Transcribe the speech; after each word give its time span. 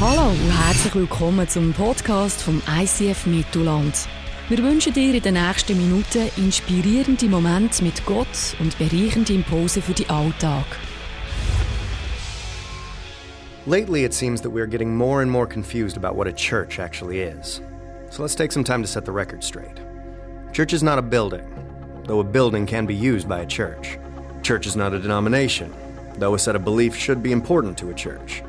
Hallo 0.00 0.30
und 0.30 0.50
herzlich 0.64 0.94
willkommen 0.94 1.48
zum 1.48 1.72
Podcast 1.72 2.40
vom 2.40 2.62
ICF 2.70 3.26
Mittelland. 3.26 4.06
Wir 4.48 4.58
wünschen 4.58 4.92
dir 4.92 5.12
in 5.12 5.20
den 5.20 5.34
nächsten 5.34 5.76
Minuten 5.76 6.30
inspirierende 6.36 7.26
Momente 7.26 7.82
mit 7.82 8.06
Gott 8.06 8.54
und 8.60 8.78
bereichende 8.78 9.32
Impulse 9.32 9.82
für 9.82 9.94
den 9.94 10.08
Alltag. 10.08 10.66
Lately, 13.66 14.04
it 14.04 14.14
seems 14.14 14.40
that 14.40 14.52
we're 14.52 14.68
getting 14.68 14.96
more 14.96 15.20
and 15.20 15.28
more 15.28 15.48
confused 15.48 15.96
about 15.96 16.14
what 16.14 16.28
a 16.28 16.32
church 16.32 16.78
actually 16.78 17.18
is. 17.18 17.60
So 18.10 18.22
let's 18.22 18.36
take 18.36 18.52
some 18.52 18.62
time 18.62 18.82
to 18.82 18.88
set 18.88 19.04
the 19.04 19.10
record 19.10 19.42
straight. 19.42 19.80
Church 20.52 20.72
is 20.72 20.84
not 20.84 21.00
a 21.00 21.02
building, 21.02 21.44
though 22.06 22.20
a 22.20 22.24
building 22.24 22.66
can 22.66 22.86
be 22.86 22.94
used 22.94 23.28
by 23.28 23.40
a 23.40 23.46
church. 23.46 23.98
Church 24.44 24.64
is 24.64 24.76
not 24.76 24.92
a 24.92 25.00
denomination, 25.00 25.72
though 26.18 26.34
a 26.34 26.38
set 26.38 26.54
of 26.54 26.62
beliefs 26.62 26.96
should 26.96 27.20
be 27.20 27.32
important 27.32 27.76
to 27.78 27.90
a 27.90 27.94
church. 27.94 28.44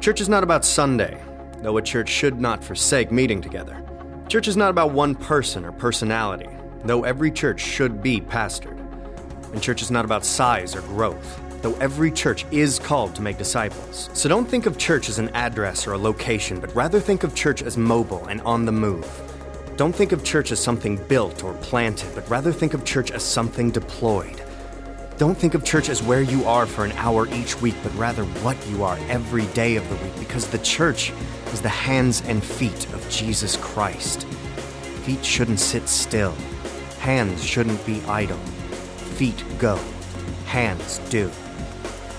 Church 0.00 0.22
is 0.22 0.30
not 0.30 0.42
about 0.42 0.64
Sunday, 0.64 1.22
though 1.58 1.76
a 1.76 1.82
church 1.82 2.08
should 2.08 2.40
not 2.40 2.64
forsake 2.64 3.12
meeting 3.12 3.42
together. 3.42 3.84
Church 4.30 4.48
is 4.48 4.56
not 4.56 4.70
about 4.70 4.92
one 4.92 5.14
person 5.14 5.62
or 5.62 5.72
personality, 5.72 6.48
though 6.86 7.04
every 7.04 7.30
church 7.30 7.60
should 7.60 8.02
be 8.02 8.18
pastored. 8.18 8.78
And 9.52 9.60
church 9.60 9.82
is 9.82 9.90
not 9.90 10.06
about 10.06 10.24
size 10.24 10.74
or 10.74 10.80
growth, 10.80 11.38
though 11.60 11.74
every 11.74 12.10
church 12.10 12.46
is 12.50 12.78
called 12.78 13.14
to 13.16 13.20
make 13.20 13.36
disciples. 13.36 14.08
So 14.14 14.26
don't 14.26 14.46
think 14.48 14.64
of 14.64 14.78
church 14.78 15.10
as 15.10 15.18
an 15.18 15.28
address 15.34 15.86
or 15.86 15.92
a 15.92 15.98
location, 15.98 16.60
but 16.60 16.74
rather 16.74 16.98
think 16.98 17.22
of 17.22 17.34
church 17.34 17.60
as 17.60 17.76
mobile 17.76 18.24
and 18.28 18.40
on 18.40 18.64
the 18.64 18.72
move. 18.72 19.06
Don't 19.76 19.94
think 19.94 20.12
of 20.12 20.24
church 20.24 20.50
as 20.50 20.60
something 20.60 20.96
built 21.08 21.44
or 21.44 21.52
planted, 21.56 22.14
but 22.14 22.26
rather 22.30 22.52
think 22.52 22.72
of 22.72 22.86
church 22.86 23.10
as 23.10 23.22
something 23.22 23.70
deployed. 23.70 24.42
Don't 25.20 25.36
think 25.36 25.52
of 25.52 25.62
church 25.64 25.90
as 25.90 26.02
where 26.02 26.22
you 26.22 26.46
are 26.46 26.64
for 26.64 26.86
an 26.86 26.92
hour 26.92 27.28
each 27.34 27.60
week, 27.60 27.74
but 27.82 27.94
rather 27.94 28.24
what 28.40 28.56
you 28.68 28.82
are 28.82 28.96
every 29.10 29.44
day 29.48 29.76
of 29.76 29.86
the 29.90 29.96
week, 29.96 30.18
because 30.18 30.48
the 30.48 30.56
church 30.60 31.12
is 31.52 31.60
the 31.60 31.68
hands 31.68 32.22
and 32.22 32.42
feet 32.42 32.86
of 32.94 33.06
Jesus 33.10 33.58
Christ. 33.58 34.24
Feet 35.04 35.22
shouldn't 35.22 35.60
sit 35.60 35.90
still, 35.90 36.32
hands 37.00 37.44
shouldn't 37.44 37.84
be 37.84 38.00
idle. 38.08 38.38
Feet 39.18 39.44
go, 39.58 39.78
hands 40.46 41.00
do. 41.10 41.30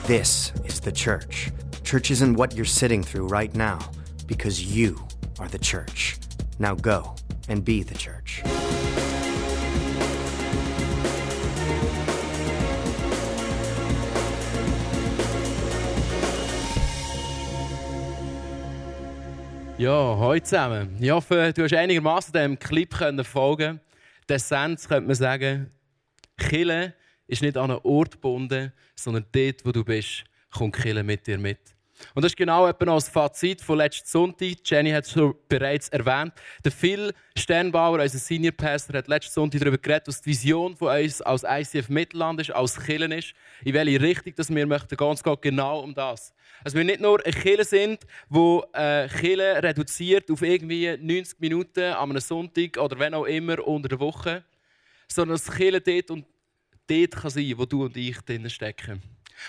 This 0.04 0.54
is 0.66 0.80
the 0.80 0.92
church. 0.92 1.50
Church 1.84 2.12
isn't 2.12 2.36
what 2.36 2.56
you're 2.56 2.66
sitting 2.66 3.02
through 3.02 3.26
right 3.26 3.56
now, 3.56 3.80
because 4.28 4.64
you 4.64 5.04
are 5.40 5.48
the 5.48 5.58
church. 5.58 6.20
Now 6.60 6.76
go 6.76 7.16
and 7.50 7.66
be 7.66 7.82
the 7.82 7.96
church. 7.96 8.44
Ja, 19.82 20.16
heute 20.16 20.46
zusammen. 20.46 20.96
Ich 21.00 21.10
hoffe, 21.10 21.54
du 21.56 21.64
hast 21.64 21.74
einigermaßen 21.74 22.32
dem 22.34 22.60
Clip 22.60 22.96
können 22.96 23.26
folgen. 23.26 23.80
Die 24.30 24.34
Essenz 24.34 24.88
könnte 24.88 25.08
man 25.08 25.16
sagen, 25.16 25.72
Kille 26.38 26.94
ist 27.26 27.42
nicht 27.42 27.58
an 27.58 27.72
einen 27.72 27.80
Ort 27.82 28.12
gebunden, 28.12 28.74
sondern 28.94 29.26
dort, 29.32 29.66
wo 29.66 29.72
du 29.72 29.84
bist, 29.84 30.24
kommt 30.52 30.76
Kille 30.76 31.02
mit 31.02 31.26
dir 31.26 31.40
mit. 31.40 31.58
Und 32.14 32.24
das 32.24 32.34
ist 32.34 32.38
genau 32.38 32.68
etwa 32.68 32.86
noch 32.86 32.96
das 32.98 33.10
Fazit 33.10 33.60
von 33.60 33.80
letzten 33.80 34.08
Sonntag. 34.08 34.58
Jenny 34.66 34.92
hat 34.92 35.06
es 35.06 35.14
schon 35.14 35.34
bereits 35.50 35.90
erwähnt. 35.90 36.34
Der 36.64 36.72
Phil 36.72 37.12
Sternbauer, 37.36 38.02
unser 38.02 38.20
Senior 38.20 38.54
Pastor, 38.54 38.96
hat 38.98 39.08
letzten 39.08 39.34
Sonntag 39.34 39.62
darüber 39.62 39.80
geredet, 39.80 40.08
was 40.08 40.22
die 40.22 40.30
Vision 40.30 40.76
von 40.76 40.96
uns 40.96 41.24
als 41.24 41.44
ICF 41.44 41.90
Mittelland 41.90 42.40
ist, 42.40 42.52
als 42.52 42.80
Killen 42.80 43.12
ist. 43.12 43.34
In 43.64 43.74
welche 43.74 44.00
Richtung 44.00 44.36
dass 44.36 44.54
wir 44.54 44.68
möchten. 44.68 44.96
Es 45.12 45.24
geht 45.24 45.42
genau 45.42 45.80
um 45.80 45.96
das. 45.96 46.36
Also 46.64 46.78
wir 46.78 46.84
nicht 46.84 47.02
nur 47.02 47.24
eine 47.26 47.34
Kille 47.34 47.64
sind, 47.64 48.06
die 48.30 48.60
äh, 48.74 49.08
reduziert 49.60 50.30
auf 50.30 50.42
irgendwie 50.42 50.98
90 50.98 51.40
Minuten 51.40 51.82
einem 51.82 52.20
Sonntag 52.20 52.78
oder 52.78 53.00
wenn 53.00 53.14
auch 53.14 53.26
immer 53.26 53.66
unter 53.66 53.90
der 53.90 54.00
Woche, 54.00 54.44
sondern 55.08 55.38
dass 55.38 55.52
Kille 55.52 55.82
dort 55.82 56.12
und 56.12 56.26
dort 56.88 57.12
kann 57.12 57.32
sein, 57.32 57.54
wo 57.58 57.66
du 57.66 57.86
und 57.86 57.98
ich 57.98 58.20
drin 58.22 58.50
stecken. 58.50 59.02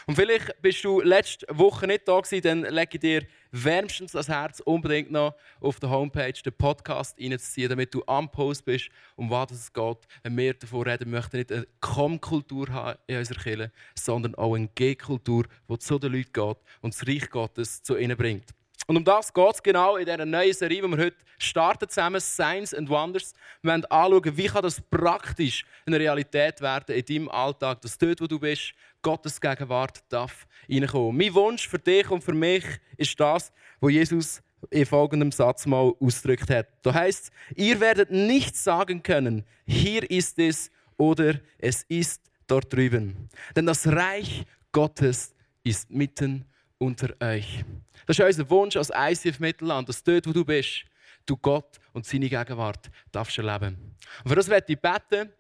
Und 0.07 0.17
vielleicht 0.17 0.61
bist 0.63 0.85
du 0.85 1.01
letzte 1.01 1.47
Woche 1.51 1.87
nicht 1.87 2.07
da 2.09 2.21
gewesen, 2.21 2.43
dann 2.43 2.63
lege 2.63 2.91
ich 2.95 3.01
dir 3.01 3.27
wärmstens 3.51 4.13
das 4.13 4.29
Herz, 4.29 4.61
unbedingt 4.61 5.11
noch 5.11 5.35
auf 5.61 5.79
der 5.79 5.91
Homepage 5.91 6.33
den 6.33 6.53
Podcast 6.53 7.19
reinzuziehen, 7.21 7.69
damit 7.69 7.95
du 7.95 8.03
am 8.07 8.31
Post 8.31 8.65
bist, 8.65 8.89
um 9.17 9.31
was 9.31 9.51
es 9.51 9.73
geht. 9.73 9.99
Wenn 10.23 10.37
wir 10.37 10.55
davon 10.55 10.83
reden, 10.83 11.11
möchten 11.11 11.37
nicht 11.37 11.53
eine 11.53 11.67
Komm-Kultur 11.81 12.69
haben 12.71 12.99
in 13.07 13.19
unserer 13.19 13.43
Kirche, 13.43 13.73
sondern 13.95 14.35
auch 14.35 14.55
eine 14.55 14.69
G-Kultur, 14.69 15.45
die 15.69 15.79
zu 15.79 15.99
den 15.99 16.13
Leuten 16.13 16.33
geht 16.33 16.57
und 16.81 16.95
das 16.95 17.07
Reich 17.07 17.31
Gottes 17.31 17.83
zu 17.83 17.97
ihnen 17.97 18.17
bringt. 18.17 18.55
Und 18.87 18.97
um 18.97 19.05
das 19.05 19.33
geht 19.33 19.55
es 19.55 19.63
genau 19.63 19.97
in 19.97 20.05
dieser 20.05 20.27
neuen 20.27 20.53
Serie, 20.53 20.83
die 20.83 20.89
wir 20.89 20.99
heute 20.99 21.17
starten 21.39 21.89
zusammen, 21.89 22.21
Signs 22.21 22.75
and 22.75 22.89
Wonders. 22.89 23.33
Wir 23.63 23.73
wollen 23.73 23.85
anschauen, 23.87 24.37
wie 24.37 24.47
kann 24.47 24.63
das 24.63 24.81
praktisch 24.81 25.65
eine 25.87 25.99
Realität 25.99 26.61
werden 26.61 26.95
in 26.95 27.05
deinem 27.05 27.29
Alltag, 27.29 27.81
dass 27.81 27.99
dort, 27.99 28.21
wo 28.21 28.27
du 28.27 28.39
bist, 28.39 28.75
Gottes 29.03 29.41
Gegenwart 29.41 30.03
darf 30.09 30.47
reinkommen. 30.71 31.17
Mein 31.17 31.35
Wunsch 31.35 31.69
für 31.69 31.79
dich 31.79 32.11
und 32.11 32.23
für 32.23 32.35
mich 32.35 32.65
ist 32.97 33.19
das, 33.19 33.53
was 33.81 33.93
Jesus 33.93 34.43
in 34.71 34.87
folgendem 34.87 35.33
Satz 35.33 35.67
mal 35.67 35.93
ausgedrückt 35.99 36.51
hat. 36.51 36.69
Da 36.83 36.95
heißt 36.95 37.31
ihr 37.57 37.81
werdet 37.81 38.11
nicht 38.11 38.57
sagen 38.57 39.03
können, 39.03 39.45
hier 39.67 40.09
ist 40.09 40.39
es 40.39 40.71
oder 40.97 41.41
es 41.59 41.85
ist 41.89 42.23
dort 42.47 42.73
drüben. 42.73 43.29
Denn 43.57 43.67
das 43.67 43.87
Reich 43.87 44.45
Gottes 44.71 45.35
ist 45.65 45.91
mitten 45.91 46.45
unter 46.79 47.15
euch. 47.21 47.65
Das 48.13 48.19
ist 48.19 48.39
unser 48.39 48.51
Wunsch 48.51 48.77
als 48.77 48.91
ICF 48.95 49.41
Mittelland, 49.41 49.89
dass 49.89 50.03
dort, 50.03 50.27
wo 50.27 50.33
du 50.33 50.45
bist, 50.45 50.85
du 51.25 51.35
Gott 51.35 51.81
und 51.95 52.05
seine 52.05 52.29
Gegenwart 52.29 52.91
darfst 53.11 53.39
erleben. 53.39 53.97
Und 54.23 54.29
für 54.29 54.37
das 54.37 54.49
werde 54.49 54.71
ich 54.71 54.79
beten, 54.79 55.33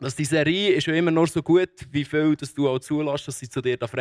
dass 0.00 0.16
die 0.16 0.24
Serie 0.24 0.72
ist 0.72 0.88
ja 0.88 0.94
immer 0.94 1.12
nur 1.12 1.28
so 1.28 1.40
gut, 1.40 1.70
wie 1.92 2.04
viel 2.04 2.34
dass 2.34 2.52
du 2.52 2.68
auch 2.68 2.80
zulässt, 2.80 3.28
dass 3.28 3.38
sie 3.38 3.48
zu 3.48 3.60
dir 3.60 3.78
reden 3.80 3.80
darf. 3.80 3.94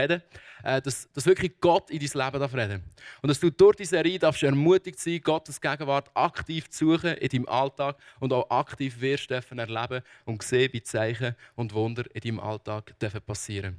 Äh, 0.64 0.82
dass, 0.82 1.08
dass 1.14 1.28
wirklich 1.28 1.60
Gott 1.62 1.92
in 1.92 2.00
dein 2.00 2.26
Leben 2.26 2.40
darf 2.40 2.56
reden 2.56 2.84
Und 3.22 3.30
dass 3.30 3.40
du 3.40 3.52
durch 3.52 3.76
die 3.76 3.86
Serie 3.86 4.18
darfst 4.18 4.42
ermutigt 4.42 5.00
sein, 5.00 5.22
Gottes 5.22 5.62
Gegenwart 5.62 6.10
aktiv 6.16 6.72
zu 6.72 6.96
suchen 6.96 7.14
in 7.18 7.30
deinem 7.30 7.48
Alltag 7.48 7.98
und 8.20 8.34
auch 8.34 8.50
aktiv 8.50 9.00
wirst 9.00 9.30
dürfen 9.30 9.60
erleben 9.60 10.02
und 10.26 10.42
sehen, 10.42 10.74
wie 10.74 10.82
Zeichen 10.82 11.36
und 11.56 11.72
Wunder 11.76 12.04
in 12.16 12.22
deinem 12.22 12.40
Alltag 12.40 12.98
dürfen 12.98 13.22
passieren. 13.22 13.78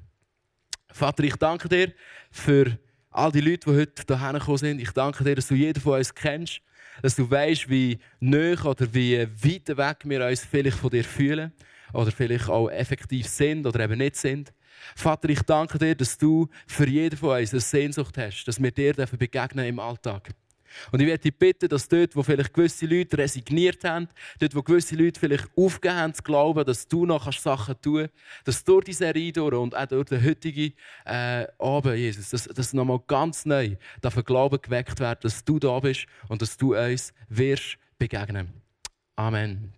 Vater, 0.93 1.25
ich 1.25 1.35
danke 1.35 1.69
dir 1.69 1.93
für 2.31 2.79
all 3.19 3.33
die 3.33 3.41
Leute, 3.41 3.71
die 3.71 3.77
heute 3.77 4.05
hierher 4.07 4.33
gekommen 4.35 4.59
sind. 4.59 4.81
Ich 4.81 4.93
danke 4.93 5.25
dir, 5.25 5.35
dass 5.35 5.49
du 5.49 5.55
jeden 5.55 5.81
von 5.81 5.99
uns 5.99 6.15
kennst, 6.15 6.61
dass 7.03 7.17
du 7.17 7.29
weißt, 7.29 7.69
wie 7.69 7.99
nah 8.21 8.65
oder 8.65 8.93
wie 8.95 9.19
weit 9.19 9.77
weg 9.77 9.97
wir 10.05 10.25
uns 10.25 10.45
vielleicht 10.45 10.77
von 10.77 10.91
dir 10.91 11.05
fühlen 11.05 11.53
oder 11.93 12.13
vielleicht 12.13 12.49
auch 12.49 12.69
effektiv 12.69 13.27
sind 13.27 13.67
oder 13.67 13.81
eben 13.81 13.99
nicht 13.99 14.17
sind. 14.17 14.53
Vater, 14.95 15.29
ich 15.31 15.43
danke 15.43 15.79
dir, 15.79 15.97
dass 15.97 16.17
du 16.17 16.49
für 16.67 16.89
jeden 16.89 17.17
von 17.17 17.39
uns 17.39 17.53
eine 17.53 17.61
Sehnsucht 17.61 18.17
hast, 18.17 18.45
dass 18.45 18.63
wir 18.63 18.71
dir 18.71 18.95
begegnen 18.95 19.67
im 19.67 19.81
Alltag. 19.81 20.31
Und 20.93 21.01
ich 21.01 21.07
werde 21.07 21.23
dich 21.23 21.37
bitten, 21.37 21.69
dass 21.69 21.89
dort, 21.89 22.15
wo 22.17 22.23
vielleicht 22.23 22.53
gewisse 22.53 22.87
Leute 22.87 23.19
resigniert 23.19 23.85
haben, 23.85 24.09
dort, 24.39 24.55
wo 24.55 24.63
gewisse 24.63 24.97
Leute 24.97 25.19
vielleicht 25.19 25.49
aufgehört 25.57 25.99
haben 25.99 26.15
zu 26.15 26.23
glauben, 26.23 26.65
dass 26.65 26.87
du 26.87 27.07
noch 27.07 27.33
Sachen 27.33 27.81
tun 27.81 28.09
kannst, 28.09 28.15
dass 28.45 28.65
durch 28.65 28.85
diese 28.85 28.99
Serie 28.99 29.33
und 29.43 29.77
auch 29.77 29.87
durch 29.87 30.09
den 30.09 30.25
heutigen 30.25 30.73
äh, 31.05 31.47
Abend, 31.59 31.97
Jesus, 31.97 32.31
dass, 32.31 32.45
dass 32.45 32.73
nochmal 32.73 33.01
ganz 33.07 33.45
neu 33.45 33.77
dafür 34.01 34.23
Glauben 34.23 34.61
geweckt 34.61 35.01
wird, 35.01 35.25
dass 35.25 35.45
du 35.45 35.59
da 35.59 35.79
bist 35.81 36.07
und 36.29 36.43
dass 36.43 36.57
du 36.57 36.77
uns 36.77 37.13
wirst 37.29 37.79
begegnen. 37.99 38.53
Amen. 39.17 39.73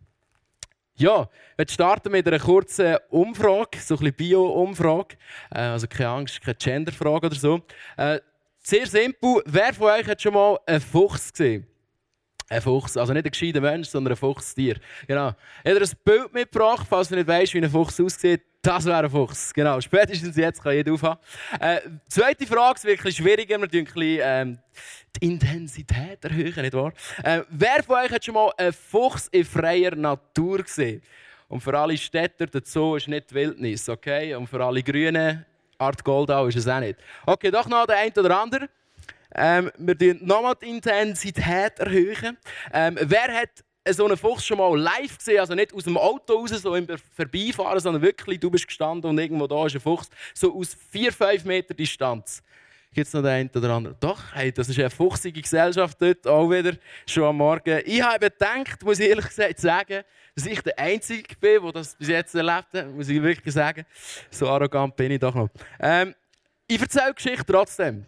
Ja, 1.00 1.30
wir 1.56 1.66
starten 1.66 2.12
mit 2.12 2.26
einer 2.26 2.38
kurzen 2.38 2.98
Umfrage, 3.08 3.78
so 3.78 3.94
ein 3.94 4.00
bisschen 4.00 4.16
Bio-Umfrage. 4.16 5.16
Äh, 5.50 5.60
also 5.60 5.86
keine 5.86 6.10
Angst, 6.10 6.42
keine 6.42 6.56
Gender-Frage 6.56 7.28
oder 7.28 7.36
so. 7.36 7.62
Äh, 7.96 8.20
sehr 8.62 8.86
simpel. 8.86 9.42
Wer 9.46 9.74
von 9.74 9.88
euch 9.88 10.06
hat 10.06 10.20
schon 10.20 10.34
mal 10.34 10.58
einen 10.66 10.80
Fuchs 10.80 11.32
gesehen? 11.32 11.66
Ein 12.48 12.62
Fuchs, 12.62 12.96
also 12.96 13.12
nicht 13.12 13.24
ein 13.24 13.30
gescheiter 13.30 13.60
Mensch, 13.60 13.88
sondern 13.88 14.12
ein 14.12 14.16
Fuchstier. 14.16 14.80
Genau. 15.06 15.32
Ich 15.62 15.70
habe 15.70 15.84
ein 15.84 15.90
Bild 16.04 16.34
mitgebracht, 16.34 16.84
falls 16.88 17.08
du 17.08 17.14
nicht 17.14 17.28
weißt, 17.28 17.54
wie 17.54 17.58
ein 17.58 17.70
Fuchs 17.70 18.00
aussieht. 18.00 18.42
Das 18.60 18.84
wäre 18.86 19.04
ein 19.04 19.10
Fuchs. 19.10 19.54
Genau. 19.54 19.80
Spätestens 19.80 20.36
jetzt 20.36 20.60
kann 20.60 20.74
jeder 20.74 20.92
aufhaben. 20.92 21.20
Äh, 21.60 21.78
zweite 22.08 22.46
Frage 22.48 22.76
ist 22.76 22.84
wirklich 22.84 23.16
schwieriger. 23.16 23.56
Wir 23.56 23.68
ein 23.80 23.84
bisschen, 23.84 24.20
ähm, 24.22 24.58
die 25.16 25.26
Intensität 25.26 26.24
erhöhen, 26.24 26.60
nicht 26.60 26.74
wahr? 26.74 26.92
Äh, 27.22 27.42
wer 27.50 27.84
von 27.84 27.96
euch 27.96 28.10
hat 28.10 28.24
schon 28.24 28.34
mal 28.34 28.52
einen 28.56 28.72
Fuchs 28.72 29.28
in 29.28 29.44
freier 29.44 29.94
Natur 29.94 30.64
gesehen? 30.64 31.02
Und 31.46 31.60
für 31.60 31.78
alle 31.78 31.96
Städter, 31.96 32.46
Zoo 32.64 32.96
ist 32.96 33.08
nicht 33.08 33.32
Wildnis, 33.32 33.88
okay? 33.88 34.34
Und 34.34 34.48
für 34.48 34.64
alle 34.64 34.82
Grünen, 34.82 35.46
Art 35.80 36.04
Goldau 36.04 36.46
ist 36.46 36.56
es 36.56 36.68
auch 36.68 36.80
nicht. 36.80 36.98
Okay, 37.26 37.50
doch 37.50 37.66
noch 37.66 37.86
der 37.86 37.98
eine 37.98 38.12
oder 38.14 38.40
andere. 38.40 38.68
Ähm, 39.34 39.70
wir 39.78 39.94
erhöhen 40.00 40.26
nochmal 40.26 40.54
die 40.60 40.68
Intensität. 40.68 41.78
erhöhen. 41.78 42.36
Ähm, 42.72 42.98
wer 43.00 43.28
hat 43.28 43.50
so 43.88 44.04
einen 44.04 44.16
Fuchs 44.16 44.44
schon 44.44 44.58
mal 44.58 44.78
live 44.78 45.16
gesehen? 45.18 45.40
Also 45.40 45.54
nicht 45.54 45.72
aus 45.72 45.84
dem 45.84 45.96
Auto 45.96 46.34
raus, 46.34 46.50
so 46.50 46.74
im 46.74 46.86
Vorbeifahren, 47.14 47.80
sondern 47.80 48.02
wirklich, 48.02 48.40
du 48.40 48.50
bist 48.50 48.66
gestanden 48.66 49.10
und 49.10 49.18
irgendwo 49.18 49.46
da 49.46 49.66
ist 49.66 49.74
ein 49.74 49.80
Fuchs. 49.80 50.08
So 50.34 50.54
aus 50.54 50.76
4-5 50.92 51.46
Meter 51.46 51.74
Distanz. 51.74 52.42
Gibt 52.92 53.06
es 53.06 53.12
noch 53.14 53.22
den 53.22 53.30
einen 53.30 53.50
oder 53.50 53.70
anderen? 53.70 53.96
Doch, 54.00 54.20
hey, 54.34 54.50
das 54.50 54.68
ist 54.68 54.78
eine 54.78 54.90
fuchsige 54.90 55.40
Gesellschaft 55.40 55.96
dort, 56.02 56.26
auch 56.26 56.50
wieder, 56.50 56.72
schon 57.06 57.22
am 57.22 57.36
Morgen. 57.36 57.80
Ich 57.84 58.02
habe 58.02 58.28
gedacht, 58.28 58.82
muss 58.82 58.98
ich 58.98 59.08
ehrlich 59.08 59.28
gesagt 59.28 59.60
sagen, 59.60 60.02
dass 60.34 60.46
ich 60.46 60.60
der 60.62 60.78
Einzige 60.78 61.34
bin, 61.36 61.62
der 61.62 61.72
das 61.72 61.94
bis 61.94 62.08
jetzt 62.08 62.34
erlebt 62.34 62.72
hat, 62.72 62.88
muss 62.90 63.08
ich 63.08 63.22
wirklich 63.22 63.54
sagen. 63.54 63.84
So 64.30 64.48
arrogant 64.48 64.96
bin 64.96 65.12
ich 65.12 65.20
doch 65.20 65.34
noch. 65.34 65.48
Ähm, 65.78 66.14
ich 66.66 66.80
erzähle 66.80 67.14
Geschichte 67.14 67.44
trotzdem. 67.44 68.06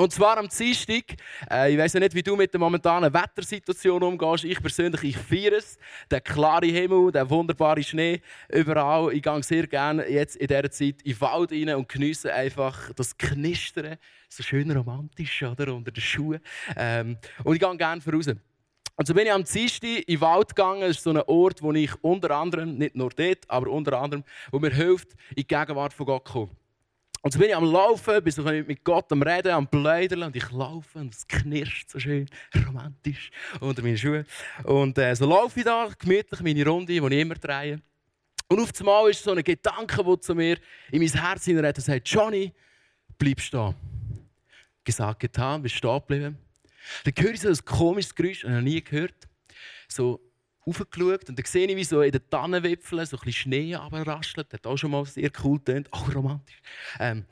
Und 0.00 0.10
zwar 0.12 0.38
am 0.38 0.48
Dienstag. 0.48 1.14
Äh, 1.50 1.72
ich 1.72 1.78
weiß 1.78 1.92
ja 1.92 2.00
nicht, 2.00 2.14
wie 2.14 2.22
du 2.22 2.34
mit 2.34 2.50
der 2.54 2.58
momentanen 2.58 3.12
Wettersituation 3.12 4.02
umgehst. 4.02 4.44
Ich 4.44 4.58
persönlich, 4.58 5.02
ich 5.04 5.18
feiere 5.18 5.58
es. 5.58 5.76
Der 6.10 6.22
klare 6.22 6.64
Himmel, 6.64 7.12
der 7.12 7.28
wunderbare 7.28 7.82
Schnee, 7.82 8.22
überall. 8.48 9.12
Ich 9.12 9.22
gehe 9.22 9.42
sehr 9.42 9.66
gerne 9.66 10.08
jetzt 10.08 10.36
in 10.36 10.46
dieser 10.46 10.70
Zeit 10.70 11.02
in 11.02 11.12
den 11.12 11.20
Wald 11.20 11.52
rein 11.52 11.74
und 11.74 11.86
genieße 11.86 12.32
einfach 12.32 12.90
das 12.94 13.14
Knistern. 13.18 13.98
So 14.30 14.42
schön 14.42 14.70
romantisch, 14.70 15.42
oder? 15.42 15.74
Unter 15.74 15.90
den 15.90 16.00
Schuhen. 16.00 16.40
Ähm, 16.76 17.18
und 17.44 17.56
ich 17.56 17.60
gehe 17.60 17.76
gerne 17.76 18.00
voraus. 18.00 18.30
Und 19.00 19.06
so 19.06 19.14
bin 19.14 19.24
ich 19.24 19.32
am 19.32 19.44
Dienstag 19.44 19.88
in 19.88 20.04
den 20.06 20.20
Wald 20.20 20.50
gegangen. 20.50 20.82
Das 20.82 20.90
ist 20.90 21.04
so 21.04 21.08
ein 21.08 21.22
Ort, 21.22 21.62
wo 21.62 21.72
ich 21.72 21.90
unter 22.04 22.32
anderem, 22.32 22.76
nicht 22.76 22.94
nur 22.94 23.08
dort, 23.08 23.48
aber 23.48 23.70
unter 23.70 23.98
anderem, 23.98 24.22
wo 24.50 24.58
mir 24.58 24.68
hilft, 24.68 25.12
in 25.30 25.36
die 25.36 25.46
Gegenwart 25.46 25.94
von 25.94 26.04
Gott 26.04 26.28
zu 26.28 26.34
kommen. 26.34 26.50
Und 27.22 27.32
so 27.32 27.38
bin 27.38 27.48
ich 27.48 27.56
am 27.56 27.64
Laufen, 27.64 28.22
bin 28.22 28.30
so 28.30 28.42
mit 28.42 28.84
Gott 28.84 29.10
am 29.10 29.22
Reden, 29.22 29.52
am 29.52 29.66
Pläudern 29.66 30.24
und 30.24 30.36
ich 30.36 30.50
laufe 30.50 30.98
und 30.98 31.14
es 31.14 31.26
knirscht 31.26 31.88
so 31.88 31.98
schön 31.98 32.28
romantisch 32.66 33.30
unter 33.60 33.80
meinen 33.80 33.96
Schuhen. 33.96 34.26
Und 34.64 34.98
äh, 34.98 35.16
so 35.16 35.24
laufe 35.24 35.60
ich 35.60 35.64
da 35.64 35.88
gemütlich 35.98 36.40
meine 36.42 36.66
Runde, 36.66 36.92
die 36.92 36.98
ich 36.98 37.20
immer 37.22 37.36
drehe. 37.36 37.80
Und 38.48 38.60
auf 38.60 38.70
einmal 38.78 39.08
ist 39.08 39.24
so 39.24 39.32
ein 39.32 39.42
Gedanke, 39.42 40.04
der 40.04 40.20
zu 40.20 40.34
mir 40.34 40.58
in 40.92 40.98
mein 41.00 41.08
Herz 41.08 41.46
hineinredet 41.46 41.78
und 41.78 41.84
sagt, 41.84 42.06
Johnny, 42.06 42.52
bleib 43.16 43.40
stehen. 43.40 43.74
Gesagt, 44.84 45.20
getan, 45.20 45.62
bin 45.62 45.70
stehen 45.70 46.00
geblieben. 46.00 46.49
Dann 47.04 47.14
höre 47.16 47.32
ich 47.32 47.40
so 47.40 47.48
ein 47.48 47.64
komisches 47.64 48.14
Geräusch, 48.14 48.42
das 48.42 48.50
ich 48.50 48.54
noch 48.54 48.62
nie 48.62 48.82
gehört. 48.82 49.28
So 49.88 50.20
raufgeschaut 50.66 51.28
und 51.28 51.38
dann 51.38 51.46
sehe 51.46 51.66
ich, 51.66 51.76
wie 51.76 51.84
so 51.84 52.02
in 52.02 52.12
den 52.12 52.28
Tannenwipfeln 52.28 53.06
so 53.06 53.16
ein 53.16 53.20
bisschen 53.24 53.32
Schnee 53.32 53.74
runterraschelt. 53.74 54.52
Das 54.52 54.58
hat 54.58 54.66
auch 54.66 54.76
schon 54.76 54.90
mal 54.90 55.04
sehr 55.06 55.30
cool 55.42 55.58
getönt, 55.58 55.92
auch 55.92 56.14
romantisch. 56.14 56.60
Ähm, 56.98 57.24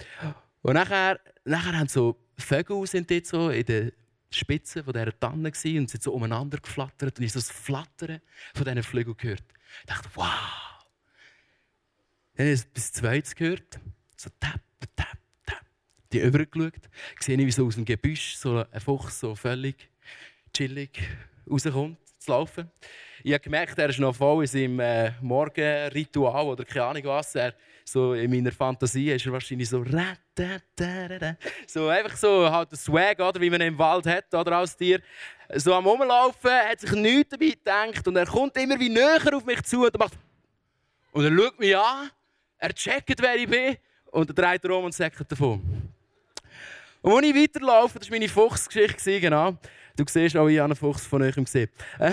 und 0.62 0.74
nachher, 0.74 1.20
nachher 1.44 1.78
haben 1.78 1.88
so 1.88 2.16
Vögel 2.38 2.86
sind 2.86 3.10
dort 3.10 3.26
so 3.26 3.50
in 3.50 3.64
den 3.64 3.92
Spitzen 4.30 4.84
von 4.84 4.92
dieser 4.92 5.18
Tanne 5.18 5.50
gewesen 5.50 5.78
und 5.78 5.90
sind 5.90 6.02
so 6.02 6.12
umeinander 6.12 6.58
geflattert 6.58 7.18
und 7.18 7.24
ich 7.24 7.32
so 7.32 7.38
das 7.38 7.50
Flattern 7.50 8.20
von 8.54 8.64
diesen 8.64 8.82
Flügeln 8.82 9.16
gehört. 9.16 9.44
Ich 9.80 9.86
dachte, 9.86 10.08
wow! 10.14 10.28
Dann 12.34 12.46
habe 12.46 12.54
ich 12.54 12.64
bis 12.66 12.92
zweites 12.92 13.34
gehört, 13.34 13.80
so 14.16 14.30
tap, 14.38 14.60
tap. 14.94 15.18
Die 16.12 16.20
übergeschaut, 16.20 16.88
sehe 17.20 17.36
ich, 17.36 17.46
wie 17.46 17.52
so 17.52 17.66
aus 17.66 17.74
dem 17.74 17.84
Gebüsch 17.84 18.36
so 18.36 18.64
ein 18.70 18.80
Fuchs 18.80 19.20
so 19.20 19.34
völlig 19.34 19.90
chillig 20.52 21.00
rauskommt, 21.50 21.98
zu 22.18 22.30
laufen 22.30 22.70
ich 23.22 23.32
habe 23.32 23.42
gemerkt, 23.42 23.78
er 23.78 23.88
ist 23.88 23.98
noch 23.98 24.14
voll 24.14 24.44
in 24.44 24.46
seinem 24.46 24.80
äh, 24.80 25.12
Morgenritual 25.20 26.46
oder 26.46 26.64
keine 26.64 26.84
Ahnung 26.84 27.04
was. 27.04 27.34
Er, 27.34 27.54
so 27.84 28.14
in 28.14 28.30
meiner 28.30 28.52
Fantasie 28.52 29.10
ist 29.10 29.26
er 29.26 29.32
wahrscheinlich 29.32 29.68
so 29.68 29.82
so 31.66 31.88
einfach 31.88 32.16
so 32.16 32.50
halt 32.50 32.70
der 32.70 32.78
Swag, 32.78 33.18
oder, 33.18 33.40
wie 33.40 33.50
man 33.50 33.60
im 33.60 33.78
Wald 33.78 34.06
hat 34.06 34.32
oder 34.34 34.52
als 34.58 34.76
Tier. 34.76 35.00
So 35.54 35.72
am 35.74 35.86
Rumlaufen, 35.86 36.50
hat 36.50 36.80
sich 36.80 36.92
nichts 36.92 37.30
dabei 37.30 37.50
gedacht 37.50 38.06
und 38.06 38.16
er 38.16 38.26
kommt 38.26 38.56
immer 38.56 38.78
wie 38.78 38.90
näher 38.90 39.34
auf 39.34 39.44
mich 39.44 39.62
zu 39.62 39.84
und 39.84 39.98
macht 39.98 40.18
und 41.12 41.24
er 41.24 41.36
schaut 41.36 41.58
mich 41.58 41.76
an, 41.76 42.10
er 42.58 42.74
checkt, 42.74 43.20
wer 43.20 43.36
ich 43.36 43.48
bin 43.48 43.76
und 44.10 44.28
er 44.28 44.34
dreht 44.34 44.64
um 44.66 44.84
und 44.84 44.94
sagt 44.94 45.30
davon. 45.32 45.77
Und 47.08 47.24
als 47.24 47.26
ich 47.26 47.34
weiterlaufe, 47.34 47.98
das 47.98 48.10
war 48.10 48.18
meine 48.18 48.28
Fuchsgeschichte, 48.28 49.18
genau. 49.18 49.56
Du 49.96 50.04
siehst 50.06 50.36
auch, 50.36 50.46
ich 50.46 50.58
habe 50.58 50.66
einen 50.66 50.76
Fuchs 50.76 51.06
von 51.06 51.22
euch 51.22 51.34
gesehen. 51.34 51.70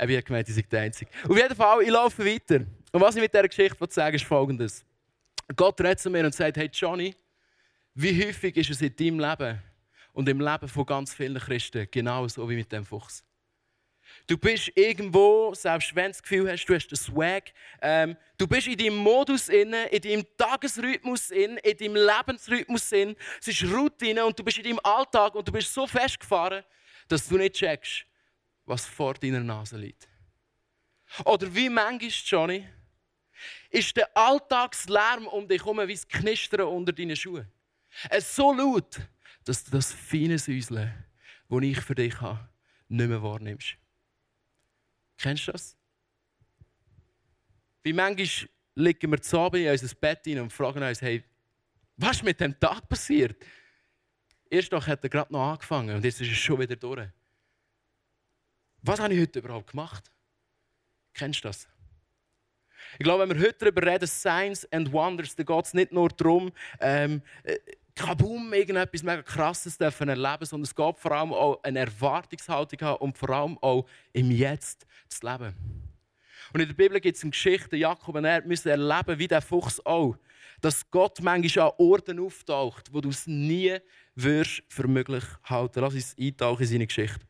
Ich 0.00 0.02
habe 0.02 0.22
gemeint, 0.22 0.48
ich 0.48 0.54
sei 0.54 0.62
der 0.62 0.82
Einzige. 0.82 1.10
Auf 1.28 1.36
jeden 1.36 1.56
Fall, 1.56 1.82
ich 1.82 1.90
laufe 1.90 2.24
weiter. 2.24 2.64
Und 2.92 3.00
was 3.00 3.16
ich 3.16 3.22
mit 3.22 3.34
dieser 3.34 3.48
Geschichte 3.48 3.84
sagen 3.90 4.14
ist 4.14 4.24
folgendes. 4.24 4.84
Gott 5.56 5.80
redet 5.80 5.98
zu 5.98 6.08
mir 6.08 6.24
und 6.24 6.32
sagt, 6.32 6.56
hey 6.56 6.70
Johnny, 6.72 7.16
wie 7.94 8.24
häufig 8.24 8.56
ist 8.56 8.70
es 8.70 8.80
in 8.80 8.94
deinem 8.94 9.18
Leben 9.18 9.60
und 10.12 10.28
im 10.28 10.40
Leben 10.40 10.68
von 10.68 10.86
ganz 10.86 11.12
vielen 11.12 11.36
Christen 11.36 11.88
genauso 11.90 12.48
wie 12.48 12.54
mit 12.54 12.70
dem 12.70 12.84
Fuchs? 12.84 13.24
Du 14.28 14.36
bist 14.36 14.70
irgendwo, 14.74 15.54
selbst 15.54 15.94
wenn 15.94 16.04
du 16.04 16.10
das 16.10 16.22
Gefühl 16.22 16.52
hast, 16.52 16.66
du 16.66 16.74
hast 16.74 16.86
den 16.88 16.98
Swag, 16.98 17.50
ähm, 17.80 18.14
du 18.36 18.46
bist 18.46 18.66
in 18.66 18.76
deinem 18.76 18.96
Modus 18.96 19.48
inne, 19.48 19.86
in 19.86 20.02
deinem 20.02 20.26
Tagesrhythmus 20.36 21.30
in, 21.30 21.56
in 21.56 21.76
deinem 21.78 21.96
Lebensrhythmus 21.96 22.92
in. 22.92 23.16
Es 23.40 23.48
ist 23.48 23.64
Routine 23.64 24.26
und 24.26 24.38
du 24.38 24.44
bist 24.44 24.58
in 24.58 24.64
deinem 24.64 24.80
Alltag 24.82 25.34
und 25.34 25.48
du 25.48 25.52
bist 25.52 25.72
so 25.72 25.86
festgefahren, 25.86 26.62
dass 27.08 27.26
du 27.26 27.38
nicht 27.38 27.54
checkst, 27.54 28.04
was 28.66 28.84
vor 28.84 29.14
deiner 29.14 29.40
Nase 29.40 29.78
liegt. 29.78 30.06
Oder 31.24 31.54
wie 31.54 31.70
manchmal, 31.70 32.10
Johnny, 32.10 32.68
ist 33.70 33.96
der 33.96 34.14
Alltagslärm 34.14 35.26
um 35.26 35.48
dich 35.48 35.64
herum 35.64 35.78
wie 35.88 35.94
das 35.94 36.06
Knistern 36.06 36.66
unter 36.66 36.92
deinen 36.92 37.16
Schuhen. 37.16 37.50
Es 38.10 38.26
ist 38.26 38.36
so 38.36 38.52
laut, 38.52 39.00
dass 39.46 39.64
du 39.64 39.70
das 39.70 39.90
feine 39.90 40.38
Säuseln, 40.38 40.92
das 41.48 41.62
ich 41.62 41.80
für 41.80 41.94
dich 41.94 42.20
habe, 42.20 42.46
nicht 42.88 43.08
mehr 43.08 43.22
wahrnimmst. 43.22 43.78
Kennst 45.18 45.48
du 45.48 45.52
das? 45.52 45.76
Wie 47.82 47.92
manchmal 47.92 48.48
liegen 48.74 49.10
wir 49.10 49.20
zu 49.20 49.38
Abend 49.38 49.62
in 49.62 49.70
unser 49.70 49.94
Bett 49.96 50.20
hin 50.24 50.40
und 50.40 50.52
fragen 50.52 50.82
uns, 50.82 51.02
hey, 51.02 51.24
was 51.96 52.18
ist 52.18 52.22
mit 52.22 52.40
dem 52.40 52.58
Tag 52.58 52.88
passiert? 52.88 53.36
Erst 54.48 54.72
noch 54.72 54.86
hat 54.86 55.02
er 55.02 55.10
gerade 55.10 55.32
noch 55.32 55.52
angefangen 55.52 55.96
und 55.96 56.04
jetzt 56.04 56.20
ist 56.20 56.30
es 56.30 56.38
schon 56.38 56.60
wieder 56.60 56.76
durch. 56.76 57.08
Was 58.82 59.00
habe 59.00 59.12
ich 59.12 59.20
heute 59.20 59.40
überhaupt 59.40 59.70
gemacht? 59.70 60.10
Kennst 61.12 61.44
du 61.44 61.48
das? 61.48 61.68
Ich 62.92 63.04
glaube, 63.04 63.28
wenn 63.28 63.36
wir 63.36 63.46
heute 63.46 63.58
darüber 63.58 63.82
reden, 63.82 64.06
Signs 64.06 64.70
and 64.72 64.92
Wonders, 64.92 65.34
dann 65.34 65.44
geht 65.44 65.64
es 65.64 65.74
nicht 65.74 65.92
nur 65.92 66.08
darum, 66.10 66.52
ähm, 66.80 67.22
kaboom, 67.98 68.52
irgendetwas 68.52 69.02
mega 69.02 69.22
krasses 69.22 69.76
dürfen 69.76 70.08
erleben, 70.08 70.44
sondern 70.44 70.64
es 70.64 70.74
geht 70.74 70.98
vor 70.98 71.12
allem 71.12 71.32
auch 71.32 71.62
eine 71.62 71.80
Erwartungshaltung 71.80 72.80
haben 72.80 73.00
und 73.00 73.18
vor 73.18 73.30
allem 73.30 73.58
auch 73.58 73.86
im 74.12 74.30
Jetzt 74.30 74.86
zu 75.08 75.26
leben. 75.26 75.54
Und 76.52 76.60
in 76.60 76.68
der 76.68 76.74
Bibel 76.74 77.00
gibt 77.00 77.16
es 77.16 77.22
eine 77.22 77.30
Geschichte, 77.30 77.76
Jakob 77.76 78.14
und 78.14 78.24
er 78.24 78.42
müssen 78.46 78.68
erleben, 78.68 79.18
wie 79.18 79.28
der 79.28 79.42
Fuchs 79.42 79.80
auch, 79.84 80.16
dass 80.60 80.90
Gott 80.90 81.20
manchmal 81.20 81.66
an 81.66 81.74
Orten 81.78 82.18
auftaucht, 82.18 82.92
wo 82.92 83.00
du 83.00 83.10
es 83.10 83.26
nie 83.26 83.76
wirst 84.14 84.62
für 84.68 84.88
möglich 84.88 85.24
halten. 85.44 85.80
Lass 85.80 85.94
uns 85.94 86.16
eintauchen 86.18 86.62
in 86.62 86.68
seine 86.68 86.86
Geschichte. 86.86 87.20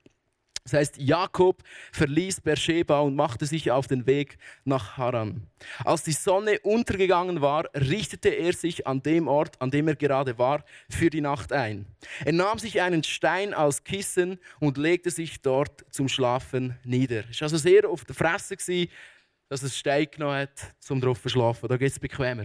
Das 0.68 0.80
heißt, 0.80 0.98
Jakob 0.98 1.62
verließ 1.92 2.42
Beersheba 2.42 3.00
und 3.00 3.16
machte 3.16 3.46
sich 3.46 3.70
auf 3.70 3.87
den 3.87 4.06
Weg 4.06 4.37
nach 4.64 4.98
Haran. 4.98 5.46
Als 5.82 6.02
die 6.02 6.12
Sonne 6.12 6.60
untergegangen 6.60 7.40
war, 7.40 7.64
richtete 7.75 8.28
er 8.28 8.52
sich 8.52 8.87
an 8.87 9.02
dem 9.02 9.28
Ort, 9.28 9.58
an 9.62 9.70
dem 9.70 9.88
er 9.88 9.96
gerade 9.96 10.37
war, 10.37 10.62
für 10.90 11.08
die 11.08 11.22
Nacht 11.22 11.54
ein. 11.54 11.87
Er 12.22 12.34
nahm 12.34 12.58
sich 12.58 12.82
einen 12.82 13.02
Stein 13.02 13.54
als 13.54 13.82
Kissen 13.82 14.38
und 14.60 14.76
legte 14.76 15.10
sich 15.10 15.40
dort 15.40 15.87
zum 15.90 16.06
Schlafen 16.06 16.78
nieder. 16.84 17.25
Es 17.30 17.40
war 17.40 17.46
also 17.46 17.56
sehr 17.56 17.88
auf 17.88 18.04
der 18.04 18.14
Fresse, 18.14 18.88
dass 19.48 19.62
es 19.62 19.75
Stein 19.75 20.08
genommen 20.10 20.37
hat, 20.37 20.75
um 20.90 21.00
drauf 21.00 21.22
zu 21.22 21.30
schlafen. 21.30 21.66
Da 21.66 21.78
geht 21.78 21.92
es 21.92 21.98
bequemer. 21.98 22.44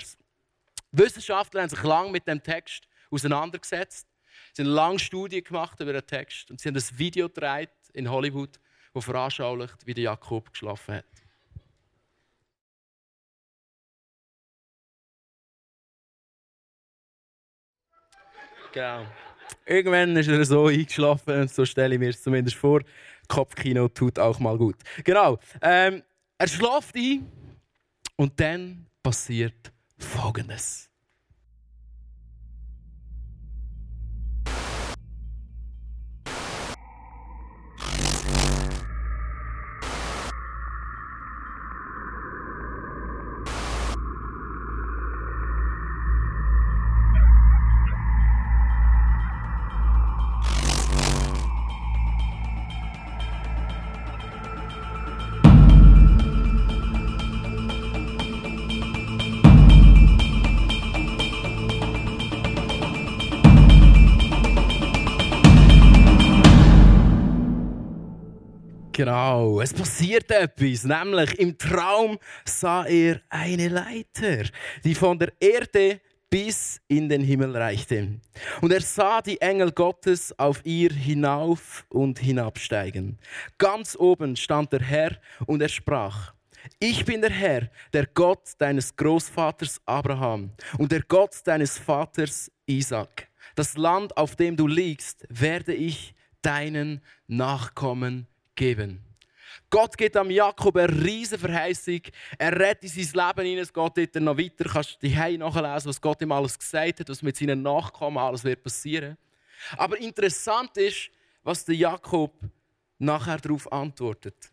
Wissenschaftler 0.93 1.63
haben 1.63 1.69
sich 1.69 1.83
lange 1.83 2.11
mit 2.11 2.25
dem 2.25 2.41
Text 2.41 2.87
auseinandergesetzt. 3.11 4.07
Sie 4.53 4.61
haben 4.61 4.69
lange 4.69 4.99
Studien 4.99 5.43
gemacht 5.43 5.77
über 5.81 5.91
den 5.91 6.07
Text 6.07 6.49
und 6.49 6.61
sie 6.61 6.69
haben 6.69 6.75
das 6.75 6.97
Video 6.97 7.27
gedreht 7.27 7.69
in 7.93 8.09
Hollywood, 8.09 8.59
wo 8.93 9.01
veranschaulicht, 9.01 9.85
wie 9.85 9.93
der 9.93 10.03
Jakob 10.05 10.51
geschlafen 10.51 10.95
hat. 10.95 11.05
Genau. 18.73 19.05
Irgendwann 19.65 20.17
ist 20.17 20.27
er 20.27 20.43
so 20.45 20.65
eingeschlafen, 20.65 21.47
so 21.47 21.63
stelle 21.63 21.93
ich 21.93 21.99
mir 21.99 22.09
es 22.09 22.21
zumindest 22.21 22.57
vor. 22.57 22.81
Kopfkino 23.27 23.87
tut 23.87 24.19
auch 24.19 24.39
mal 24.39 24.57
gut. 24.57 24.75
Genau. 25.03 25.39
Ähm, 25.61 26.03
er 26.37 26.47
schläft 26.47 26.95
ein 26.95 27.29
und 28.15 28.39
dann 28.39 28.87
passiert 29.01 29.71
Folgendes. 29.97 30.92
Genau, 69.13 69.61
es 69.61 69.71
passiert 69.71 70.31
etwas, 70.31 70.85
nämlich 70.85 71.37
im 71.37 71.55
Traum 71.55 72.17
sah 72.45 72.83
er 72.85 73.21
eine 73.29 73.67
Leiter, 73.67 74.49
die 74.83 74.95
von 74.95 75.19
der 75.19 75.31
Erde 75.39 76.01
bis 76.31 76.81
in 76.87 77.07
den 77.07 77.21
Himmel 77.21 77.55
reichte. 77.55 78.19
Und 78.61 78.73
er 78.73 78.81
sah 78.81 79.21
die 79.21 79.39
Engel 79.39 79.71
Gottes 79.71 80.33
auf 80.39 80.65
ihr 80.65 80.89
hinauf 80.91 81.85
und 81.89 82.17
hinabsteigen. 82.17 83.19
Ganz 83.59 83.95
oben 83.95 84.35
stand 84.35 84.73
der 84.73 84.81
Herr 84.81 85.11
und 85.45 85.61
er 85.61 85.69
sprach, 85.69 86.33
ich 86.79 87.05
bin 87.05 87.21
der 87.21 87.29
Herr, 87.29 87.69
der 87.93 88.07
Gott 88.07 88.53
deines 88.57 88.95
Großvaters 88.95 89.79
Abraham 89.85 90.49
und 90.79 90.91
der 90.91 91.03
Gott 91.03 91.35
deines 91.43 91.77
Vaters 91.77 92.51
Isaac. 92.65 93.27
Das 93.53 93.77
Land, 93.77 94.17
auf 94.17 94.35
dem 94.35 94.57
du 94.57 94.65
liegst, 94.65 95.23
werde 95.29 95.75
ich 95.75 96.15
deinen 96.41 96.99
Nachkommen 97.27 98.27
geben. 98.55 99.01
Gott 99.69 99.97
gibt 99.97 100.15
am 100.15 100.29
Jakob 100.29 100.77
eine 100.77 101.03
riesige 101.03 101.39
Verheißung. 101.39 102.01
Er 102.37 102.59
rettet 102.59 102.91
sein 102.91 103.03
Leben 103.03 103.47
hinein. 103.47 103.63
Es 103.63 103.73
geht 103.73 103.97
dort 103.97 104.15
noch 104.15 104.37
weiter. 104.37 104.63
Du 104.63 104.69
kannst 104.69 105.01
die 105.01 105.37
nachlesen, 105.37 105.89
was 105.89 105.99
Gott 105.99 106.21
ihm 106.21 106.31
alles 106.31 106.57
gesagt 106.57 106.99
hat, 106.99 107.09
was 107.09 107.21
mit 107.21 107.35
seinen 107.35 107.61
Nachkommen 107.61 108.17
alles 108.17 108.43
wird 108.43 108.61
passieren. 108.61 109.17
Aber 109.77 109.97
interessant 109.97 110.77
ist, 110.77 111.09
was 111.43 111.65
der 111.65 111.75
Jakob 111.75 112.33
nachher 112.99 113.37
darauf 113.37 113.71
antwortet. 113.71 114.51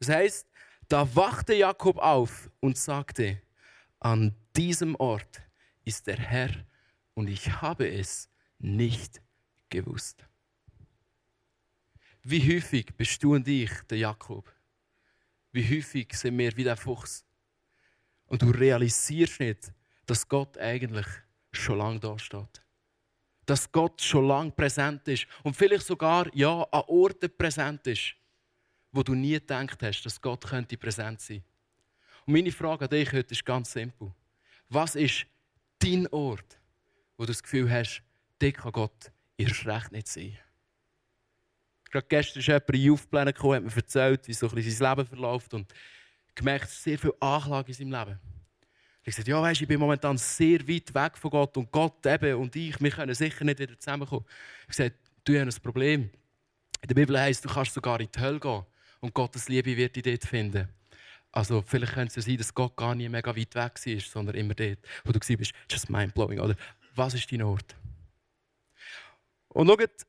Das 0.00 0.08
heißt, 0.08 0.48
da 0.88 1.14
wachte 1.14 1.54
Jakob 1.54 1.98
auf 1.98 2.50
und 2.60 2.76
sagte: 2.76 3.40
An 4.00 4.34
diesem 4.56 4.94
Ort 4.96 5.40
ist 5.84 6.06
der 6.06 6.18
Herr 6.18 6.50
und 7.14 7.28
ich 7.28 7.60
habe 7.60 7.88
es 7.88 8.28
nicht 8.58 9.20
gewusst. 9.68 10.27
Wie 12.22 12.56
häufig 12.56 12.94
bist 12.96 13.22
du 13.22 13.34
und 13.34 13.46
ich 13.48 13.70
der 13.88 13.98
Jakob? 13.98 14.52
Wie 15.52 15.64
häufig 15.64 16.12
sind 16.14 16.36
wir 16.38 16.56
wie 16.56 16.64
der 16.64 16.76
Fuchs? 16.76 17.24
Und 18.26 18.42
du 18.42 18.50
realisierst 18.50 19.40
nicht, 19.40 19.72
dass 20.06 20.28
Gott 20.28 20.58
eigentlich 20.58 21.06
schon 21.52 21.78
lange 21.78 22.00
da 22.00 22.18
steht. 22.18 22.62
Dass 23.46 23.70
Gott 23.72 24.02
schon 24.02 24.28
lange 24.28 24.50
präsent 24.50 25.08
ist 25.08 25.26
und 25.42 25.56
vielleicht 25.56 25.86
sogar 25.86 26.34
ja, 26.34 26.62
an 26.64 26.82
Orten 26.86 27.34
präsent 27.34 27.86
ist, 27.86 28.14
wo 28.92 29.02
du 29.02 29.14
nie 29.14 29.34
gedacht 29.34 29.82
hast, 29.82 30.02
dass 30.02 30.20
Gott 30.20 30.46
könnte 30.46 30.76
präsent 30.76 31.20
sein. 31.20 31.42
Und 32.26 32.34
meine 32.34 32.52
Frage 32.52 32.84
an 32.84 32.90
dich 32.90 33.12
heute 33.12 33.32
ist 33.32 33.44
ganz 33.44 33.72
simpel. 33.72 34.12
Was 34.68 34.96
ist 34.96 35.26
dein 35.78 36.06
Ort, 36.08 36.58
wo 37.16 37.24
du 37.24 37.28
das 37.28 37.42
Gefühl 37.42 37.70
hast, 37.70 38.02
dort 38.38 38.54
kann 38.54 38.72
Gott 38.72 39.12
erst 39.38 39.66
recht 39.66 39.92
nicht 39.92 40.08
sein? 40.08 40.38
Gerade 41.90 42.06
gestern 42.08 42.40
ist 42.40 42.46
jemand 42.46 42.70
in 42.70 42.80
Youth-Pläne 42.82 43.32
gekommen, 43.32 43.56
hat 43.56 43.64
mir 43.64 43.76
erzählt, 43.76 44.28
wie 44.28 44.32
so 44.32 44.48
ein 44.48 44.62
sein 44.62 44.90
Leben 44.90 45.06
verläuft 45.08 45.54
und 45.54 45.72
gemerkt, 46.34 46.68
sehr 46.68 46.98
viel 46.98 47.12
Anklage 47.20 47.68
in 47.68 47.74
seinem 47.74 47.92
Leben. 47.92 48.20
Ich 49.02 49.14
gesagt, 49.14 49.28
ja, 49.28 49.40
weißt, 49.40 49.62
ich 49.62 49.68
bin 49.68 49.80
momentan 49.80 50.18
sehr 50.18 50.60
weit 50.68 50.94
weg 50.94 51.16
von 51.16 51.30
Gott 51.30 51.56
und 51.56 51.72
Gott 51.72 52.04
eben 52.04 52.34
und 52.34 52.54
ich, 52.54 52.78
wir 52.78 52.90
können 52.90 53.14
sicher 53.14 53.44
nicht 53.44 53.58
wieder 53.58 53.78
zusammenkommen. 53.78 54.24
Ich 54.62 54.76
gesagt, 54.76 54.96
du 55.24 55.38
hast 55.38 55.56
ein 55.56 55.62
Problem. 55.62 56.10
In 56.82 56.88
der 56.88 56.94
Bibel 56.94 57.18
heißt, 57.18 57.44
du 57.44 57.48
kannst 57.48 57.72
sogar 57.72 58.00
in 58.00 58.08
die 58.14 58.20
Hölle 58.20 58.38
gehen 58.38 58.64
und 59.00 59.14
Gottes 59.14 59.48
Liebe 59.48 59.76
wird 59.76 59.96
dich 59.96 60.02
dort 60.02 60.24
finden. 60.24 60.68
Also 61.32 61.62
vielleicht 61.62 61.94
könnte 61.94 62.08
es 62.08 62.16
ja 62.16 62.22
sein, 62.22 62.36
dass 62.38 62.54
Gott 62.54 62.76
gar 62.76 62.94
nicht 62.94 63.10
mega 63.10 63.34
weit 63.34 63.54
weg 63.54 63.72
war, 63.86 64.00
sondern 64.00 64.36
immer 64.36 64.54
dort, 64.54 64.78
wo 65.04 65.12
du 65.12 65.18
bist. 65.18 65.52
Just 65.70 65.90
mind-blowing, 65.90 66.40
oder? 66.40 66.54
Was 66.94 67.14
ist 67.14 67.30
dein 67.30 67.42
Ort? 67.42 67.76
Und 69.48 69.68
schaut, 69.68 70.06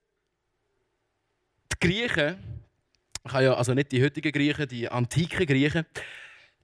die 1.82 1.88
Griechen, 1.88 2.38
ja 3.34 3.54
also 3.54 3.74
nicht 3.74 3.92
die 3.92 4.04
heutigen 4.04 4.32
Griechen, 4.32 4.68
die 4.68 4.90
antiken 4.90 5.46
Griechen, 5.46 5.86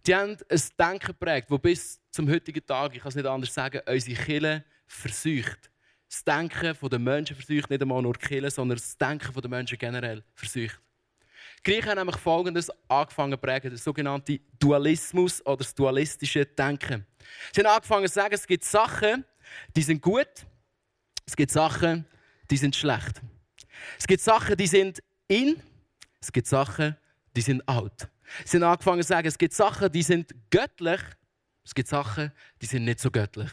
die 0.05 0.15
haben 0.15 0.37
ein 0.49 0.61
Denken 0.79 1.07
geprägt, 1.07 1.47
das 1.49 1.59
bis 1.59 1.99
zum 2.11 2.29
heutigen 2.29 2.65
Tag, 2.65 2.95
ich 2.95 3.01
kann 3.01 3.09
es 3.09 3.15
nicht 3.15 3.25
anders 3.25 3.53
sagen, 3.53 3.81
unsere 3.87 4.23
Kirche 4.23 4.63
versucht. 4.87 5.71
Das 6.09 6.23
Denken 6.23 6.77
der 6.89 6.99
Menschen 6.99 7.35
versucht, 7.35 7.69
nicht 7.69 7.81
einmal 7.81 8.01
nur 8.01 8.13
die 8.13 8.27
Kirche, 8.27 8.51
sondern 8.51 8.77
das 8.77 8.97
Denken 8.97 9.33
der 9.33 9.49
Menschen 9.49 9.77
generell 9.77 10.23
versucht. 10.33 10.79
Die 11.59 11.71
Griechen 11.71 11.89
haben 11.89 11.97
nämlich 11.97 12.17
Folgendes 12.17 12.71
angefangen 12.87 13.33
zu 13.33 13.37
prägen, 13.37 13.71
der 13.71 13.79
sogenannte 13.79 14.39
Dualismus 14.59 15.43
oder 15.45 15.57
das 15.57 15.73
dualistische 15.73 16.45
Denken. 16.45 17.05
Sie 17.53 17.61
haben 17.61 17.73
angefangen 17.73 18.07
zu 18.07 18.13
sagen, 18.13 18.35
es 18.35 18.45
gibt 18.45 18.63
Sachen, 18.63 19.25
die 19.75 19.81
sind 19.81 20.01
gut, 20.01 20.45
es 21.25 21.35
gibt 21.35 21.51
Sachen, 21.51 22.05
die 22.51 22.57
sind 22.57 22.75
schlecht. 22.75 23.21
Es 23.97 24.07
gibt 24.07 24.21
Sachen, 24.21 24.57
die 24.57 24.67
sind 24.67 25.01
in, 25.27 25.61
es 26.19 26.31
gibt 26.31 26.47
Sachen, 26.47 26.95
die 27.35 27.41
sind 27.41 27.67
out. 27.67 28.07
Sie 28.43 28.57
haben 28.57 28.63
angefangen 28.63 29.01
zu 29.01 29.07
sagen, 29.07 29.27
es 29.27 29.37
gibt 29.37 29.53
Sachen, 29.53 29.91
die 29.91 30.03
sind 30.03 30.33
göttlich, 30.49 31.01
es 31.63 31.73
gibt 31.73 31.89
Sachen, 31.89 32.31
die 32.61 32.65
sind 32.65 32.85
nicht 32.85 32.99
so 32.99 33.11
göttlich. 33.11 33.49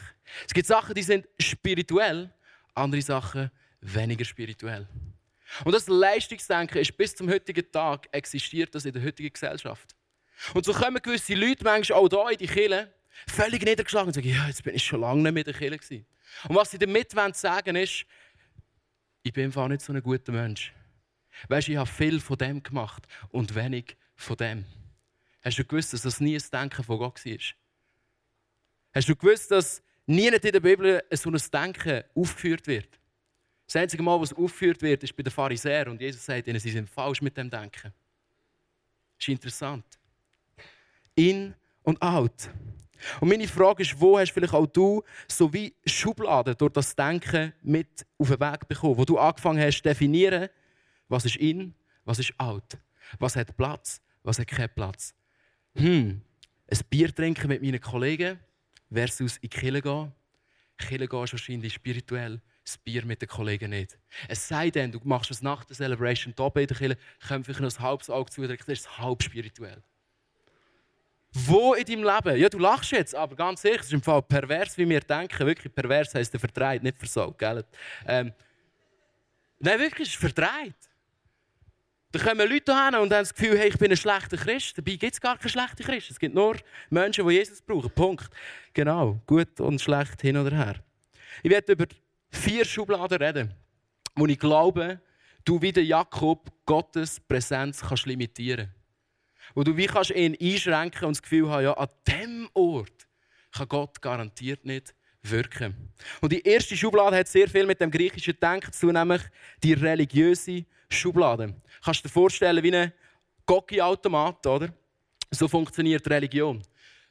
Es 0.47 0.53
gibt 0.53 0.67
Sachen, 0.67 0.93
die 0.95 1.03
sind 1.03 1.27
spirituell, 1.39 2.33
andere 2.73 3.01
Sachen 3.01 3.51
weniger 3.81 4.25
spirituell. 4.25 4.87
Und 5.63 5.73
das 5.73 5.87
Leistungsdenken 5.87 6.79
ist 6.79 6.95
bis 6.97 7.15
zum 7.15 7.29
heutigen 7.29 7.69
Tag 7.71 8.07
existiert 8.11 8.73
das 8.73 8.85
in 8.85 8.93
der 8.93 9.03
heutigen 9.03 9.31
Gesellschaft. 9.31 9.95
Und 10.53 10.65
so 10.65 10.73
kommen 10.73 11.01
gewisse 11.01 11.35
Leute 11.35 11.63
manchmal 11.63 11.99
auch 11.99 12.09
hier 12.09 12.31
in 12.31 12.37
die 12.37 12.47
Kirche 12.47 12.93
völlig 13.27 13.63
niedergeschlagen 13.63 14.07
und 14.07 14.13
sagen, 14.13 14.27
ja, 14.27 14.47
jetzt 14.47 14.63
bin 14.63 14.75
ich 14.75 14.83
schon 14.83 15.01
lange 15.01 15.21
nicht 15.21 15.33
mehr 15.33 15.45
in 15.45 15.51
der 15.51 15.69
Kirche. 15.69 16.05
Und 16.47 16.55
was 16.55 16.71
sie 16.71 16.79
damit 16.79 17.11
sagen 17.35 17.75
ist, 17.75 18.05
ich 19.23 19.33
bin 19.33 19.45
einfach 19.45 19.67
nicht 19.67 19.81
so 19.81 19.93
ein 19.93 20.03
guter 20.03 20.31
Mensch. 20.31 20.73
Weißt 21.47 21.67
du, 21.67 21.71
ich 21.71 21.77
habe 21.77 21.89
viel 21.89 22.19
von 22.19 22.37
dem 22.37 22.61
gemacht 22.61 23.07
und 23.29 23.55
wenig 23.55 23.97
von 24.15 24.37
dem. 24.37 24.65
Hast 25.41 25.57
du 25.57 25.65
gewusst, 25.65 25.93
dass 25.93 26.03
das 26.03 26.19
nie 26.19 26.35
ein 26.35 26.43
Denken 26.51 26.83
von 26.83 26.99
Gott 26.99 27.25
war? 27.25 27.37
Hast 28.93 29.09
du 29.09 29.15
gewusst, 29.15 29.49
dass 29.49 29.81
nie 30.05 30.27
in 30.27 30.39
der 30.39 30.59
Bibel 30.59 31.03
so 31.11 31.29
ein 31.29 31.41
Denken 31.51 32.03
aufgeführt 32.13 32.67
wird? 32.67 32.99
Das 33.65 33.77
einzige 33.77 34.03
Mal, 34.03 34.19
was 34.19 34.33
aufgeführt 34.33 34.81
wird, 34.81 35.03
ist 35.03 35.15
bei 35.15 35.23
den 35.23 35.31
Pharisäern 35.31 35.89
und 35.89 36.01
Jesus 36.01 36.25
sagt 36.25 36.47
ihnen, 36.47 36.59
sie 36.59 36.71
sind 36.71 36.89
falsch 36.89 37.21
mit 37.21 37.35
dem 37.37 37.49
Denken. 37.49 37.93
Das 39.17 39.27
ist 39.27 39.29
interessant. 39.29 39.85
In 41.15 41.55
und 41.81 42.01
out. 42.01 42.49
Und 43.19 43.29
meine 43.29 43.47
Frage 43.47 43.83
ist, 43.83 43.99
wo 43.99 44.17
hast 44.17 44.31
vielleicht 44.31 44.53
auch 44.53 44.65
du 44.65 45.03
so 45.27 45.51
wie 45.53 45.73
Schubladen 45.85 46.55
durch 46.57 46.73
das 46.73 46.95
Denken 46.95 47.53
mit 47.61 48.05
auf 48.17 48.29
den 48.29 48.39
Weg 48.39 48.67
bekommen, 48.67 48.97
wo 48.97 49.05
du 49.05 49.17
angefangen 49.17 49.61
hast 49.61 49.77
zu 49.77 49.83
definieren, 49.83 50.49
was 51.07 51.25
ist 51.25 51.35
in, 51.37 51.73
was 52.05 52.19
ist 52.19 52.33
out, 52.37 52.77
was 53.19 53.35
hat 53.35 53.55
Platz, 53.55 54.01
was 54.23 54.39
hat 54.39 54.47
keinen 54.47 54.69
Platz. 54.73 55.13
Hm, 55.75 56.21
ein 56.71 56.79
Bier 56.89 57.13
trinken 57.13 57.47
mit 57.47 57.61
meinen 57.61 57.81
Kollegen 57.81 58.39
versus 58.91 59.37
in 59.37 59.41
die 59.43 59.49
Kirche 59.49 59.81
gehen. 59.81 60.11
Kirche 60.77 61.07
gehen 61.07 61.23
ist 61.23 61.33
wahrscheinlich 61.33 61.73
spirituell, 61.73 62.41
das 62.63 62.77
Bier 62.77 63.05
mit 63.05 63.21
den 63.21 63.29
Kollegen 63.29 63.71
nicht. 63.71 63.97
Es 64.27 64.47
sei 64.47 64.69
denn, 64.69 64.91
du 64.91 64.99
machst 65.03 65.31
es 65.31 65.41
nach 65.41 65.65
der 65.65 65.75
Celebration 65.75 66.33
da 66.35 66.49
bei 66.49 66.65
der 66.65 66.77
Kirche, 66.77 66.97
können 67.27 67.45
wir 67.45 67.61
noch 67.61 67.75
ein 67.75 67.79
halbes 67.79 68.09
Auge 68.09 68.31
zudrücken, 68.31 68.65
das 68.67 68.79
ist 68.79 68.97
halb 68.97 69.21
spirituell. 69.23 69.83
Wo 71.33 71.73
in 71.73 71.85
deinem 71.85 72.03
Leben? 72.03 72.39
Ja, 72.39 72.47
du 72.47 72.59
lachst 72.59 72.91
jetzt, 72.91 73.15
aber 73.15 73.35
ganz 73.35 73.65
ehrlich, 73.65 73.81
es 73.81 73.87
ist 73.87 73.93
im 73.93 74.01
Fall 74.01 74.21
pervers, 74.21 74.77
wie 74.77 74.87
wir 74.87 74.99
denken. 74.99 75.45
Wirklich 75.45 75.73
pervers 75.73 76.13
heisst 76.13 76.31
der 76.33 76.39
verdreht, 76.39 76.83
nicht 76.83 76.97
versaut, 76.97 77.37
gell? 77.39 77.65
Ähm, 78.05 78.31
nein, 79.59 79.79
wirklich, 79.79 80.09
es 80.09 80.13
ist 80.13 80.19
verdreht. 80.19 80.75
Da 82.11 82.19
kommen 82.19 82.47
Leute 82.47 82.71
hin 82.71 82.93
und 82.93 82.93
haben 82.93 83.09
das 83.09 83.33
Gefühl, 83.33 83.57
hey, 83.57 83.69
ich 83.69 83.77
bin 83.79 83.89
ein 83.89 83.97
schlechter 83.97 84.37
Christ. 84.37 84.77
Dabei 84.77 84.95
gibt 84.95 85.13
es 85.13 85.19
gar 85.19 85.35
keine 85.35 85.49
schlechten 85.49 85.83
Christen. 85.83 86.13
Es 86.13 86.19
gibt 86.19 86.35
nur 86.35 86.55
Menschen, 86.91 87.27
die 87.27 87.33
Jesus 87.33 87.59
brauchen. 87.59 87.89
Punkt. 87.89 88.29
Genau. 88.71 89.19
Gut 89.25 89.59
und 89.59 89.81
schlecht 89.81 90.21
hin 90.21 90.37
oder 90.37 90.55
her. 90.55 90.75
Ich 91.41 91.49
werde 91.49 91.71
über 91.71 91.87
vier 92.29 92.65
Schubladen 92.65 93.17
reden, 93.17 93.53
wo 94.13 94.27
ich 94.27 94.37
glaube, 94.37 95.01
du 95.43 95.59
wie 95.59 95.71
der 95.71 95.83
Jakob 95.83 96.51
Gottes 96.67 97.19
Präsenz 97.19 97.81
kannst 97.81 98.05
limitieren 98.05 98.67
kannst. 98.67 98.82
Wo 99.55 99.63
du 99.63 99.75
wie 99.77 99.87
kannst 99.87 100.11
ihn 100.11 100.37
einschränken 100.39 101.05
und 101.05 101.17
das 101.17 101.21
Gefühl 101.21 101.49
haben, 101.49 101.63
ja, 101.63 101.73
an 101.73 101.89
diesem 102.07 102.49
Ort 102.53 103.07
kann 103.51 103.67
Gott 103.67 104.01
garantiert 104.01 104.65
nicht 104.65 104.93
wirken. 105.21 105.93
Und 106.21 106.31
die 106.31 106.41
erste 106.41 106.75
Schublade 106.75 107.15
hat 107.15 107.27
sehr 107.27 107.47
viel 107.47 107.65
mit 107.65 107.79
dem 107.79 107.91
griechischen 107.91 108.37
Denken 108.39 108.71
zu 108.71 108.87
tun, 108.87 108.93
nämlich 108.93 109.21
die 109.63 109.73
religiöse 109.73 110.65
Schublade. 110.89 111.55
Kannst 111.83 112.03
du 112.03 112.07
dir 112.07 112.13
vorstellen, 112.13 112.63
wie 112.63 112.75
ein 112.75 112.91
Gocki-Automat, 113.45 114.45
oder? 114.47 114.73
So 115.31 115.47
funktioniert 115.47 116.07
Religion. 116.09 116.61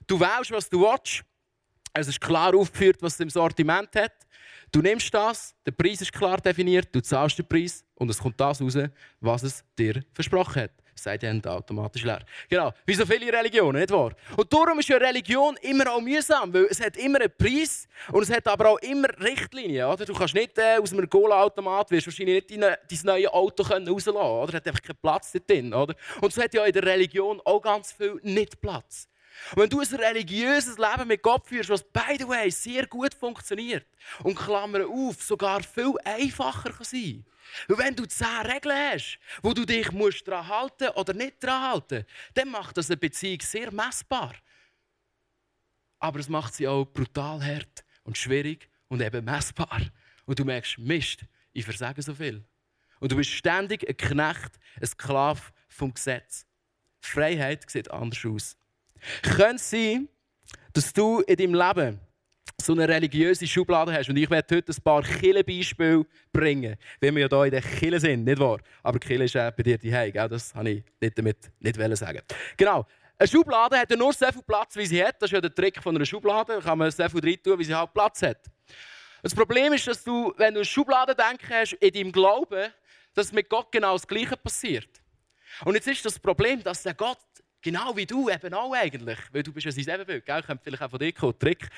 Du 0.07 0.19
wählst, 0.19 0.51
was 0.51 0.69
du 0.69 0.81
willst. 0.81 1.25
Es 1.95 2.09
ist 2.09 2.21
klar 2.21 2.55
aufgeführt, 2.55 2.99
was 3.01 3.15
es 3.15 3.21
im 3.21 3.31
Sortiment 3.31 3.95
hat. 3.95 4.13
Du 4.71 4.81
nimmst 4.81 5.13
das, 5.13 5.55
der 5.67 5.73
Preis 5.73 6.01
ist 6.01 6.13
klar 6.13 6.41
definiert, 6.41 6.89
du 6.95 7.03
zahlst 7.03 7.39
den 7.39 7.47
Preis 7.47 7.85
und 7.97 8.09
es 8.09 8.19
kommt 8.19 8.41
das 8.41 8.63
raus, 8.63 8.79
was 9.21 9.43
es 9.43 9.65
dir 9.79 10.03
versprochen 10.15 10.63
hat. 10.63 10.82
Seid 10.95 11.23
ihr 11.23 11.41
automatisch 11.47 12.05
leer. 12.05 12.21
Genau, 12.49 12.73
wie 12.85 12.95
so 12.95 13.07
viele 13.07 13.33
Religionen, 13.33 13.81
nicht 13.81 13.91
wahr? 13.91 14.13
Und 14.37 14.53
darum 14.53 14.79
ist 14.79 14.89
ja 14.89 14.97
Religion 14.99 15.57
immer 15.63 15.91
auch 15.93 16.01
mühsam, 16.01 16.53
weil 16.53 16.67
es 16.71 16.81
hat 16.81 16.97
immer 16.97 17.21
einen 17.21 17.33
Preis 17.37 17.89
und 18.13 18.23
es 18.23 18.31
hat 18.31 18.47
aber 18.47 18.71
auch 18.71 18.79
immer 18.79 19.09
Richtlinien. 19.21 19.87
Oder? 19.87 20.05
Du 20.05 20.15
kannst 20.15 20.35
nicht 20.35 20.57
äh, 20.59 20.79
aus 20.81 20.93
einem 20.93 21.09
Cola-Automat 21.09 21.91
wahrscheinlich 21.91 22.49
nicht 22.49 22.51
dein, 22.51 22.61
dein 22.61 22.99
neues 23.05 23.29
Auto 23.29 23.63
rauslassen 23.63 24.17
oder? 24.17 24.49
Es 24.49 24.55
hat 24.55 24.67
einfach 24.69 24.83
keinen 24.83 24.99
Platz 25.01 25.33
drin. 25.47 25.73
Oder? 25.73 25.95
Und 26.21 26.33
so 26.33 26.43
hat 26.43 26.55
ja 26.55 26.65
in 26.65 26.73
der 26.73 26.85
Religion 26.85 27.41
auch 27.45 27.61
ganz 27.61 27.93
viel 27.93 28.21
nicht 28.23 28.61
Platz. 28.61 29.09
Und 29.55 29.62
wenn 29.62 29.71
du 29.71 29.81
ein 29.81 29.95
religiöses 29.95 30.79
Leben 30.79 31.09
mit 31.09 31.23
Gott 31.23 31.47
führst, 31.47 31.71
was 31.71 31.83
by 31.83 32.17
the 32.19 32.29
way 32.29 32.51
sehr 32.51 32.87
gut 32.87 33.15
funktioniert 33.15 33.87
und 34.23 34.37
Klammer 34.37 34.87
auf, 34.87 35.23
sogar 35.23 35.62
viel 35.62 35.95
einfacher 36.05 36.73
kann 36.73 36.85
sein 36.85 37.25
weil 37.69 37.79
wenn 37.79 37.97
du 37.97 38.07
zehn 38.07 38.47
Regeln 38.47 38.77
hast, 38.77 39.19
wo 39.43 39.53
du 39.53 39.65
dich 39.65 39.93
musst 39.93 40.27
daran 40.27 40.49
halten 40.49 40.89
oder 40.91 41.12
nicht 41.12 41.43
daran 41.43 41.73
halten 41.73 42.07
dann 42.35 42.49
macht 42.51 42.77
das 42.77 42.89
eine 42.89 42.97
Beziehung 42.97 43.41
sehr 43.41 43.71
messbar. 43.73 44.35
Aber 45.99 46.19
es 46.19 46.29
macht 46.29 46.55
sie 46.55 46.67
auch 46.67 46.85
brutal 46.85 47.45
hart 47.45 47.85
und 48.05 48.19
schwierig 48.19 48.69
und 48.89 49.01
eben 49.01 49.25
messbar. 49.25 49.81
Und 50.25 50.39
du 50.39 50.45
merkst, 50.45 50.79
Mist, 50.79 51.25
ich 51.53 51.65
versage 51.65 52.03
so 52.03 52.15
viel. 52.15 52.45
Und 53.01 53.12
du 53.12 53.17
bist 53.17 53.31
ständig 53.31 53.89
ein 53.89 53.97
Knecht, 53.97 54.59
ein 54.81 54.87
Sklave 54.87 55.41
vom 55.69 55.95
Gesetz. 55.95 56.47
Freiheit 57.01 57.69
sieht 57.71 57.91
anders 57.91 58.25
aus. 58.25 58.57
Könnte 59.23 59.57
es 59.57 59.71
sein, 59.71 60.09
dass 60.73 60.93
du 60.93 61.21
in 61.21 61.37
deinem 61.37 61.55
Leben 61.55 62.01
so 62.61 62.73
eine 62.73 62.89
religiöse 62.89 63.47
Schublade 63.47 63.93
hast. 63.93 64.09
Und 64.09 64.17
ich 64.17 64.31
werde 64.31 64.57
heute 64.57 64.73
ein 64.73 64.83
paar 64.83 65.03
Kille-Beispiele 65.03 66.07
bringen, 66.33 66.77
wenn 67.01 67.17
wir 67.17 67.29
ja 67.29 67.29
hier 67.29 67.45
in 67.45 67.51
der 67.51 67.63
Kille 67.63 68.01
sind, 68.01 68.25
nicht 68.25 68.39
wahr? 68.39 68.59
Aber 68.83 68.99
Kille 68.99 69.25
ist 69.25 69.37
auch 69.37 69.51
bei 69.51 69.63
dir 69.63 69.79
die 69.79 69.93
Heim, 69.93 70.13
das 70.13 70.55
habe 70.55 70.71
ich 70.71 70.85
nicht 71.01 71.19
damit 71.19 71.51
nicht 71.61 71.97
sagen. 71.97 72.21
Genau. 72.57 72.87
Eine 73.19 73.29
Schublade 73.29 73.79
hat 73.79 73.91
ja 73.91 73.97
nur 73.97 74.13
so 74.13 74.27
viel 74.27 74.43
Platz, 74.43 74.75
wie 74.75 74.87
sie 74.87 75.05
hat. 75.05 75.21
Das 75.21 75.29
ist 75.29 75.35
ja 75.35 75.41
der 75.41 75.55
Trick 75.55 75.81
von 75.81 75.95
einer 75.95 76.05
Schublade. 76.05 76.55
Da 76.55 76.61
kann 76.61 76.79
man 76.79 76.91
so 76.91 77.09
viel 77.09 77.21
drin 77.21 77.39
tun, 77.43 77.59
wie 77.59 77.65
sie 77.65 77.75
halt 77.75 77.93
Platz 77.93 78.23
hat. 78.23 78.39
Das 79.23 79.35
Problem 79.35 79.73
ist, 79.73 79.87
dass 79.87 80.03
du, 80.03 80.33
wenn 80.37 80.55
du 80.55 80.61
eine 80.61 80.65
Schublade 80.65 81.15
denken 81.15 81.47
hast, 81.49 81.75
in 81.75 81.93
deinem 81.93 82.11
Glauben, 82.11 82.73
dass 83.15 83.31
mit 83.33 83.49
Gott 83.49 83.71
genau 83.71 83.93
das 83.93 84.07
Gleiche 84.07 84.37
passiert. 84.37 84.89
Und 85.65 85.75
jetzt 85.75 85.87
ist 85.87 86.05
das 86.05 86.19
Problem, 86.19 86.63
dass 86.63 86.83
der 86.83 86.95
Gott 86.95 87.19
Genau 87.62 87.97
wie 87.97 88.04
du 88.04 88.28
eben 88.28 88.52
auch 88.52 88.75
eigentlich. 88.75 89.19
Weil 89.33 89.45
du 89.45 89.52
bist 89.52 89.64
ja 89.64 89.73
sein 89.73 89.88
Ebenbild. 89.88 90.26
Gell? 90.26 90.42
Kommt 90.42 90.62
vielleicht 90.62 90.83
auch 90.83 90.90
von 90.90 90.99
dir 90.99 91.12
kommen, 91.12 91.38
Trick. 91.38 91.69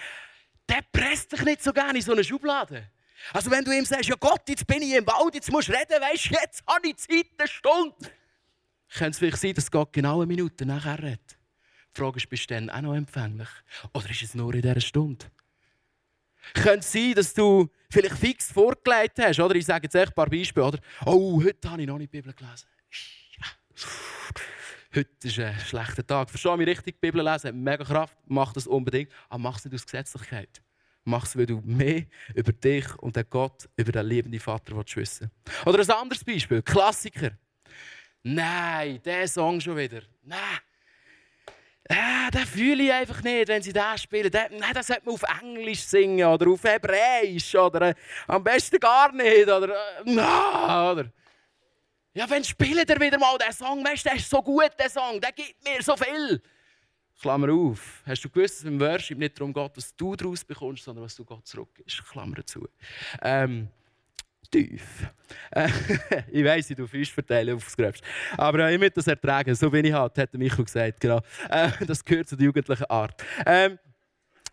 Der 0.68 0.80
presst 0.90 1.30
dich 1.32 1.42
nicht 1.42 1.62
so 1.62 1.72
gerne 1.72 1.98
in 1.98 2.02
so 2.02 2.12
eine 2.12 2.24
Schublade. 2.24 2.90
Also 3.32 3.50
wenn 3.50 3.64
du 3.64 3.70
ihm 3.70 3.84
sagst, 3.84 4.08
ja 4.08 4.16
Gott, 4.18 4.48
jetzt 4.48 4.66
bin 4.66 4.82
ich 4.82 4.94
im 4.94 5.06
Wald, 5.06 5.34
jetzt 5.34 5.50
musst 5.50 5.68
du 5.68 5.72
reden, 5.72 6.00
weißt 6.00 6.30
du, 6.30 6.34
jetzt 6.34 6.64
habe 6.66 6.88
ich 6.88 6.96
Zeit, 6.96 7.26
eine 7.38 7.48
Stunde. 7.48 7.94
Könnte 8.92 9.10
es 9.10 9.18
vielleicht 9.18 9.38
sein, 9.38 9.54
dass 9.54 9.70
Gott 9.70 9.92
genau 9.92 10.16
eine 10.16 10.26
Minute 10.26 10.66
nachher 10.66 10.98
redet. 10.98 11.38
Die 11.94 12.00
Frage 12.00 12.16
ist, 12.16 12.28
bist 12.28 12.50
du 12.50 12.54
dann 12.54 12.70
auch 12.70 12.80
noch 12.80 12.94
empfänglich? 12.94 13.48
Oder 13.92 14.10
ist 14.10 14.22
es 14.22 14.34
nur 14.34 14.54
in 14.54 14.62
dieser 14.62 14.80
Stunde? 14.80 15.26
Könnte 16.54 16.80
es 16.80 16.92
sein, 16.92 17.14
dass 17.14 17.32
du 17.32 17.70
vielleicht 17.90 18.16
fix 18.16 18.52
vorgelegt 18.52 19.18
hast, 19.18 19.40
oder? 19.40 19.54
Ich 19.54 19.66
sage 19.66 19.84
jetzt 19.84 19.94
echt 19.94 20.08
ein 20.08 20.14
paar 20.14 20.28
Beispiele, 20.28 20.66
oder? 20.66 20.78
Oh, 21.06 21.42
heute 21.42 21.70
habe 21.70 21.82
ich 21.82 21.88
noch 21.88 21.98
nicht 21.98 22.12
die 22.12 22.20
Bibel 22.20 22.34
gelesen. 22.34 22.66
Ja 23.38 23.46
heute 24.96 25.10
ist 25.22 25.38
ein 25.38 25.58
schlechter 25.60 26.06
Tag. 26.06 26.30
Verstehe 26.30 26.56
mich 26.56 26.68
richtig, 26.68 26.96
die 27.00 27.06
Bibel 27.06 27.22
lesen 27.22 27.48
hat 27.48 27.54
mega 27.54 27.84
Kraft, 27.84 28.16
mach 28.26 28.52
das 28.52 28.66
unbedingt, 28.66 29.10
aber 29.28 29.38
mach 29.38 29.58
es 29.58 29.64
nicht 29.64 29.74
aus 29.74 29.86
Gesetzlichkeit. 29.86 30.62
Mach 31.04 31.24
es, 31.24 31.36
weil 31.36 31.46
du 31.46 31.60
mehr 31.64 32.04
über 32.34 32.52
dich 32.52 32.94
und 32.96 33.14
den 33.16 33.24
Gott, 33.28 33.68
über 33.76 33.92
den 33.92 34.06
liebenden 34.06 34.40
Vater 34.40 34.74
wissen 34.76 35.30
Oder 35.66 35.80
ein 35.80 35.90
anderes 35.90 36.24
Beispiel, 36.24 36.62
Klassiker. 36.62 37.32
Nein, 38.22 39.00
der 39.04 39.28
Song 39.28 39.60
schon 39.60 39.76
wieder. 39.76 40.00
Nein. 40.22 40.38
Äh, 41.86 42.30
den 42.32 42.46
fühle 42.46 42.84
ich 42.84 42.92
einfach 42.92 43.22
nicht, 43.22 43.48
wenn 43.48 43.62
sie 43.62 43.72
den 43.72 43.98
spielen. 43.98 44.30
Den, 44.30 44.58
nein, 44.58 44.72
das 44.72 44.86
sollte 44.86 45.04
man 45.04 45.14
auf 45.14 45.24
Englisch 45.42 45.82
singen 45.82 46.26
oder 46.26 46.50
auf 46.50 46.64
Hebräisch 46.64 47.54
oder 47.54 47.90
äh, 47.90 47.94
am 48.26 48.42
besten 48.42 48.80
gar 48.80 49.12
nicht. 49.12 49.46
Oder, 49.46 49.68
äh, 49.68 50.02
na, 50.06 50.92
oder. 50.92 51.12
Ja, 52.16 52.30
wenn 52.30 52.44
spielt 52.44 52.88
er 52.88 53.00
wieder 53.00 53.18
mal 53.18 53.37
den 53.38 53.52
Song, 53.52 53.85
weißt 53.85 54.04
du, 54.04 54.09
der 54.11 54.18
ist 54.18 54.30
so 54.30 54.40
gut, 54.40 54.71
der 54.78 54.88
Song, 54.88 55.21
der 55.21 55.32
gibt 55.32 55.56
mir 55.65 55.82
so 55.82 55.97
viel. 55.97 56.41
Klammer 57.21 57.52
auf. 57.52 58.02
Hast 58.06 58.25
du 58.25 58.30
gewusst, 58.30 58.60
dass 58.60 58.65
im 58.65 58.78
Worship 58.78 59.19
nicht 59.19 59.38
darum 59.38 59.52
geht, 59.52 59.73
was 59.75 59.95
du 59.97 60.15
daraus 60.15 60.45
bekommst, 60.45 60.84
sondern 60.84 61.04
was 61.04 61.17
du 61.17 61.25
Gott 61.25 61.45
zurückgibst? 61.45 62.04
Klammer 62.06 62.47
zu. 62.47 62.69
Ähm, 63.21 63.69
tief. 64.49 65.08
Äh, 65.50 65.69
ich 66.30 66.45
weiss, 66.45 66.71
ich 66.71 66.76
tue 66.76 66.86
Fisch 66.86 67.12
verteilen 67.12 67.56
aufs 67.56 67.76
Gröbste. 67.76 68.06
Aber 68.36 68.60
äh, 68.60 68.75
ich 68.75 68.80
muss 68.80 68.91
das 68.95 69.08
ertragen. 69.08 69.52
So 69.56 69.69
bin 69.71 69.84
ich 69.84 69.93
halt, 69.93 70.17
hat 70.17 70.34
Michael 70.34 70.65
gesagt. 70.65 71.00
Genau. 71.00 71.21
Äh, 71.50 71.71
das 71.84 72.04
gehört 72.04 72.28
zu 72.28 72.36
der 72.36 72.45
jugendlichen 72.47 72.84
Art. 72.84 73.21
Ähm, 73.45 73.76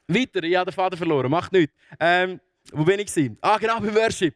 weiter, 0.07 0.41
ich 0.43 0.55
habe 0.55 0.71
den 0.71 0.75
Vater 0.75 0.97
verloren. 0.97 1.29
Macht 1.29 1.51
nichts. 1.51 1.75
Ähm, 1.99 2.39
wo 2.71 2.83
bin 2.83 2.99
ich? 2.99 3.31
Ah, 3.41 3.59
genau, 3.59 3.79
beim 3.79 3.93
Worship. 3.93 4.35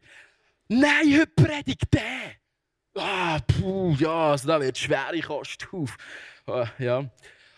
Nein, 0.68 1.18
heute 1.18 1.26
predigt 1.26 1.92
der 1.92 2.45
ah, 2.96 3.38
puh, 3.40 3.94
ja, 3.98 4.30
also 4.32 4.48
da 4.48 4.60
wird 4.60 4.78
schwere 4.78 5.20
Kost. 5.20 5.66
Ah, 6.46 6.68
ja. 6.78 7.08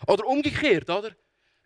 Oder 0.07 0.25
umgekehrt, 0.25 0.89
oder? 0.89 1.11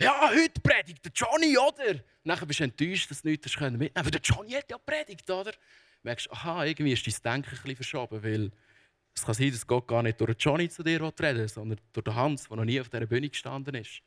Ja, 0.01 0.29
heute 0.29 0.59
predigt 0.61 1.05
der 1.05 1.11
Johnny, 1.13 1.57
oder? 1.57 1.99
Nachher 2.23 2.45
bist 2.45 2.59
du 2.59 2.65
enttäuscht, 2.65 3.09
dass 3.11 3.21
du 3.21 3.29
nichts 3.29 3.59
mitnehmen 3.59 3.79
konntest. 3.79 3.97
Aber 3.97 4.11
der 4.11 4.21
Johnny 4.21 4.51
hat 4.51 4.69
ja 4.69 4.77
predigt, 4.77 5.29
oder? 5.29 5.51
Du 5.51 5.57
merkst, 6.03 6.31
aha, 6.31 6.65
irgendwie 6.65 6.93
ist 6.93 7.05
dein 7.07 7.35
Denken 7.35 7.49
ein 7.51 7.61
bisschen 7.61 7.75
verschoben, 7.75 8.23
weil 8.23 8.51
es 9.15 9.23
kann 9.23 9.35
sein, 9.35 9.51
dass 9.51 9.67
Gott 9.67 9.87
gar 9.87 10.03
nicht 10.03 10.19
durch 10.19 10.35
Johnny 10.39 10.67
zu 10.69 10.83
dir 10.83 11.01
reden 11.01 11.47
sondern 11.47 11.79
durch 11.93 12.03
den 12.03 12.15
Hans, 12.15 12.47
der 12.47 12.57
noch 12.57 12.65
nie 12.65 12.81
auf 12.81 12.89
dieser 12.89 13.05
Bühne 13.05 13.29
gestanden 13.29 13.75
ist. 13.75 14.01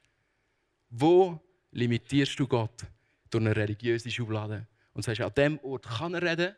Wo 0.90 1.40
limitierst 1.70 2.38
du 2.38 2.46
Gott 2.46 2.84
durch 3.30 3.44
eine 3.44 3.54
religiöse 3.54 4.10
Schublade? 4.10 4.66
Und 4.92 5.02
sagst, 5.02 5.20
an 5.20 5.32
dem 5.34 5.58
Ort 5.60 5.86
kann 5.86 6.14
er 6.14 6.22
reden 6.22 6.56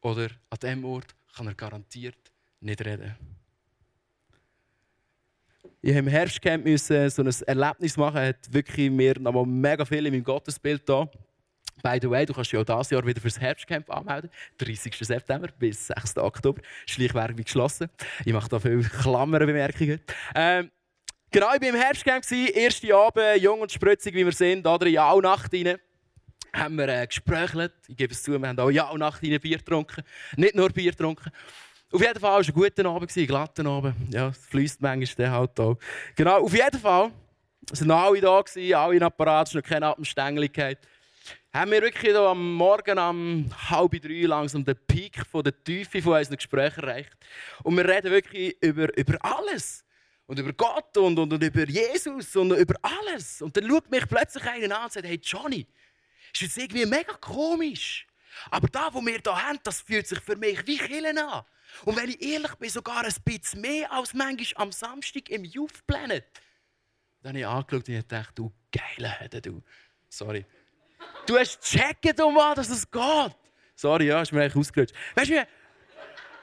oder 0.00 0.28
an 0.48 0.58
dem 0.62 0.84
Ort 0.84 1.14
kann 1.34 1.46
er 1.46 1.54
garantiert 1.54 2.29
nicht 2.60 2.84
reden. 2.84 3.16
Ich 5.82 5.94
musste 5.94 5.98
im 5.98 6.08
Herbstcamp 6.08 6.78
so 6.78 7.22
ein 7.22 7.34
Erlebnis 7.46 7.96
machen, 7.96 8.20
hat 8.20 8.52
wirklich 8.52 8.90
mir 8.90 9.18
noch 9.18 9.44
mega 9.46 9.84
viel 9.84 10.04
in 10.06 10.12
meinem 10.12 10.24
Gottesbild 10.24 10.86
da. 10.86 11.08
By 11.82 11.98
the 12.00 12.10
way, 12.10 12.26
du 12.26 12.34
kannst 12.34 12.52
dich 12.52 12.58
auch 12.58 12.64
dieses 12.64 12.90
Jahr 12.90 13.06
wieder 13.06 13.20
fürs 13.20 13.40
Herbstcamp 13.40 13.88
anmelden. 13.90 14.30
30. 14.58 14.94
September 14.94 15.48
bis 15.58 15.86
6. 15.86 16.18
Oktober. 16.18 16.60
Schleichwerbung 16.86 17.36
geschlossen. 17.36 17.88
Ich 18.26 18.32
mache 18.34 18.50
da 18.50 18.58
viele 18.58 18.82
Klammerbemerkungen. 18.82 20.00
Ähm, 20.34 20.70
genau, 21.30 21.54
ich 21.54 21.62
war 21.62 21.68
im 21.68 21.74
Herbstcamp. 21.74 22.30
Erste 22.30 22.94
Abend, 22.94 23.42
jung 23.42 23.60
und 23.60 23.72
spritzig, 23.72 24.14
wie 24.14 24.26
wir 24.26 24.32
sind. 24.32 24.66
Oder 24.66 24.86
in 24.86 24.92
Jahrnacht 24.92 25.52
rein. 25.54 25.78
Haben 26.52 26.76
wir 26.76 26.88
äh, 26.88 27.06
gesprochen. 27.06 27.70
Ich 27.88 27.96
gebe 27.96 28.12
es 28.12 28.22
zu, 28.22 28.38
wir 28.38 28.48
haben 28.48 28.58
auch 28.58 28.70
Jahrnacht 28.70 29.22
rein 29.22 29.40
Bier 29.40 29.56
getrunken. 29.56 30.02
Nicht 30.36 30.54
nur 30.54 30.68
Bier 30.68 30.90
getrunken. 30.90 31.30
Auf 31.92 32.00
jeden 32.00 32.20
Fall 32.20 32.30
war 32.30 32.40
es 32.40 32.48
ein 32.48 32.54
guter 32.54 32.86
Abend, 32.86 33.16
ein 33.16 33.26
glatter 33.26 33.66
Abend. 33.66 34.14
Ja, 34.14 34.28
es 34.28 34.46
fließt 34.46 34.80
manchmal 34.80 35.30
halt 35.30 35.58
auch. 35.58 35.76
Genau, 36.14 36.44
auf 36.44 36.54
jeden 36.54 36.78
Fall 36.78 37.10
waren 37.68 37.90
alle 37.90 38.20
da, 38.20 38.42
alle 38.78 38.96
in 38.96 39.02
Apparat, 39.02 39.48
es 39.48 39.54
noch 39.54 39.62
keine 39.62 39.86
Atemstängel 39.86 40.48
Haben 41.52 41.70
wir 41.72 41.82
wirklich 41.82 42.14
am 42.14 42.54
Morgen 42.54 42.96
um 42.96 43.50
halb 43.68 44.00
drei 44.00 44.22
langsam 44.22 44.64
den 44.64 44.76
Peak 44.86 45.26
von 45.26 45.42
der 45.42 45.64
Tiefe 45.64 46.00
von 46.00 46.16
unseren 46.16 46.36
Gesprächen 46.36 46.80
erreicht. 46.80 47.16
Und 47.64 47.76
wir 47.76 47.88
reden 47.88 48.12
wirklich 48.12 48.56
über, 48.62 48.96
über 48.96 49.18
alles. 49.20 49.84
Und 50.26 50.38
über 50.38 50.52
Gott 50.52 50.96
und, 50.96 51.18
und, 51.18 51.32
und 51.32 51.42
über 51.42 51.64
Jesus 51.64 52.36
und 52.36 52.52
über 52.52 52.76
alles. 52.82 53.42
Und 53.42 53.56
dann 53.56 53.68
schaut 53.68 53.90
mich 53.90 54.06
plötzlich 54.06 54.44
einer 54.44 54.78
an 54.78 54.84
und 54.84 54.92
sagt, 54.92 55.06
hey 55.06 55.18
Johnny, 55.20 55.66
ist 56.32 56.42
jetzt 56.42 56.56
irgendwie 56.56 56.86
mega 56.86 57.14
komisch. 57.14 58.06
Aber 58.50 58.68
da, 58.68 58.92
wo 58.92 59.00
wir 59.04 59.20
hier 59.22 59.48
haben, 59.48 59.58
das 59.62 59.80
fühlt 59.80 60.06
sich 60.06 60.20
für 60.20 60.36
mich 60.36 60.66
wie 60.66 60.78
Killen 60.78 61.18
an. 61.18 61.44
Und 61.84 61.96
wenn 61.96 62.10
ich 62.10 62.22
ehrlich 62.22 62.54
bin, 62.56 62.70
sogar 62.70 63.04
ein 63.04 63.14
bisschen 63.24 63.60
mehr 63.60 63.90
als 63.92 64.14
manchmal 64.14 64.62
am 64.62 64.72
Samstag 64.72 65.28
im 65.30 65.44
Youth 65.44 65.86
Planet. 65.86 66.24
Dann 67.22 67.30
habe 67.30 67.38
ich 67.38 67.46
angeschaut 67.46 67.88
und 67.88 67.94
gedacht, 67.94 68.38
du 68.38 68.52
geile 68.72 69.10
Hede, 69.20 69.40
du. 69.40 69.62
Sorry. 70.08 70.44
Du 71.26 71.38
hast 71.38 71.60
gecheckt, 71.60 72.20
um 72.20 72.34
was 72.34 72.68
es 72.68 72.90
geht. 72.90 73.36
Sorry, 73.74 74.06
ja, 74.06 74.20
ist 74.20 74.32
mir 74.32 74.42
eigentlich 74.42 74.56
ausgerutscht. 74.56 74.94
Weißt 75.14 75.30
du, 75.30 75.46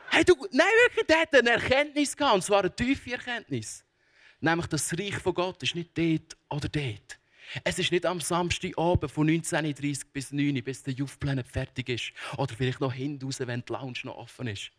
hey, 0.10 0.24
du, 0.24 0.36
nein, 0.52 0.68
wirklich, 0.86 1.06
der 1.06 1.22
hat 1.22 1.36
eine 1.36 1.52
Erkenntnis 1.52 2.16
gehabt, 2.16 2.36
und 2.36 2.42
zwar 2.44 2.60
eine 2.60 2.76
tiefe 2.76 3.12
Erkenntnis. 3.12 3.84
Nämlich, 4.40 4.68
dass 4.68 4.88
das 4.88 5.00
Reich 5.00 5.18
von 5.18 5.34
Gott 5.34 5.62
ist 5.64 5.76
nicht 5.76 5.98
dort 5.98 6.38
oder 6.50 6.70
dort. 6.70 7.20
Es 7.64 7.80
ist 7.80 7.92
nicht 7.92 8.06
am 8.06 8.20
Samstagabend 8.20 9.12
von 9.12 9.30
19.30 9.30 10.06
bis 10.12 10.32
9 10.32 10.64
bis 10.64 10.84
der 10.84 10.94
Youth 10.94 11.20
Planet 11.20 11.48
fertig 11.48 11.90
ist. 11.90 12.12
Oder 12.38 12.54
vielleicht 12.56 12.82
noch 12.82 12.94
hinten 12.94 13.28
wenn 13.48 13.64
die 13.66 13.74
Lounge 13.74 14.00
noch 14.04 14.18
offen 14.18 14.48
ist. 14.48 14.72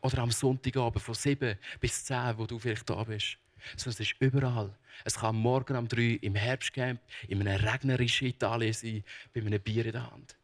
Oder 0.00 0.18
am 0.18 0.30
Sonntagabend 0.30 1.02
von 1.02 1.14
7 1.14 1.58
bis 1.80 2.04
10, 2.04 2.38
wo 2.38 2.46
du 2.46 2.58
vielleicht 2.58 2.88
da 2.88 3.02
bist. 3.04 3.38
Sondern 3.76 3.92
es 3.92 4.00
ist 4.00 4.14
überall. 4.20 4.74
Es 5.04 5.16
kann 5.16 5.36
morgen 5.36 5.76
um 5.76 5.88
3 5.88 6.18
im 6.22 6.34
Herbstcamp, 6.34 7.00
in 7.28 7.46
einem 7.46 7.64
regnerischen 7.64 8.28
Italien 8.28 8.72
sein, 8.72 9.04
bei 9.32 9.40
einem 9.40 9.60
Bier 9.60 9.86
in 9.86 9.92
der 9.92 10.10
Hand. 10.10 10.36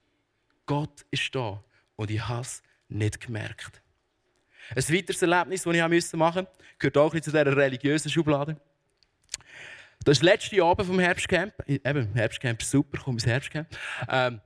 Gott 0.66 1.04
ist 1.10 1.34
da 1.34 1.62
und 1.96 2.10
ich 2.10 2.26
habe 2.26 2.42
es 2.42 2.62
nicht 2.88 3.20
gemerkt. 3.20 3.82
Ein 4.74 4.88
weiteres 4.88 5.22
Erlebnis, 5.22 5.62
das 5.62 5.74
ich 5.74 6.16
machen 6.16 6.44
musste, 6.44 6.48
gehört 6.78 6.96
auch 6.98 7.12
zu 7.12 7.20
dieser 7.30 7.56
religiösen 7.56 8.10
Schublade. 8.10 8.56
Das 10.04 10.16
ist 10.16 10.22
das 10.22 10.30
letzte 10.32 10.62
Abend 10.62 10.86
vom 10.86 10.98
Herbstcamp. 10.98 11.52
Eben, 11.66 12.14
Herbstcamp 12.14 12.62
ist 12.62 12.70
super, 12.70 12.98
komm 13.04 13.14
ins 13.14 13.26
Herbstcamp. 13.26 13.68
Ähm, 14.08 14.40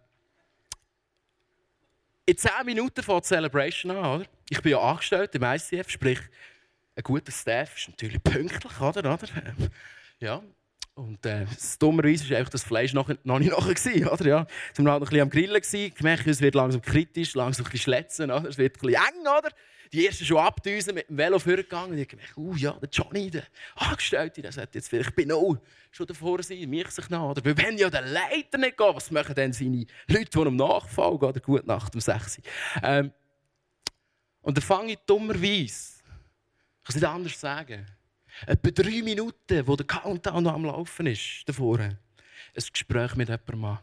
in 2.26 2.36
10 2.36 2.50
Minuten 2.64 3.02
fängt 3.02 3.24
die 3.24 3.28
Celebration 3.28 3.92
an, 3.92 4.20
oder? 4.20 4.26
Ich 4.48 4.60
bin 4.60 4.72
ja 4.72 4.80
angestellt 4.80 5.34
im 5.34 5.42
ICF, 5.42 5.88
sprich, 5.90 6.20
ein 6.96 7.02
guter 7.02 7.32
Staff 7.32 7.76
ist 7.76 7.88
natürlich 7.88 8.22
pünktlich, 8.22 8.80
oder? 8.80 9.14
oder? 9.14 9.28
Ja. 10.18 10.42
Und 10.94 11.26
äh, 11.26 11.44
das 11.46 11.76
dummerweise 11.78 12.30
war 12.30 12.38
einfach 12.38 12.52
das 12.52 12.62
Fleisch 12.62 12.92
noch, 12.92 13.10
noch 13.24 13.38
nicht 13.40 13.50
nachher. 13.50 13.74
Gewesen, 13.74 14.08
oder? 14.12 14.26
Ja. 14.26 14.46
Jetzt 14.68 14.78
waren 14.78 14.86
wir 14.86 14.92
halt 14.92 15.00
noch 15.00 15.08
ein 15.08 15.10
bisschen 15.10 15.22
am 15.22 15.30
Grillen. 15.30 15.60
Gewesen. 15.60 15.94
Gemerkt, 15.94 16.26
es 16.26 16.40
wird 16.40 16.54
langsam 16.54 16.82
kritisch, 16.82 17.34
langsam 17.34 17.66
ein 17.66 17.72
bisschen 17.72 17.84
schletzen. 17.84 18.30
Oder? 18.30 18.48
Es 18.48 18.58
wird 18.58 18.76
ein 18.76 18.80
bisschen 18.80 19.02
eng. 19.02 19.20
Oder? 19.22 19.50
Die 19.92 20.06
ersten 20.06 20.24
schon 20.24 20.38
abdüsen, 20.38 20.94
mit 20.94 21.08
dem 21.08 21.18
Velo 21.18 21.38
vorgegangen. 21.40 21.92
Und 21.92 21.98
ich 21.98 22.08
gemerkt, 22.08 22.36
uh, 22.36 22.54
ja, 22.54 22.72
der 22.72 22.88
Johnny, 22.90 23.28
der 23.28 23.44
Angestellte, 23.74 24.40
der 24.40 24.52
sollte 24.52 24.78
jetzt 24.78 24.88
vielleicht 24.88 25.16
bei 25.16 25.24
Null 25.24 25.60
schon 25.90 26.06
davor 26.06 26.42
sein, 26.44 26.70
mich 26.70 26.88
sich 26.90 27.10
nach. 27.10 27.30
Oder? 27.30 27.44
Weil 27.44 27.58
wenn 27.58 27.76
ja 27.76 27.90
der 27.90 28.02
Leiter 28.02 28.58
nicht 28.58 28.76
geht, 28.76 28.94
was 28.94 29.10
machen 29.10 29.34
denn 29.34 29.52
seine 29.52 29.86
Leute, 30.06 30.30
die 30.30 30.38
ihm 30.38 30.56
nachfolgen? 30.56 31.28
Oder 31.28 31.40
gut 31.40 31.66
Nacht 31.66 31.92
um 31.94 32.00
6 32.00 32.40
ähm, 32.84 33.12
Und 34.42 34.56
dann 34.56 34.62
fange 34.62 34.92
ich 34.92 34.98
dummerweise, 35.06 35.98
ich 35.98 36.84
kann 36.84 36.88
es 36.88 36.94
nicht 36.94 37.04
anders 37.04 37.40
sagen, 37.40 37.84
etwa 38.46 38.70
drei 38.70 39.02
Minuten, 39.02 39.66
wo 39.66 39.76
der 39.76 39.86
Countdown 39.86 40.42
noch 40.42 40.54
am 40.54 40.64
Laufen 40.64 41.06
ist, 41.06 41.42
davor, 41.46 41.78
ein 41.78 41.98
Gespräch 42.54 43.14
mit 43.16 43.28
jemandem 43.28 43.64
an. 43.64 43.78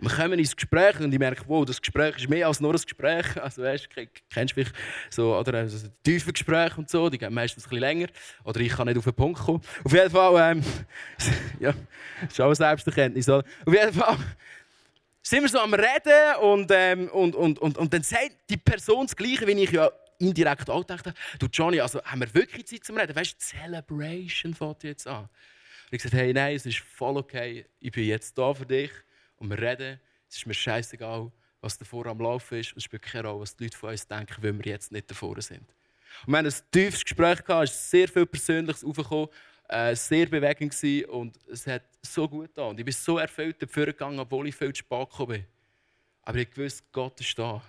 Wir 0.00 0.10
kommen 0.10 0.38
ins 0.38 0.56
Gespräch 0.56 0.98
und 1.00 1.12
ich 1.12 1.18
merke, 1.18 1.42
wow, 1.46 1.64
das 1.64 1.80
Gespräch 1.80 2.16
ist 2.16 2.28
mehr 2.28 2.46
als 2.46 2.60
nur 2.60 2.72
ein 2.72 2.80
Gespräch. 2.80 3.26
Also, 3.42 3.62
weißt, 3.62 3.88
kennst 4.30 4.56
du 4.56 4.60
mich 4.60 4.68
so, 5.10 5.36
oder 5.36 5.58
also, 5.58 5.88
tiefe 6.02 6.32
Gespräche 6.32 6.76
und 6.76 6.88
so, 6.88 7.10
die 7.10 7.18
gehen 7.18 7.34
meistens 7.34 7.64
bisschen 7.64 7.80
länger. 7.80 8.06
Oder 8.44 8.60
ich 8.60 8.72
kann 8.72 8.86
nicht 8.86 8.96
auf 8.96 9.04
den 9.04 9.14
Punkt 9.14 9.40
kommen. 9.40 9.60
Auf 9.84 9.92
jeden 9.92 10.10
Fall, 10.10 10.52
ähm, 10.52 10.64
ja, 11.60 11.74
ist 12.26 12.40
auch 12.40 12.46
eine 12.46 12.54
Selbsterkenntnis. 12.54 13.28
Oder? 13.28 13.44
Auf 13.66 13.74
jeden 13.74 13.92
Fall 13.92 14.16
sind 15.22 15.42
wir 15.42 15.48
so 15.48 15.58
am 15.60 15.74
Reden 15.74 16.36
und, 16.40 16.70
ähm, 16.72 17.08
und, 17.08 17.34
und, 17.34 17.58
und, 17.58 17.78
und 17.78 17.92
dann 17.92 18.02
sagt 18.02 18.36
die 18.48 18.56
Person 18.56 19.06
das 19.06 19.16
Gleiche, 19.16 19.46
wie 19.46 19.52
ich 19.52 19.70
ja 19.70 19.90
indirekt 20.22 20.70
auch 20.70 20.84
dachte, 20.84 21.12
du 21.38 21.46
Johnny, 21.46 21.80
also 21.80 22.02
haben 22.04 22.20
wir 22.20 22.34
wirklich 22.34 22.66
Zeit 22.66 22.84
zum 22.84 22.96
Reden? 22.96 23.14
Weißt 23.14 23.34
du, 23.34 23.38
Celebration 23.38 24.54
fängt 24.54 24.84
jetzt 24.84 25.06
an. 25.06 25.22
Und 25.24 25.28
ich 25.90 26.02
sagte, 26.02 26.16
hey, 26.16 26.32
nein, 26.32 26.56
es 26.56 26.64
ist 26.64 26.78
voll 26.78 27.16
okay, 27.16 27.66
ich 27.80 27.92
bin 27.92 28.04
jetzt 28.04 28.36
da 28.38 28.54
für 28.54 28.66
dich 28.66 28.90
und 29.36 29.50
wir 29.50 29.58
reden. 29.58 30.00
Es 30.28 30.36
ist 30.36 30.46
mir 30.46 30.54
scheißegal, 30.54 31.30
was 31.60 31.76
davor 31.76 32.06
am 32.06 32.20
Laufen 32.20 32.58
ist. 32.58 32.74
Es 32.76 32.84
spielt 32.84 33.02
keine 33.02 33.28
Rolle, 33.28 33.40
was 33.40 33.56
die 33.56 33.64
Leute 33.64 33.76
von 33.76 33.90
uns 33.90 34.06
denken, 34.06 34.36
wenn 34.40 34.64
wir 34.64 34.72
jetzt 34.72 34.90
nicht 34.92 35.10
davor 35.10 35.40
sind. 35.42 35.66
Und 36.26 36.32
wir 36.32 36.38
hatten 36.38 36.48
ein 36.48 36.70
tiefes 36.70 37.04
Gespräch, 37.04 37.40
es 37.48 37.72
ist 37.72 37.90
sehr 37.90 38.08
viel 38.08 38.26
Persönliches 38.26 38.84
aufgekommen, 38.84 39.28
äh, 39.68 39.94
sehr 39.94 40.26
bewegend 40.26 40.72
gewesen, 40.72 41.10
und 41.10 41.38
es 41.50 41.66
hat 41.66 41.82
so 42.02 42.28
gut 42.28 42.48
getan. 42.48 42.70
Und 42.70 42.78
ich 42.78 42.84
bin 42.84 42.94
so 42.94 43.18
erfüllt 43.18 43.62
dafür 43.62 43.86
gegangen, 43.86 44.18
obwohl 44.18 44.48
ich 44.48 44.54
viel 44.54 44.72
zu 44.72 44.80
spät 44.80 45.10
gekommen 45.10 45.32
bin. 45.32 45.46
Aber 46.22 46.38
ich 46.38 46.56
wusste, 46.56 46.84
Gott 46.92 47.20
ist 47.20 47.38
da. 47.38 47.62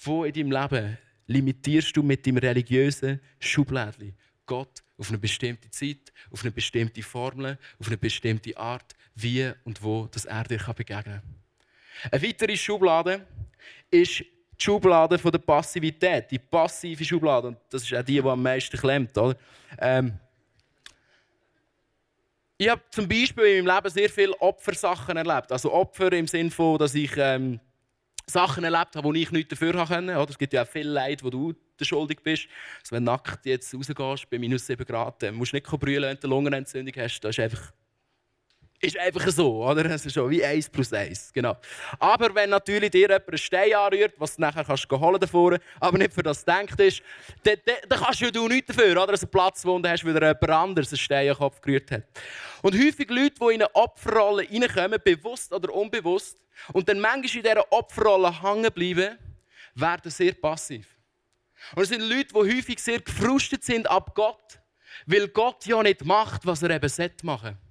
Wo 0.00 0.24
in 0.24 0.32
deinem 0.32 0.50
Leben 0.50 0.98
limitierst 1.26 1.96
du 1.96 2.02
mit 2.02 2.26
deinem 2.26 2.38
religiösen 2.38 3.20
Schublädchen 3.38 4.16
Gott 4.46 4.82
auf 4.98 5.08
eine 5.08 5.18
bestimmte 5.18 5.70
Zeit, 5.70 6.12
auf 6.30 6.42
eine 6.42 6.52
bestimmte 6.52 7.02
Formel, 7.02 7.58
auf 7.78 7.88
eine 7.88 7.98
bestimmte 7.98 8.56
Art, 8.56 8.94
wie 9.14 9.50
und 9.64 9.82
wo 9.82 10.06
das 10.10 10.24
er 10.24 10.44
dir 10.44 10.58
begegnen 10.58 11.20
kann. 11.20 11.22
Eine 12.10 12.22
weitere 12.22 12.56
Schublade 12.56 13.26
ist 13.90 14.20
die 14.20 14.26
Schublade 14.58 15.18
der 15.18 15.38
Passivität, 15.38 16.30
die 16.30 16.38
passive 16.38 17.04
Schublade. 17.04 17.48
Und 17.48 17.58
das 17.70 17.82
ist 17.82 17.94
auch 17.94 18.02
die, 18.02 18.20
die 18.20 18.28
am 18.28 18.42
meisten 18.42 18.78
klemmt. 18.78 19.16
Oder? 19.16 19.36
Ähm, 19.78 20.18
ich 22.58 22.68
habe 22.68 22.82
zum 22.90 23.06
Beispiel 23.06 23.44
in 23.44 23.64
meinem 23.64 23.76
Leben 23.76 23.90
sehr 23.90 24.08
viele 24.08 24.40
Opfersachen 24.40 25.16
erlebt. 25.16 25.52
Also 25.52 25.72
Opfer 25.72 26.12
im 26.12 26.26
Sinne 26.26 26.50
von, 26.50 26.78
dass 26.78 26.94
ich 26.94 27.12
ähm, 27.16 27.60
Sachen 28.28 28.64
erlebt 28.64 28.96
habe, 28.96 29.04
wo 29.04 29.12
ich 29.12 29.30
nichts 29.30 29.50
dafür 29.50 29.72
konnte. 29.72 30.26
Es 30.28 30.38
gibt 30.38 30.52
ja 30.52 30.62
auch 30.62 30.66
viel 30.66 30.88
Leid, 30.88 31.22
wo 31.22 31.30
du 31.30 31.54
schuldig 31.80 32.20
bist. 32.22 32.48
Also 32.80 32.96
wenn 32.96 33.04
du 33.04 33.12
nackt 33.12 33.46
jetzt 33.46 33.72
rausgehst 33.72 34.28
bei 34.30 34.38
minus 34.38 34.66
7 34.66 34.84
Grad, 34.84 35.22
dann 35.22 35.34
musst 35.36 35.52
du 35.52 35.56
nicht 35.56 35.66
brüllen, 35.66 36.10
wenn 36.10 36.16
du 36.16 36.26
eine 36.26 36.34
Lungenentzündung 36.34 36.94
hast. 36.96 37.20
Das 37.20 37.38
ist 37.38 37.40
einfach 37.40 37.72
ist 38.80 38.98
einfach 38.98 39.28
so, 39.28 39.64
oder? 39.64 39.84
Es 39.86 40.04
ist 40.04 40.14
schon 40.14 40.30
wie 40.30 40.44
1 40.44 40.68
plus 40.68 40.92
1, 40.92 41.32
genau. 41.32 41.56
Aber 41.98 42.34
wenn 42.34 42.50
natürlich 42.50 42.90
dir 42.90 43.08
jemand 43.08 43.28
einen 43.28 43.38
Stein 43.38 43.74
anrührt, 43.74 44.14
was 44.18 44.36
du 44.36 44.42
nachher 44.42 44.64
kannst 44.64 44.90
holen 44.90 45.20
davor, 45.20 45.58
aber 45.80 45.98
nicht 45.98 46.12
für 46.12 46.22
das 46.22 46.44
gedacht 46.44 46.78
ist, 46.80 47.02
dann, 47.42 47.56
dann, 47.64 47.76
dann 47.88 48.00
kannst 48.00 48.20
du 48.20 48.26
ja 48.26 48.48
nichts 48.48 48.74
dafür, 48.74 48.92
oder? 48.92 49.12
Dass 49.12 49.20
du 49.20 49.26
eine 49.26 49.30
Platzwunde 49.30 49.90
hast, 49.90 50.04
weil 50.04 50.12
dir 50.12 50.26
jemand 50.26 50.50
anderes 50.50 50.92
einen 50.92 50.98
Stein 50.98 51.26
in 51.26 51.32
den 51.32 51.38
Kopf 51.38 51.60
gerührt 51.60 51.90
hat. 51.90 52.02
Und 52.62 52.74
häufig 52.74 53.08
Leute, 53.10 53.34
die 53.40 53.54
in 53.54 53.62
eine 53.62 53.74
Opferrolle 53.74 54.46
reinkommen, 54.50 55.00
bewusst 55.02 55.52
oder 55.52 55.72
unbewusst, 55.72 56.38
und 56.72 56.88
dann 56.88 57.00
manchmal 57.00 57.36
in 57.36 57.42
dieser 57.42 57.72
Opferrolle 57.72 58.42
hängen 58.42 58.72
bleiben, 58.72 59.18
werden 59.74 60.10
sehr 60.10 60.32
passiv. 60.32 60.86
Und 61.74 61.82
es 61.82 61.88
sind 61.88 62.02
Leute, 62.02 62.28
die 62.32 62.56
häufig 62.56 62.78
sehr 62.78 63.00
gefrustet 63.00 63.64
sind 63.64 63.88
ab 63.88 64.14
Gott, 64.14 64.60
weil 65.06 65.28
Gott 65.28 65.66
ja 65.66 65.82
nicht 65.82 66.04
macht, 66.04 66.46
was 66.46 66.62
er 66.62 66.70
eben 66.70 66.90
machen 67.22 67.42
sollte. 67.42 67.65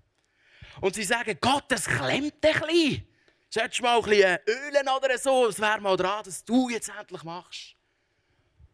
Und 0.86 0.94
sie 0.94 1.04
sagen, 1.04 1.36
Gott, 1.42 1.64
das 1.70 1.86
klemmt 1.86 2.36
ein 2.46 2.62
bisschen. 2.62 3.08
Solltest 3.50 3.82
mal 3.82 3.98
ein 3.98 4.04
bisschen 4.04 4.38
ölen 4.48 4.88
oder 4.96 5.18
so? 5.18 5.48
Es 5.48 5.60
wäre 5.60 5.82
mal 5.82 5.98
dran, 5.98 6.24
dass 6.24 6.46
du 6.46 6.70
jetzt 6.70 6.92
endlich 6.96 7.24
machst. 7.24 7.76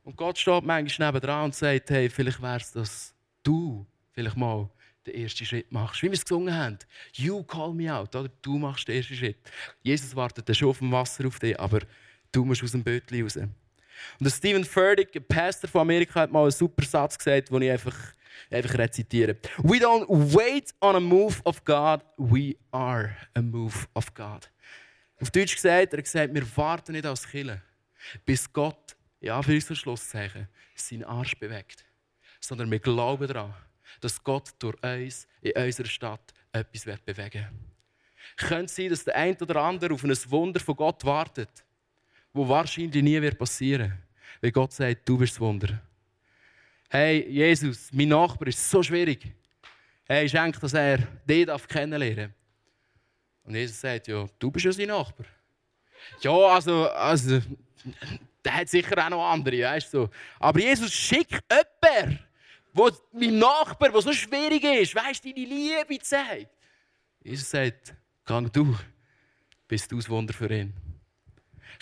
Und 0.04 0.17
Gott 0.17 0.38
steht 0.38 0.65
manchmal 0.65 1.21
dran 1.21 1.45
und 1.45 1.56
sagt, 1.56 1.89
hey, 1.89 2.10
vielleicht 2.10 2.41
wäre 2.41 2.58
es, 2.58 2.69
dass 2.74 3.15
du 3.41 3.88
vielleicht 4.12 4.36
mal 4.36 4.69
den 5.08 5.24
ersten 5.24 5.45
Schritt 5.45 5.71
machst. 5.71 6.04
Wie 6.04 6.08
wir 6.08 6.13
es 6.15 6.26
gesungen 6.26 6.54
haben. 6.54 6.80
You 7.13 7.43
call 7.43 7.74
me 7.74 7.89
out. 7.89 8.13
Oder? 8.13 8.30
Du 8.41 8.58
machst 8.58 8.89
den 8.89 8.97
ersten 8.97 9.15
Schritt. 9.15 9.38
Jesus 9.82 10.13
wartet 10.13 10.54
schon 10.58 10.67
auf 10.67 10.80
dem 10.80 10.91
Wasser 10.91 11.26
auf 11.26 11.39
dich, 11.39 11.58
aber 11.58 11.80
du 12.30 12.43
musst 12.43 12.62
aus 12.62 12.74
dem 12.74 12.84
Bötchen 12.84 13.24
raus. 13.24 13.38
Und 13.38 13.54
der 14.19 14.32
Stephen 14.32 14.65
Furtick, 14.65 15.15
ein 15.15 15.24
Pastor 15.24 15.69
von 15.69 15.80
Amerika, 15.80 16.19
hat 16.19 16.32
mal 16.34 16.41
einen 16.41 16.52
super 16.52 16.84
Satz 16.84 17.17
gesagt, 17.17 17.50
den 17.50 17.62
ich 17.62 17.71
einfach 17.71 17.95
einfach 18.50 18.78
rezitieren. 18.78 19.38
We 19.58 19.78
don't 19.80 20.06
wait 20.08 20.74
on 20.80 20.96
a 20.96 21.00
move 21.00 21.41
of 21.44 21.63
God, 21.63 22.02
we 22.17 22.56
are 22.72 23.15
a 23.34 23.41
move 23.41 23.88
of 23.94 24.13
God. 24.13 24.50
Auf 25.22 25.30
Deutsch 25.30 25.56
gesagt, 25.56 25.94
er 25.94 26.02
gesagt, 26.02 26.34
wir 26.34 26.58
warten 26.58 26.94
nicht 26.94 27.06
als 27.06 27.28
Killer, 27.28 27.62
bis 28.26 28.52
Gott, 28.52 28.96
ja, 29.20 29.41
für 29.41 29.54
unser 29.54 29.76
Schlusszeichen, 29.76 30.48
seinen 30.76 31.04
Arsch 31.04 31.38
bewegt. 31.38 31.86
Sondern 32.39 32.72
wir 32.72 32.80
glauben 32.80 33.28
daran, 33.28 33.54
dass 34.00 34.24
Gott 34.24 34.50
durch 34.58 34.82
uns 34.82 35.28
in 35.41 35.52
unserer 35.52 35.88
Stadt 35.88 36.34
etwas 36.52 37.00
bewegen 37.06 37.34
wird. 37.34 38.50
Könnte 38.50 38.74
sein, 38.74 38.89
dass 38.89 39.04
der 39.04 39.15
eine 39.15 39.38
oder 39.38 39.58
andere 39.58 39.94
auf 39.94 40.04
ein 40.04 40.15
Wunder 40.30 40.60
von 40.60 40.76
Gott 40.76 41.06
wartet, 41.06 41.63
wo 42.34 42.48
wahrscheinlich 42.48 43.04
nie 43.04 43.22
wird 43.22 43.38
passieren 43.38 43.91
wird. 43.91 44.00
Weil 44.41 44.52
Gott 44.52 44.74
sagt, 44.74 45.08
du 45.08 45.17
bist 45.17 45.34
das 45.34 45.39
Wunder 45.39 45.80
hey, 46.91 47.25
Jesus, 47.30 47.89
mein 47.93 48.10
Nachbar 48.10 48.49
ist 48.49 48.69
so 48.69 48.84
schwierig. 48.84 49.34
Hey, 50.06 50.27
schenk, 50.27 50.60
dass 50.60 50.73
er 50.73 50.97
dich 50.97 51.47
kennenlernen 51.69 52.34
Und 53.43 53.56
Jesus 53.56 53.80
sagt, 53.80 54.08
ja, 54.10 54.27
du 54.38 54.51
bist 54.51 54.65
ja 54.65 54.71
sein 54.73 54.88
Nachbar. 54.88 55.25
Ja, 56.19 56.32
also, 56.32 56.89
also 56.89 57.41
der 58.43 58.54
hat 58.54 58.67
sicher 58.67 59.06
auch 59.06 59.10
noch 59.10 59.25
andere, 59.25 59.62
weißt 59.62 59.93
du. 59.93 60.10
Aber 60.38 60.60
Jesus 60.60 60.91
schickt 60.91 61.41
jemanden, 61.49 62.19
wo 62.73 62.89
mein 63.13 63.39
Nachbar, 63.39 63.89
der 63.89 64.01
so 64.01 64.12
schwierig 64.12 64.63
ist, 64.63 64.93
weißt 64.93 65.23
du, 65.23 65.34
deine 65.34 65.45
Liebe 65.45 65.99
zeigt. 65.99 66.51
Jesus 67.23 67.49
sagt, 67.49 67.93
gang 68.25 68.51
du, 68.51 68.75
bist 69.65 69.89
du 69.89 69.95
das 69.95 70.10
Wunder 70.10 70.34
für 70.34 70.51
ihn. 70.54 70.73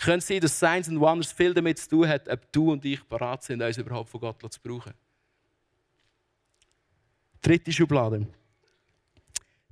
Könnte 0.00 0.24
sein, 0.24 0.40
dass 0.40 0.58
Signs 0.58 0.88
and 0.88 0.98
Wonders 0.98 1.30
viel 1.30 1.52
damit 1.52 1.78
zu 1.78 1.90
tun 1.90 2.08
hat, 2.08 2.26
ob 2.26 2.50
du 2.52 2.72
und 2.72 2.82
ich 2.86 3.02
bereit 3.04 3.42
sind, 3.42 3.60
uns 3.60 3.76
überhaupt 3.76 4.08
von 4.08 4.20
Gott 4.20 4.50
zu 4.50 4.60
brauchen. 4.62 4.94
Dritte 7.42 7.70
Schublade. 7.70 8.26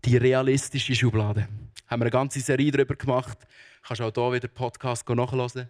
Die 0.04 0.18
realistische 0.18 0.94
Schublade. 0.94 1.48
Haben 1.86 2.00
wir 2.00 2.04
eine 2.04 2.10
ganze 2.10 2.40
Serie 2.40 2.70
darüber 2.70 2.94
gemacht. 2.94 3.38
Kannst 3.82 4.02
auch 4.02 4.12
hier 4.12 4.32
wieder 4.34 4.48
Podcast 4.48 5.08
nachhören. 5.08 5.68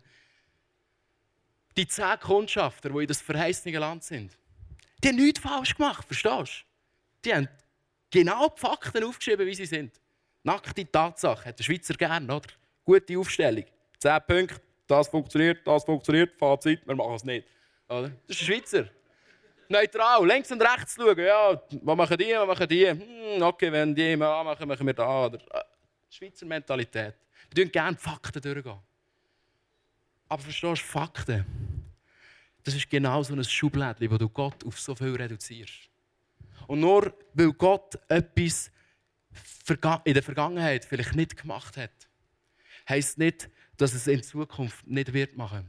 Die 1.76 1.86
zehn 1.86 2.18
Kundschafter, 2.18 2.90
die 2.90 2.98
in 2.98 3.06
das 3.06 3.22
verheißene 3.22 3.78
Land 3.78 4.02
sind, 4.02 4.36
die 5.04 5.08
haben 5.08 5.16
nichts 5.16 5.38
falsch 5.38 5.76
gemacht, 5.76 6.04
verstehst 6.04 6.64
du? 7.22 7.24
Die 7.24 7.32
haben 7.32 7.48
genau 8.10 8.48
die 8.48 8.60
Fakten 8.60 9.04
aufgeschrieben, 9.04 9.46
wie 9.46 9.54
sie 9.54 9.66
sind. 9.66 10.00
Nackte 10.42 10.90
Tatsache, 10.90 11.44
hat 11.44 11.58
der 11.60 11.62
Schweizer 11.62 11.94
gern, 11.94 12.28
oder? 12.28 12.48
Gute 12.84 13.16
Aufstellung. 13.16 13.64
Zehn 13.98 14.20
Punkte, 14.26 14.60
das 14.86 15.08
funktioniert, 15.08 15.66
das 15.66 15.84
funktioniert, 15.84 16.36
Fazit, 16.38 16.86
wir 16.86 16.94
machen 16.94 17.14
es 17.14 17.24
nicht. 17.24 17.46
Oder? 17.88 18.10
Das 18.26 18.36
ist 18.36 18.42
ein 18.42 18.46
Schweizer. 18.46 18.88
Neutral, 19.68 20.26
links 20.26 20.50
und 20.50 20.62
rechts 20.62 20.94
schauen. 20.94 21.18
Ja, 21.18 21.60
was 21.82 21.96
machen 21.96 22.16
die, 22.16 22.32
was 22.32 22.46
machen 22.46 22.68
die? 22.68 22.88
Hm, 22.88 23.42
okay, 23.42 23.70
wenn 23.70 23.94
die 23.94 24.16
mal 24.16 24.42
machen, 24.44 24.66
machen 24.66 24.86
wir 24.86 24.94
da. 24.94 25.26
Oder, 25.26 25.38
äh, 25.38 25.64
Schweizer 26.08 26.46
Mentalität. 26.46 27.14
Wir 27.50 27.64
gehen 27.64 27.72
gerne 27.72 27.96
Fakten 27.96 28.40
durchgehen. 28.40 28.78
Aber 30.28 30.42
verstehst 30.42 30.82
du, 30.82 30.86
Fakten, 30.86 31.44
das 32.62 32.74
ist 32.74 32.88
genau 32.88 33.22
so 33.22 33.34
ein 33.34 33.44
Schublädchen, 33.44 34.10
wo 34.10 34.16
du 34.16 34.28
Gott 34.28 34.64
auf 34.64 34.78
so 34.78 34.94
viel 34.94 35.14
reduzierst. 35.14 35.90
Und 36.66 36.80
nur 36.80 37.12
weil 37.34 37.52
Gott 37.52 37.98
etwas 38.08 38.70
in 40.04 40.14
der 40.14 40.22
Vergangenheit 40.22 40.84
vielleicht 40.84 41.14
nicht 41.14 41.36
gemacht 41.36 41.76
hat, 41.76 41.90
heisst 42.88 43.18
nicht, 43.18 43.50
dass 43.78 43.94
es 43.94 44.06
in 44.06 44.22
Zukunft 44.22 44.86
nicht 44.86 45.12
wird 45.12 45.36
machen. 45.36 45.66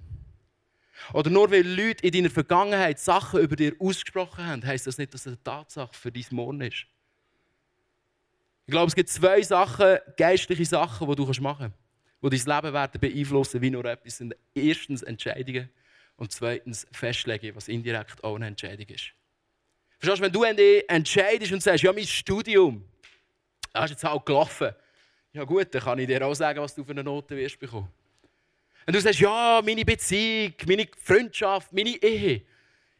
Oder 1.13 1.29
nur 1.29 1.49
weil 1.49 1.65
Leute 1.65 2.05
in 2.05 2.11
deiner 2.11 2.29
Vergangenheit 2.29 2.99
Sachen 2.99 3.39
über 3.39 3.55
dir 3.55 3.73
ausgesprochen 3.79 4.45
haben, 4.45 4.65
heisst 4.65 4.87
das 4.87 4.97
nicht, 4.97 5.13
dass 5.13 5.21
es 5.21 5.27
eine 5.27 5.43
Tatsache 5.43 5.93
für 5.93 6.11
dein 6.11 6.25
Morgen 6.31 6.61
ist. 6.61 6.85
Ich 8.65 8.71
glaube, 8.71 8.87
es 8.87 8.95
gibt 8.95 9.09
zwei 9.09 9.41
Sachen, 9.41 9.97
geistliche 10.17 10.65
Sachen, 10.65 11.07
die 11.07 11.15
du 11.15 11.25
machen 11.41 11.73
kannst, 12.21 12.33
die 12.33 12.43
dein 12.45 12.55
Leben 12.55 12.73
werden 12.73 13.01
beeinflussen, 13.01 13.61
wie 13.61 13.69
nur 13.71 13.85
etwas 13.85 14.17
sind. 14.17 14.35
Erstens 14.53 15.01
Entscheidungen 15.01 15.69
und 16.17 16.31
zweitens 16.31 16.85
Festlegen, 16.91 17.55
was 17.55 17.67
indirekt 17.67 18.23
auch 18.23 18.35
eine 18.35 18.47
Entscheidung 18.47 18.87
ist. 18.87 19.11
Verstehst 19.99 20.35
du, 20.35 20.41
wenn 20.41 20.55
du 20.55 20.87
entscheidest 20.87 21.51
und 21.51 21.63
sagst, 21.63 21.83
ja, 21.83 21.91
mein 21.91 22.05
Studium, 22.05 22.85
das 23.73 23.85
ist 23.85 23.91
jetzt 23.91 24.05
auch 24.05 24.23
gelaufen. 24.23 24.71
Ja 25.33 25.43
gut, 25.43 25.73
dann 25.73 25.81
kann 25.81 25.99
ich 25.99 26.07
dir 26.07 26.25
auch 26.25 26.33
sagen, 26.33 26.59
was 26.59 26.75
du 26.75 26.83
für 26.83 26.91
eine 26.91 27.03
Note 27.03 27.35
wirst 27.35 27.59
bekommen. 27.59 27.91
Wenn 28.85 28.93
du 28.93 29.01
sagst, 29.01 29.19
ja, 29.19 29.61
meine 29.63 29.85
Beziehung, 29.85 30.53
meine 30.67 30.87
Freundschaft, 31.01 31.71
meine 31.73 32.01
Ehe, 32.01 32.43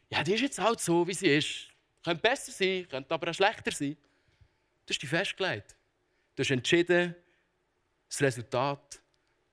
ja, 0.09 0.23
die 0.23 0.33
ist 0.33 0.41
jetzt 0.41 0.59
halt 0.59 0.79
so, 0.79 1.07
wie 1.07 1.13
sie 1.13 1.27
ist. 1.27 1.67
Könnte 2.03 2.21
besser 2.21 2.51
sein, 2.51 2.87
könnte 2.89 3.13
aber 3.13 3.29
auch 3.29 3.33
schlechter 3.33 3.71
sein. 3.71 3.97
Du 4.85 4.93
hast 4.93 5.01
dich 5.01 5.09
festgelegt. 5.09 5.75
Du 6.35 6.43
hast 6.43 6.51
entschieden, 6.51 7.15
das 8.07 8.21
Resultat, 8.21 9.01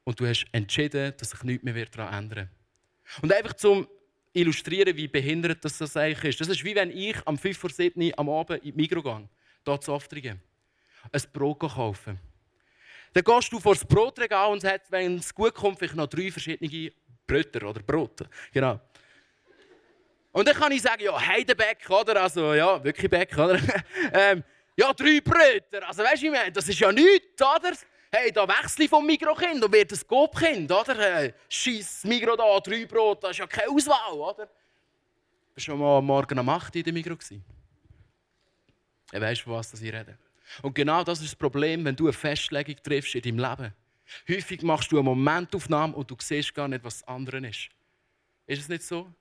und 0.06 0.20
du 0.20 0.26
hast 0.26 0.46
entschieden, 0.52 1.12
dass 1.18 1.30
sich 1.30 1.42
nichts 1.42 1.64
mehr 1.64 1.86
daran 1.86 2.24
ändern 2.24 2.48
wird. 2.48 3.22
Und 3.22 3.32
einfach 3.32 3.54
zum 3.54 3.88
illustrieren, 4.32 4.96
wie 4.96 5.08
behindert 5.08 5.64
das, 5.64 5.78
das 5.78 5.96
eigentlich 5.96 6.30
ist. 6.30 6.40
Das 6.40 6.48
ist 6.48 6.62
wie 6.62 6.74
wenn 6.74 6.96
ich 6.96 7.16
am 7.26 7.36
5 7.36 7.58
vor 7.58 7.70
7 7.70 8.12
am 8.16 8.28
Abend 8.28 8.62
in 8.62 8.70
die 8.70 8.72
Mikro 8.72 9.02
gehe, 9.02 9.28
hier 9.64 9.80
zu 9.80 9.92
Oftringen, 9.92 10.40
ein 11.10 11.22
Brot 11.32 11.58
kaufen. 11.58 12.20
Dann 13.16 13.24
gehst 13.24 13.50
du 13.50 13.59
vor 13.59 13.74
das 13.74 13.83
Brotregal 13.83 14.52
und 14.52 14.62
hast, 14.62 14.90
wenn 14.90 15.16
es 15.16 15.35
gut 15.35 15.55
kommt, 15.55 15.79
vielleicht 15.79 15.94
noch 15.94 16.07
drei 16.07 16.31
verschiedene 16.31 16.92
Brötter 17.26 17.66
oder 17.66 17.81
Brote. 17.81 18.29
Genau. 18.52 18.79
Und 20.33 20.46
dann 20.46 20.55
kann 20.55 20.70
ich 20.70 20.83
sagen, 20.83 21.02
ja, 21.02 21.18
Heidenbeck, 21.18 21.88
oder? 21.88 22.20
Also, 22.20 22.52
ja, 22.52 22.85
wirklich 22.85 23.11
Beck, 23.11 23.33
oder? 23.38 23.59
ähm, 24.12 24.44
ja, 24.76 24.92
drei 24.92 25.22
Brötchen. 25.22 25.83
Also, 25.85 26.02
weißt 26.02 26.20
du, 26.20 26.26
ich 26.26 26.33
meine, 26.33 26.52
das 26.52 26.68
ist 26.68 26.79
ja 26.79 26.92
nichts, 26.92 27.40
oder? 27.40 27.72
Hey, 28.12 28.31
da 28.33 28.46
wechsle 28.46 28.85
ich 28.85 28.90
vom 28.90 29.07
Mikrokind 29.07 29.64
und 29.64 29.72
werde 29.72 29.94
ein 29.94 30.00
Gobkind, 30.07 30.70
oder? 30.70 31.22
Äh, 31.22 31.33
Scheiss, 31.48 32.05
Mikro 32.05 32.37
da, 32.37 32.61
drei 32.61 32.85
Brot, 32.85 33.24
das 33.24 33.31
ist 33.31 33.38
ja 33.38 33.46
keine 33.46 33.70
Auswahl, 33.70 34.12
oder? 34.12 34.46
Bist 35.55 35.66
du 35.66 35.70
schon 35.70 35.79
mal 35.79 36.02
Morgen 36.02 36.38
um 36.38 36.48
8 36.50 36.68
Uhr 36.68 36.81
in 36.81 36.85
der 36.85 36.92
Mikro 36.92 37.16
weißt 39.22 39.40
du, 39.40 39.44
von 39.44 39.55
was 39.55 39.72
ich 39.72 39.90
rede? 39.90 40.18
Und 40.62 40.74
genau 40.74 41.04
das 41.04 41.20
ist 41.20 41.32
das 41.32 41.37
Problem, 41.37 41.85
wenn 41.85 41.96
du 41.96 42.04
eine 42.04 42.12
Festlegung 42.12 42.76
triffst 42.82 43.14
in 43.14 43.22
deinem 43.22 43.50
Leben. 43.50 43.72
Häufig 44.28 44.62
machst 44.62 44.92
du 44.92 44.96
eine 44.96 45.04
Momentaufnahme 45.04 45.94
und 45.94 46.11
du 46.11 46.16
siehst 46.20 46.54
gar 46.54 46.68
nicht, 46.68 46.85
was 46.85 47.00
das 47.00 47.09
andere 47.09 47.38
ist. 47.46 47.68
Ist 48.46 48.61
es 48.61 48.68
nicht 48.68 48.82
so? 48.82 49.12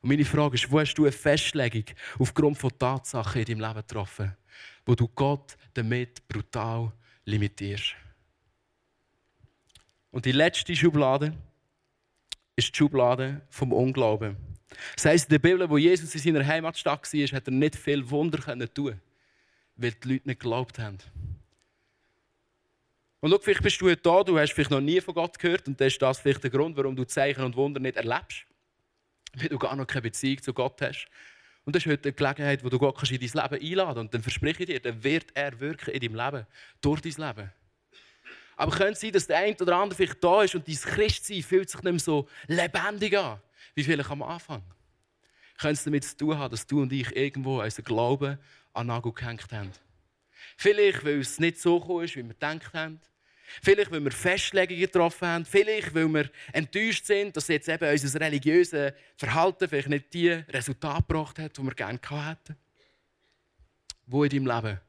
Und 0.00 0.08
meine 0.08 0.24
Frage 0.24 0.54
ist, 0.54 0.70
wo 0.70 0.80
hast 0.80 0.94
du 0.94 1.04
eine 1.04 1.12
Festlegung 1.12 1.84
aufgrund 2.18 2.58
von 2.58 2.78
Tatsachen 2.78 3.42
in 3.42 3.46
deinem 3.46 3.60
Leben 3.60 3.86
getroffen, 3.86 4.36
wo 4.84 4.94
du 4.94 5.08
Gott 5.08 5.56
damit 5.74 6.26
brutal 6.28 6.92
limitierst? 7.24 7.94
Und 10.10 10.24
die 10.24 10.32
letzte 10.32 10.76
Schublade 10.76 11.36
ist 12.56 12.68
die 12.68 12.76
Schublade 12.76 13.42
vom 13.50 13.72
Unglauben. 13.72 14.36
Das 14.94 15.04
heisst, 15.04 15.26
in 15.26 15.30
der 15.30 15.38
Bibel, 15.38 15.68
wo 15.68 15.76
Jesus 15.76 16.14
in 16.14 16.20
seiner 16.20 16.46
Heimatstadt 16.46 17.12
war, 17.12 17.36
hat 17.36 17.48
er 17.48 17.52
nicht 17.52 17.76
viel 17.76 18.08
Wunder 18.08 18.38
tun 18.72 19.00
weil 19.76 19.92
die 19.92 20.12
Leute 20.14 20.28
nicht 20.28 20.40
geglaubt 20.40 20.78
haben. 20.78 20.98
Und 23.20 23.30
schau, 23.30 23.38
vielleicht 23.38 23.62
bist 23.62 23.80
du 23.80 23.94
da, 23.94 24.22
du 24.22 24.38
hast 24.38 24.52
vielleicht 24.52 24.70
noch 24.70 24.80
nie 24.80 25.00
von 25.00 25.14
Gott 25.14 25.38
gehört 25.38 25.66
und 25.66 25.80
das 25.80 25.94
ist 25.94 26.02
das 26.02 26.18
vielleicht 26.18 26.42
der 26.42 26.50
Grund, 26.50 26.76
warum 26.76 26.94
du 26.94 27.04
Zeichen 27.04 27.42
und 27.42 27.56
Wunder 27.56 27.80
nicht 27.80 27.96
erlebst 27.96 28.46
weil 29.36 29.48
du 29.48 29.58
gar 29.58 29.76
noch 29.76 29.86
keine 29.86 30.02
Beziehung 30.02 30.42
zu 30.42 30.52
Gott 30.52 30.80
hast. 30.80 31.06
Und 31.64 31.74
das 31.74 31.84
ist 31.84 31.90
heute 31.90 32.08
eine 32.08 32.12
Gelegenheit, 32.12 32.64
wo 32.64 32.68
du 32.68 32.78
Gott 32.78 33.10
in 33.10 33.18
dein 33.18 33.50
Leben 33.50 33.64
einladen 33.64 33.86
kannst. 33.86 33.98
Und 33.98 34.14
dann 34.14 34.22
verspreche 34.22 34.62
ich 34.62 34.68
dir, 34.68 34.80
dann 34.80 35.02
wird 35.02 35.26
er 35.34 35.58
wirken 35.60 35.90
in 35.90 36.00
deinem 36.00 36.14
Leben, 36.14 36.46
durch 36.80 37.00
dein 37.00 37.12
Leben. 37.12 37.52
Aber 38.56 38.70
könnte 38.70 38.92
es 38.92 39.00
sein, 39.00 39.12
dass 39.12 39.26
der 39.26 39.38
eine 39.38 39.56
oder 39.56 39.76
andere 39.76 39.96
vielleicht 39.96 40.22
da 40.22 40.42
ist 40.42 40.54
und 40.54 40.68
dein 40.68 40.76
Christsein 40.76 41.42
fühlt 41.42 41.70
sich 41.70 41.82
nicht 41.82 41.92
mehr 41.92 41.98
so 41.98 42.28
lebendig 42.46 43.16
an, 43.18 43.40
wie 43.74 43.82
vielleicht 43.82 44.10
am 44.10 44.22
Anfang. 44.22 44.62
Könnte 45.58 45.74
es 45.74 45.84
damit 45.84 46.04
zu 46.04 46.16
tun 46.16 46.38
haben, 46.38 46.50
dass 46.50 46.66
du 46.66 46.82
und 46.82 46.92
ich 46.92 47.14
irgendwo 47.16 47.62
unseren 47.62 47.84
Glauben 47.84 48.38
an 48.74 48.88
Nagel 48.88 49.12
gehängt 49.12 49.50
haben. 49.52 49.72
Vielleicht, 50.56 51.04
weil 51.04 51.20
es 51.20 51.38
nicht 51.38 51.58
so 51.58 51.80
gekommen 51.80 52.04
ist, 52.04 52.16
wie 52.16 52.22
wir 52.22 52.34
gedacht 52.34 52.72
haben. 52.74 53.00
Vielleicht, 53.62 53.90
weil 53.90 54.02
wir 54.02 54.10
Festlegungen 54.10 54.80
getroffen 54.80 55.28
haben. 55.28 55.44
Vielleicht, 55.44 55.94
weil 55.94 56.08
wir 56.08 56.30
enttäuscht 56.52 57.06
sind, 57.06 57.36
dass 57.36 57.48
jetzt 57.48 57.68
eben 57.68 57.90
unser 57.90 58.20
religiöses 58.20 58.92
Verhalten 59.16 59.68
vielleicht 59.68 59.88
nicht 59.88 60.12
die 60.12 60.30
Resultate 60.30 61.02
gebracht 61.06 61.38
hat, 61.38 61.56
die 61.56 61.62
wir 61.62 61.74
gerne 61.74 61.98
hätten. 62.00 62.56
Wo 64.06 64.24
in 64.24 64.30
deinem 64.30 64.46
Leben 64.46 64.80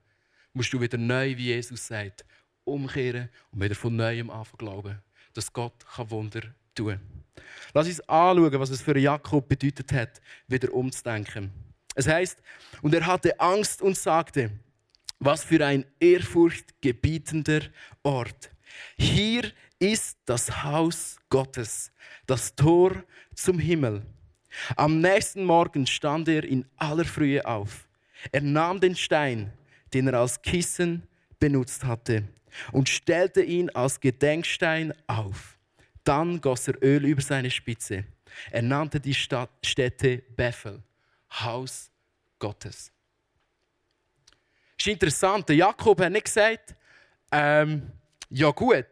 musst 0.54 0.74
du 0.74 0.82
wieder 0.82 0.98
neu, 0.98 1.36
wie 1.38 1.48
Jesus 1.48 1.88
sagt, 1.88 2.26
umkehren 2.64 3.30
und 3.52 3.62
wieder 3.62 3.76
von 3.76 3.96
Neuem 3.96 4.30
anfangen 4.30 4.58
glauben, 4.58 5.02
dass 5.34 5.52
Gott 5.52 5.86
Wunder 5.98 6.42
tun 6.74 6.94
kann. 6.94 7.26
Lass 7.74 7.88
uns 7.88 8.02
anschauen, 8.02 8.60
was 8.60 8.70
es 8.70 8.82
für 8.82 8.98
Jakob 8.98 9.48
bedeutet 9.48 9.92
hat, 9.92 10.22
wieder 10.48 10.74
umzudenken. 10.74 11.52
Es 11.96 12.08
heißt, 12.08 12.42
und 12.82 12.94
er 12.94 13.06
hatte 13.06 13.40
Angst 13.40 13.82
und 13.82 13.98
sagte, 13.98 14.52
was 15.20 15.44
für 15.44 15.66
ein 15.66 15.86
ehrfurchtgebietender 16.00 17.62
Ort. 18.04 18.52
Hier 18.98 19.52
ist 19.80 20.18
das 20.26 20.64
Haus 20.64 21.18
Gottes, 21.30 21.92
das 22.28 22.54
Tor 22.54 23.04
zum 23.34 23.60
Himmel. 23.60 24.06
Am 24.76 25.00
nächsten 25.00 25.44
Morgen 25.44 25.88
stand 25.88 26.28
er 26.28 26.44
in 26.44 26.66
aller 26.78 27.06
Frühe 27.06 27.46
auf. 27.46 27.88
Er 28.32 28.42
nahm 28.42 28.80
den 28.80 28.96
Stein, 28.96 29.52
den 29.94 30.08
er 30.08 30.20
als 30.20 30.42
Kissen 30.42 31.04
benutzt 31.40 31.84
hatte, 31.84 32.24
und 32.72 32.88
stellte 32.88 33.42
ihn 33.42 33.70
als 33.72 34.00
Gedenkstein 34.00 34.94
auf. 35.08 35.58
Dann 36.04 36.40
goss 36.40 36.68
er 36.68 36.82
Öl 36.84 37.06
über 37.06 37.22
seine 37.22 37.52
Spitze. 37.52 38.06
Er 38.52 38.62
nannte 38.62 39.00
die 39.00 39.14
Stadt, 39.14 39.50
Stätte 39.64 40.24
Bethel, 40.36 40.82
Haus 41.32 41.90
Gottes. 42.40 42.92
Das 44.78 44.86
ist 44.86 44.88
interessant. 44.88 45.50
Jakob 45.50 46.00
hat 46.02 46.12
nicht 46.12 46.26
gesagt, 46.26 46.76
ähm, 47.32 47.92
ja 48.30 48.52
gut. 48.52 48.86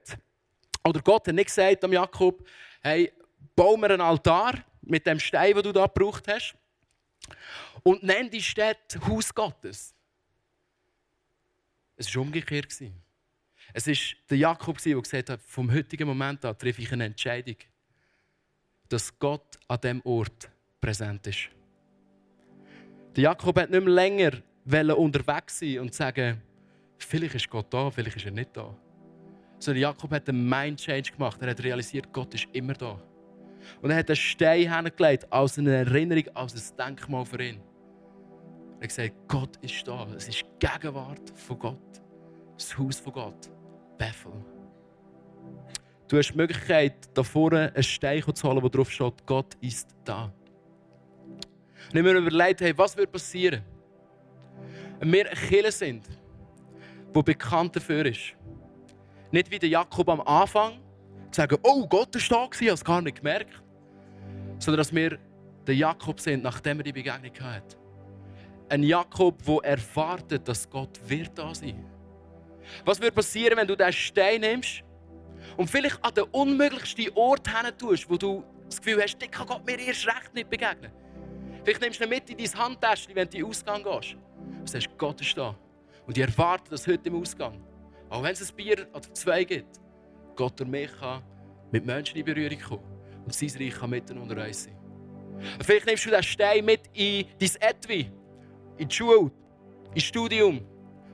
Oder 0.83 1.01
Gott 1.01 1.27
hat 1.27 1.35
nicht 1.35 1.47
gesagt 1.47 1.83
am 1.83 1.93
Jakob, 1.93 2.47
hey, 2.81 3.11
bau 3.55 3.77
mir 3.77 3.91
einen 3.91 4.01
Altar 4.01 4.63
mit 4.81 5.05
dem 5.05 5.19
Stein, 5.19 5.53
den 5.53 5.63
du 5.63 5.71
da 5.71 5.85
gebraucht 5.85 6.27
hast, 6.27 6.55
und 7.83 8.03
nenn 8.03 8.29
die 8.29 8.41
Stadt 8.41 8.97
Haus 9.07 9.33
Gottes. 9.33 9.93
Es 11.95 12.13
war 12.15 12.21
umgekehrt. 12.21 12.71
Es 13.73 13.87
war 13.87 13.95
der 14.29 14.37
Jakob, 14.37 14.81
der 14.81 15.01
gesagt 15.01 15.29
hat, 15.29 15.41
vom 15.41 15.71
heutigen 15.71 16.07
Moment 16.07 16.43
an 16.45 16.57
treffe 16.57 16.81
ich 16.81 16.91
eine 16.91 17.05
Entscheidung, 17.05 17.55
dass 18.89 19.17
Gott 19.17 19.59
an 19.67 19.79
diesem 19.79 20.01
Ort 20.01 20.49
präsent 20.81 21.25
ist. 21.27 21.49
Der 23.15 23.23
Jakob 23.23 23.59
hat 23.59 23.69
nicht 23.69 23.83
mehr 23.83 23.93
länger 24.65 24.97
unterwegs 24.97 25.59
sein 25.59 25.79
und 25.79 25.93
sagen, 25.93 26.41
vielleicht 26.97 27.35
ist 27.35 27.49
Gott 27.49 27.67
da, 27.69 27.91
vielleicht 27.91 28.17
ist 28.17 28.25
er 28.25 28.31
nicht 28.31 28.55
da. 28.57 28.75
Sondern 29.59 29.81
Jakob 29.81 30.11
hat 30.11 30.27
einen 30.27 30.49
Mind-Change 30.49 31.11
gemacht. 31.11 31.41
Er 31.41 31.51
hat 31.51 31.63
realisiert, 31.63 32.11
Gott 32.11 32.33
ist 32.33 32.47
immer 32.53 32.73
da. 32.73 32.99
Und 33.81 33.91
er 33.91 33.97
hat 33.97 34.09
einen 34.09 34.15
Stein 34.15 34.73
hingelegt 34.73 35.31
als 35.31 35.57
eine 35.57 35.75
Erinnerung, 35.75 36.35
als 36.35 36.55
ein 36.55 36.77
Denkmal 36.77 37.25
für 37.25 37.41
ihn. 37.41 37.61
Er 38.79 38.83
hat 38.83 38.89
gesagt, 38.89 39.13
Gott 39.27 39.57
ist 39.61 39.87
da. 39.87 40.07
Es 40.17 40.27
ist 40.27 40.41
die 40.41 40.67
Gegenwart 40.67 41.31
von 41.35 41.59
Gott. 41.59 42.01
Das 42.57 42.77
Haus 42.77 42.99
von 42.99 43.13
Gott. 43.13 43.49
Bethel. 43.97 44.33
Du 46.07 46.17
hast 46.17 46.31
die 46.31 46.37
Möglichkeit, 46.37 47.09
da 47.13 47.23
vorne 47.23 47.71
einen 47.73 47.83
Stein 47.83 48.23
zu 48.33 48.49
holen, 48.49 48.61
wo 48.61 48.69
drauf 48.69 48.91
steht, 48.91 49.25
Gott 49.25 49.55
ist 49.61 49.95
da. 50.03 50.33
Und 51.91 51.97
ich 51.97 52.03
mir 52.03 52.13
überlegt, 52.13 52.61
hey, 52.61 52.77
was 52.77 52.95
wird 52.95 53.11
passieren, 53.11 53.61
wenn 54.99 55.11
wir 55.11 55.29
eine 55.29 55.39
Kirche 55.39 55.71
sind, 55.71 56.05
die 57.15 57.23
bekannt 57.23 57.75
dafür 57.75 58.05
ist. 58.05 58.33
Nicht 59.31 59.49
wie 59.51 59.59
der 59.59 59.69
Jakob 59.69 60.09
am 60.09 60.21
Anfang, 60.21 60.79
zu 61.31 61.41
sagen, 61.41 61.57
oh, 61.63 61.87
Gott 61.87 62.15
ist 62.15 62.31
da 62.31 62.45
gewesen, 62.45 62.73
es 62.73 62.83
gar 62.83 63.01
nicht 63.01 63.17
gemerkt. 63.17 63.61
Sondern 64.59 64.77
dass 64.77 64.93
wir 64.93 65.17
der 65.65 65.75
Jakob 65.75 66.19
sind, 66.19 66.43
nachdem 66.43 66.79
er 66.79 66.83
die 66.83 66.93
Begegnung 66.93 67.33
hat. 67.41 67.77
Ein 68.69 68.83
Jakob, 68.83 69.43
der 69.43 69.71
erwartet, 69.71 70.47
dass 70.47 70.69
Gott 70.69 70.99
wird 71.05 71.37
da 71.37 71.53
sein. 71.53 71.85
Was 72.85 73.01
wird 73.01 73.13
passieren, 73.13 73.57
wenn 73.57 73.67
du 73.67 73.75
diesen 73.75 73.93
Stein 73.93 74.41
nimmst 74.41 74.83
und 75.57 75.69
vielleicht 75.69 76.03
an 76.03 76.13
den 76.13 76.25
unmöglichsten 76.25 77.09
Ort 77.15 77.47
hin 77.47 77.77
tust, 77.77 78.09
wo 78.09 78.17
du 78.17 78.43
das 78.65 78.81
Gefühl 78.81 79.01
hast, 79.01 79.17
dir 79.17 79.27
kann 79.27 79.47
Gott 79.47 79.65
mir 79.65 79.77
erst 79.79 80.07
recht 80.07 80.33
nicht 80.33 80.49
begegnen. 80.49 80.91
Vielleicht 81.63 81.81
nimmst 81.81 81.99
du 81.99 82.03
ihn 82.03 82.09
mit 82.09 82.29
in 82.29 82.37
dein 82.37 82.53
Handtäschchen, 82.59 83.15
wenn 83.15 83.29
du 83.29 83.37
in 83.37 83.43
den 83.43 83.49
Ausgang 83.49 83.83
gehst. 83.83 84.15
Und 84.59 84.69
sagst, 84.69 84.89
Gott 84.97 85.21
ist 85.21 85.37
da. 85.37 85.55
Und 86.05 86.17
ich 86.17 86.23
erwarte 86.23 86.71
das 86.71 86.85
heute 86.87 87.07
im 87.09 87.21
Ausgang. 87.21 87.61
Auch 88.09 88.21
wenn 88.21 88.33
es 88.33 88.49
ein 88.49 88.55
Bier 88.55 88.87
oder 88.93 89.13
zwei 89.13 89.43
gibt, 89.43 89.79
Gott 90.35 90.59
durch 90.59 90.69
mich 90.69 90.91
kann 90.99 91.23
mit 91.71 91.85
Menschen 91.85 92.17
in 92.17 92.25
Berührung 92.25 92.59
kommen. 92.59 92.83
Und 93.25 93.33
sein 93.33 93.49
Reich 93.57 93.73
kann 93.73 93.89
mitten 93.89 94.17
unter 94.17 94.45
uns 94.45 94.65
sein. 94.65 94.77
Und 95.57 95.63
vielleicht 95.63 95.85
nimmst 95.85 96.05
du 96.05 96.09
den 96.09 96.23
Stein 96.23 96.65
mit 96.65 96.81
in 96.93 97.25
dein 97.39 97.49
Etui, 97.61 98.11
in 98.77 98.87
die 98.87 98.95
Schule, 98.95 99.31
ins 99.93 100.03
Studium. 100.03 100.61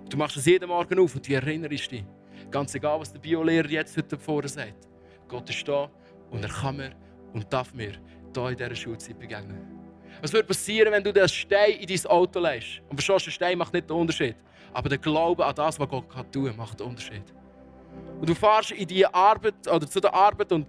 Du 0.10 0.18
machst 0.18 0.38
es 0.38 0.46
jeden 0.46 0.68
Morgen 0.68 1.00
auf 1.00 1.16
und 1.16 1.28
du 1.28 1.34
erinnerst 1.34 1.92
dich. 1.92 2.04
Ganz 2.50 2.74
egal, 2.74 3.00
was 3.00 3.12
der 3.14 3.20
Biolehrer 3.20 3.70
jetzt 3.70 3.96
heute 3.96 4.18
vorne 4.18 4.48
sagt. 4.48 4.88
Gott 5.28 5.50
ist 5.50 5.68
da 5.68 5.90
und 6.32 6.44
er 6.44 6.50
kann 6.50 6.78
mir 6.78 6.92
und 7.34 7.52
darf 7.54 7.74
mir 7.74 7.92
hier 8.34 8.50
in 8.50 8.58
dieser 8.58 8.76
Schulzeit 8.76 9.20
begegnen. 9.20 9.79
Was 10.22 10.34
würde 10.34 10.48
passieren, 10.48 10.92
wenn 10.92 11.04
du 11.04 11.14
den 11.14 11.28
Stein 11.30 11.72
in 11.80 11.88
dein 11.88 12.06
Auto 12.08 12.40
legst? 12.40 12.82
Und 12.90 12.96
verstehst, 12.96 13.28
der 13.28 13.32
Stein 13.32 13.58
macht 13.58 13.74
nicht 13.74 13.90
den 13.90 13.96
Unterschied. 13.96 14.36
Aber 14.74 14.90
der 14.90 14.98
Glaube 14.98 15.46
an 15.46 15.56
das, 15.56 15.80
was 15.80 15.90
Gott 15.90 16.10
kann 16.10 16.32
tun 16.32 16.48
kann, 16.48 16.58
macht 16.58 16.80
den 16.80 16.88
Unterschied. 16.88 17.24
Und 18.20 18.28
du 18.28 18.36
fährst 18.36 18.72
in 18.72 18.88
die 18.88 19.06
Arbeit 19.06 19.68
oder 19.68 19.88
zu 19.88 20.00
der 20.00 20.14
Arbeit 20.14 20.52
und, 20.52 20.68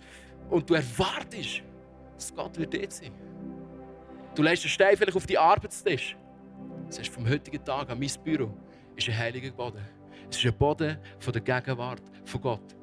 und 0.48 0.68
du 0.68 0.74
erwartest, 0.74 1.62
dass 2.14 2.34
Gott 2.34 2.56
wird 2.58 2.74
dort 2.74 2.92
sein. 2.92 3.12
Du 4.34 4.42
legst 4.42 4.64
den 4.64 4.70
Stein 4.70 4.96
vielleicht 4.96 5.16
auf 5.16 5.26
die 5.26 5.36
Arbeitstisch. 5.36 6.16
Das 6.86 6.98
ist 6.98 7.12
vom 7.12 7.28
heutigen 7.28 7.64
Tag 7.64 7.90
an 7.90 7.98
mein 7.98 8.10
Büro 8.24 8.54
ist 8.96 9.08
ein 9.08 9.18
heiliger 9.18 9.50
Boden. 9.50 9.84
Es 10.30 10.36
ist 10.36 10.46
ein 10.46 10.56
Boden 10.56 10.98
von 11.18 11.32
der 11.32 11.42
Gegenwart 11.42 12.02
von 12.24 12.40
Gott. 12.40 12.76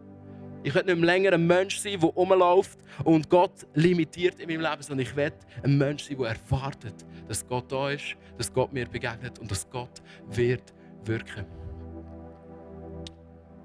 Ich 0.67 0.75
will 0.75 0.83
nicht 0.83 0.97
mehr 0.97 1.05
länger 1.05 1.31
ein 1.31 1.47
Mensch 1.47 1.77
sein, 1.77 1.97
der 1.97 2.09
rumläuft 2.09 2.79
und 3.05 3.29
Gott 3.29 3.65
limitiert 3.73 4.37
in 4.41 4.49
meinem 4.49 4.69
Leben, 4.69 4.81
sondern 4.81 5.07
ich 5.07 5.15
will 5.15 5.31
ein 5.63 5.77
Mensch 5.77 6.03
sein, 6.03 6.17
der 6.17 6.27
erwartet, 6.27 7.05
dass 7.25 7.47
Gott 7.47 7.71
da 7.71 7.91
ist, 7.91 8.17
dass 8.37 8.51
Gott 8.51 8.73
mir 8.73 8.85
begegnet 8.85 9.39
und 9.39 9.49
dass 9.49 9.69
Gott 9.69 10.01
wird 10.27 10.73
wirken. 11.05 11.45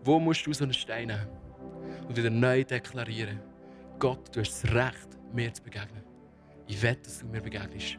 Wo 0.05 0.21
musst 0.21 0.47
du 0.47 0.53
so 0.53 0.62
einen 0.62 0.73
Stein 0.73 1.09
nehmen 1.09 1.27
und 2.07 2.17
wieder 2.17 2.31
neu 2.31 2.62
deklarieren? 2.62 3.41
Gott, 3.99 4.21
du 4.33 4.38
hast 4.38 4.62
das 4.62 4.73
Recht, 4.73 5.09
mir 5.33 5.53
zu 5.53 5.61
begegnen. 5.61 6.05
Ich 6.69 6.81
will, 6.81 6.97
dass 7.03 7.19
du 7.19 7.27
mir 7.27 7.41
begegnest. 7.41 7.99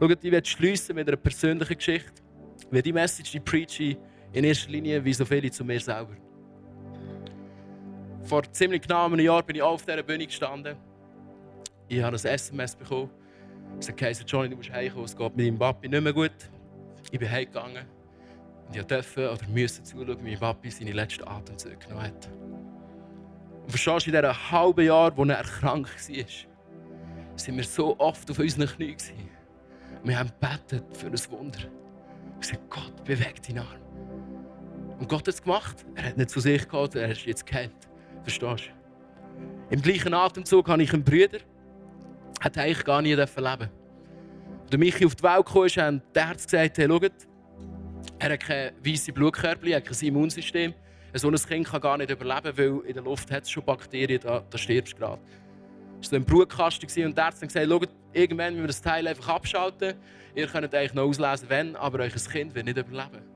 Schau, 0.00 0.08
ich 0.08 0.32
werde 0.32 0.48
schließen 0.48 0.94
mit 0.94 1.06
einer 1.06 1.18
persönlichen 1.18 1.76
Geschichte. 1.76 2.22
Weil 2.70 2.80
die 2.80 2.92
Message, 2.94 3.32
die 3.32 3.40
preache 3.40 3.98
in 4.32 4.44
erster 4.44 4.70
Linie 4.70 5.04
wie 5.04 5.12
so 5.12 5.26
viele 5.26 5.50
zu 5.50 5.62
mir 5.62 5.78
selber. 5.78 6.16
Vor 8.24 8.42
ziemlich 8.52 8.82
genau 8.82 9.04
einem 9.04 9.20
Jahr 9.20 9.42
bin 9.42 9.56
ich 9.56 9.62
auf 9.62 9.84
dieser 9.84 10.02
Bühne 10.02 10.26
gestanden. 10.26 10.76
Ich 11.88 12.02
habe 12.02 12.16
ein 12.16 12.24
SMS 12.24 12.74
bekommen. 12.74 13.10
Es 13.78 13.88
hat 13.88 13.98
gesagt, 13.98 14.30
Johnny, 14.30 14.48
du 14.48 14.56
musst 14.56 14.72
heimkommen, 14.72 15.04
es 15.04 15.16
geht 15.16 15.36
mit 15.36 15.46
meinem 15.46 15.58
Papi 15.58 15.88
nicht 15.88 16.02
mehr 16.02 16.12
gut. 16.12 16.32
Ich 17.10 17.18
bin 17.18 17.30
heimgegangen. 17.30 17.84
Und 18.66 18.76
ich 18.76 18.82
durfte 18.82 19.30
oder 19.30 19.46
musste 19.48 19.82
zuschauen, 19.82 20.18
wie 20.24 20.30
mein 20.30 20.38
Papi 20.38 20.70
seine 20.70 20.92
letzten 20.92 21.28
Atemzüge 21.28 21.76
genommen 21.76 22.04
hat. 22.04 22.30
Und 23.64 23.70
verstehst 23.70 24.06
du, 24.06 24.10
in 24.10 24.16
diesem 24.16 24.50
halben 24.50 24.86
Jahr, 24.86 25.14
wo 25.16 25.24
er 25.24 25.42
krank 25.42 25.88
war, 25.88 26.24
sind 27.36 27.56
wir 27.56 27.64
so 27.64 27.98
oft 27.98 28.30
auf 28.30 28.38
unseren 28.38 28.68
Knien. 28.68 28.96
Wir 30.02 30.18
haben 30.18 30.30
gebetet 30.40 30.84
für 30.96 31.08
ein 31.08 31.30
Wunder. 31.30 31.58
Wir 31.58 32.40
gesagt, 32.40 32.70
Gott, 32.70 33.04
bewegt 33.04 33.48
deinen 33.48 33.58
Arm. 33.58 33.80
Und 34.98 35.08
Gott 35.08 35.20
hat 35.20 35.28
es 35.28 35.42
gemacht. 35.42 35.84
Er 35.94 36.04
hat 36.04 36.16
nicht 36.16 36.30
zu 36.30 36.40
sich 36.40 36.66
gehalten, 36.66 36.98
er 36.98 37.10
ist 37.10 37.26
jetzt 37.26 37.44
geheilt. 37.44 37.72
Verstehst 38.22 38.70
du? 38.70 39.74
Im 39.74 39.82
gleichen 39.82 40.14
Atemzug 40.14 40.68
habe 40.68 40.82
ich 40.82 40.92
einen 40.92 41.04
Bruder, 41.04 41.38
hat 42.40 42.56
eigentlich 42.58 42.84
gar 42.84 43.02
nie 43.02 43.14
leben 43.14 43.26
dürfen. 43.26 43.70
Als 44.70 44.78
Michi 44.78 45.06
auf 45.06 45.14
die 45.14 45.22
Welt 45.22 45.46
kam, 45.46 45.84
haben 45.84 46.02
die 46.14 46.18
Ärzte 46.18 46.56
gesagt, 46.56 46.78
hey, 46.78 46.88
schaut, 46.88 47.12
er 48.18 48.32
hat 48.32 48.40
keine 48.40 48.72
weiße 48.84 49.12
Blutkörper, 49.12 49.66
er 49.66 49.76
hat 49.76 49.84
kein 49.84 50.08
Immunsystem. 50.08 50.74
So 51.14 51.28
ein 51.28 51.34
Kind 51.34 51.68
kann 51.68 51.80
gar 51.80 51.96
nicht 51.96 52.10
überleben, 52.10 52.58
weil 52.58 52.88
in 52.88 52.94
der 52.94 53.02
Luft 53.02 53.30
hat 53.30 53.44
es 53.44 53.50
schon 53.50 53.64
Bakterien, 53.64 54.20
da, 54.20 54.42
da 54.48 54.58
stirbst 54.58 54.94
du 54.94 54.98
gerade. 54.98 55.20
Es 56.00 56.10
war 56.10 56.18
ein 56.18 56.24
Brutkasten 56.24 56.86
und 57.06 57.16
die 57.16 57.20
Ärzte 57.20 57.42
haben 57.42 57.48
gesagt, 57.48 57.68
schaut, 57.68 57.88
irgendwann 58.12 58.54
müssen 58.54 58.64
wir 58.64 58.68
das 58.68 58.82
Teil 58.82 59.06
einfach 59.06 59.28
abschalten. 59.28 59.94
Ihr 60.34 60.46
könnt 60.48 60.74
eigentlich 60.74 60.94
noch 60.94 61.04
auslesen, 61.04 61.48
wenn, 61.48 61.76
aber 61.76 62.00
euer 62.00 62.10
Kind 62.10 62.54
wird 62.54 62.66
nicht 62.66 62.76
überleben. 62.76 63.33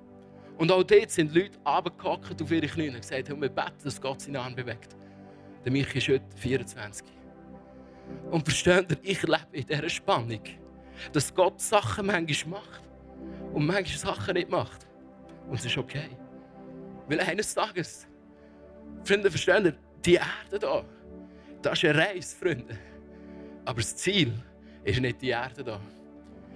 Und 0.59 0.73
auch 0.73 0.83
dort 0.83 1.11
sind 1.11 1.33
Leute 1.33 1.57
runtergehockt 1.64 2.42
auf 2.42 2.51
ihre 2.51 2.66
Knie 2.66 2.88
und 2.88 3.01
gesagt, 3.01 3.29
wir 3.29 3.49
beten, 3.49 3.85
dass 3.85 4.01
Gott 4.01 4.21
seinen 4.21 4.37
Arm 4.37 4.57
bewegt. 4.57 4.97
Der 5.64 5.71
Michi 5.71 5.99
ist 5.99 6.09
heute 6.09 6.25
24. 6.37 7.07
Und 8.31 8.42
versteht 8.42 8.90
ihr, 8.90 8.99
ich 9.03 9.23
lebe 9.23 9.47
in 9.53 9.66
dieser 9.66 9.88
Spannung, 9.88 10.42
dass 11.12 11.33
Gott 11.33 11.61
Sachen 11.61 12.07
manchmal 12.07 12.61
macht 12.61 12.83
und 13.53 13.66
manchmal 13.66 14.16
Sachen 14.16 14.35
nicht 14.35 14.51
macht. 14.51 14.85
Und 15.49 15.61
es 15.61 15.64
ist 15.64 15.79
okay. 15.79 16.09
Weil 17.07 17.21
eines 17.21 17.55
Tages, 17.55 18.09
Freunde, 19.05 19.31
versteht 19.31 19.64
ihr, 19.64 19.75
die 20.05 20.14
Erde 20.14 20.59
hier, 20.59 20.85
das 21.62 21.73
ist 21.75 21.85
eine 21.85 21.99
Reise, 21.99 22.37
Freunde. 22.37 22.79
Aber 23.64 23.81
das 23.81 23.94
Ziel 23.94 24.33
ist 24.83 25.01
nicht 25.01 25.23
die 25.23 25.29
Erde 25.29 25.62
hier. 25.62 25.81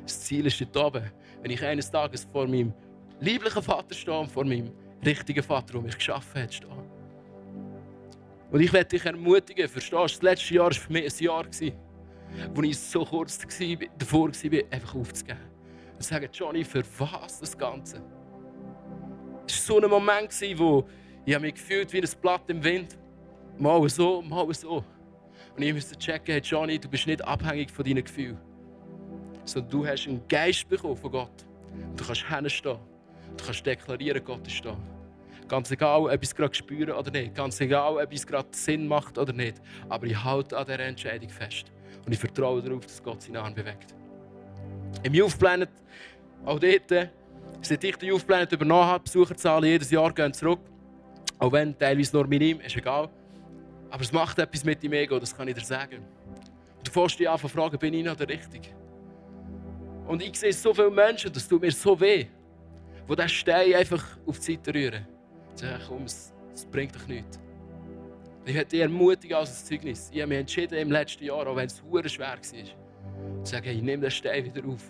Das 0.02 0.20
Ziel 0.22 0.46
ist 0.46 0.60
dort 0.60 0.96
oben. 0.96 1.10
Wenn 1.40 1.50
ich 1.52 1.64
eines 1.64 1.90
Tages 1.90 2.24
vor 2.24 2.48
meinem 2.48 2.72
lieblichen 3.22 3.62
Vater 3.62 3.94
stehe 3.94 4.18
und 4.18 4.30
vor 4.30 4.44
meinem 4.44 4.72
richtigen 5.04 5.42
Vater, 5.42 5.74
der 5.74 5.82
mich 5.82 5.96
geschaffen 5.96 6.42
hat, 6.42 6.54
stehe. 6.54 6.70
Und 8.50 8.60
ich 8.60 8.72
werde 8.72 8.88
dich 8.88 9.04
ermutigen, 9.04 9.68
verstehst 9.68 9.92
du, 9.92 10.02
das 10.02 10.22
letzte 10.22 10.54
Jahr 10.54 10.66
war 10.66 10.72
für 10.72 10.92
mich 10.92 11.04
ein 11.04 11.24
Jahr, 11.24 11.46
wo 12.54 12.62
ich 12.62 12.78
so 12.78 13.04
kurz 13.04 13.38
davor 13.98 14.28
war, 14.28 14.62
einfach 14.70 14.94
aufzugeben. 14.94 15.38
Und 15.94 16.02
sagen, 16.04 16.28
Johnny, 16.32 16.64
für 16.64 16.82
was 16.98 17.40
das 17.40 17.56
Ganze? 17.56 18.02
Es 19.46 19.68
war 19.68 19.80
so 19.80 19.82
ein 19.82 19.90
Moment, 19.90 20.58
wo 20.58 20.84
ich 21.24 21.38
mich 21.38 21.54
gefühlt 21.54 21.92
wie 21.92 22.00
ein 22.02 22.08
Blatt 22.20 22.42
im 22.48 22.62
Wind. 22.62 22.98
Mal 23.58 23.88
so, 23.88 24.20
mal 24.22 24.52
so. 24.52 24.84
Und 25.56 25.62
ich 25.62 25.72
musste 25.72 25.96
checken, 25.96 26.32
hey 26.32 26.40
Johnny, 26.40 26.78
du 26.78 26.88
bist 26.88 27.06
nicht 27.06 27.22
abhängig 27.24 27.70
von 27.70 27.84
deinen 27.84 28.02
Gefühlen. 28.02 28.38
Sondern 29.44 29.70
du 29.70 29.86
hast 29.86 30.06
einen 30.06 30.26
Geist 30.28 30.68
bekommen 30.68 30.96
von 30.96 31.12
Gott. 31.12 31.46
Und 31.72 32.00
du 32.00 32.04
kannst 32.04 32.26
hinstehen. 32.26 32.78
Du 33.36 33.44
kannst 33.44 33.64
deklarieren, 33.64 34.24
Gott 34.24 34.46
ist 34.46 34.64
da. 34.64 34.76
Ganz 35.48 35.70
egal, 35.70 36.02
ob 36.02 36.14
ich 36.14 36.22
es 36.22 36.34
gerade 36.34 36.54
spüre 36.54 36.96
oder 36.96 37.10
nicht. 37.10 37.34
Ganz 37.34 37.60
egal, 37.60 37.96
ob 37.96 38.12
es 38.12 38.26
gerade 38.26 38.48
Sinn 38.52 38.86
macht 38.86 39.18
oder 39.18 39.32
nicht. 39.32 39.60
Aber 39.88 40.06
ich 40.06 40.22
halte 40.22 40.56
an 40.56 40.64
dieser 40.64 40.80
Entscheidung 40.80 41.28
fest. 41.28 41.66
Und 42.04 42.12
ich 42.12 42.18
vertraue 42.18 42.62
darauf, 42.62 42.86
dass 42.86 43.02
Gott 43.02 43.22
seinen 43.22 43.36
Arm 43.36 43.54
bewegt. 43.54 43.94
Im 45.02 45.14
Youth 45.14 45.38
Planet, 45.38 45.68
auch 46.44 46.58
dort, 46.58 47.10
seit 47.60 47.84
ich 47.84 47.96
den 47.96 48.08
Youth 48.08 48.26
Planet 48.26 48.52
übernommen 48.52 48.86
habe, 48.86 49.04
Besucherzahlen 49.04 49.64
jedes 49.64 49.90
Jahr 49.90 50.12
gehen 50.12 50.32
zurück. 50.32 50.60
Auch 51.38 51.52
wenn 51.52 51.76
teilweise 51.78 52.16
nur 52.16 52.26
minim, 52.26 52.60
ist 52.60 52.76
egal. 52.76 53.08
Aber 53.90 54.02
es 54.02 54.12
macht 54.12 54.38
etwas 54.38 54.64
mit 54.64 54.82
dem 54.82 54.92
Ego, 54.94 55.18
das 55.18 55.36
kann 55.36 55.48
ich 55.48 55.54
dir 55.54 55.64
sagen. 55.64 56.04
du 56.82 56.90
fährst 56.90 57.18
dich 57.18 57.28
an 57.28 57.38
fragen, 57.38 57.78
bin 57.78 57.94
ich 57.94 58.04
noch 58.04 58.16
der 58.16 58.28
Richtige? 58.28 58.70
Und 60.06 60.22
ich 60.22 60.38
sehe 60.38 60.52
so 60.52 60.72
viele 60.72 60.90
Menschen, 60.90 61.32
das 61.32 61.46
tut 61.46 61.60
mir 61.60 61.70
so 61.70 61.98
weh 62.00 62.26
die 63.08 63.14
diesen 63.14 63.28
Stein 63.28 63.74
einfach 63.74 64.04
auf 64.26 64.38
die 64.38 64.52
Seite 64.52 64.74
rühren. 64.74 65.06
Sagen, 65.54 65.82
komm, 65.88 66.04
es, 66.04 66.32
es 66.54 66.64
bringt 66.64 66.94
doch 66.94 67.06
nichts. 67.06 67.40
Ich 68.44 68.54
hätte 68.54 68.70
dich 68.70 68.80
ermutigen 68.80 69.36
als 69.36 69.50
ein 69.50 69.66
Zeugnis. 69.66 70.10
Ich 70.12 70.20
habe 70.20 70.28
mich 70.28 70.38
entschieden 70.38 70.78
im 70.78 70.90
letzten 70.90 71.24
Jahr, 71.24 71.46
auch 71.46 71.56
wenn 71.56 71.66
es 71.66 71.82
schwer 72.12 72.28
war, 72.28 72.42
zu 72.42 72.64
sagen, 73.44 73.64
hey, 73.64 73.76
ich 73.76 73.82
nehme 73.82 74.02
den 74.02 74.10
Stein 74.10 74.44
wieder 74.44 74.66
auf. 74.66 74.82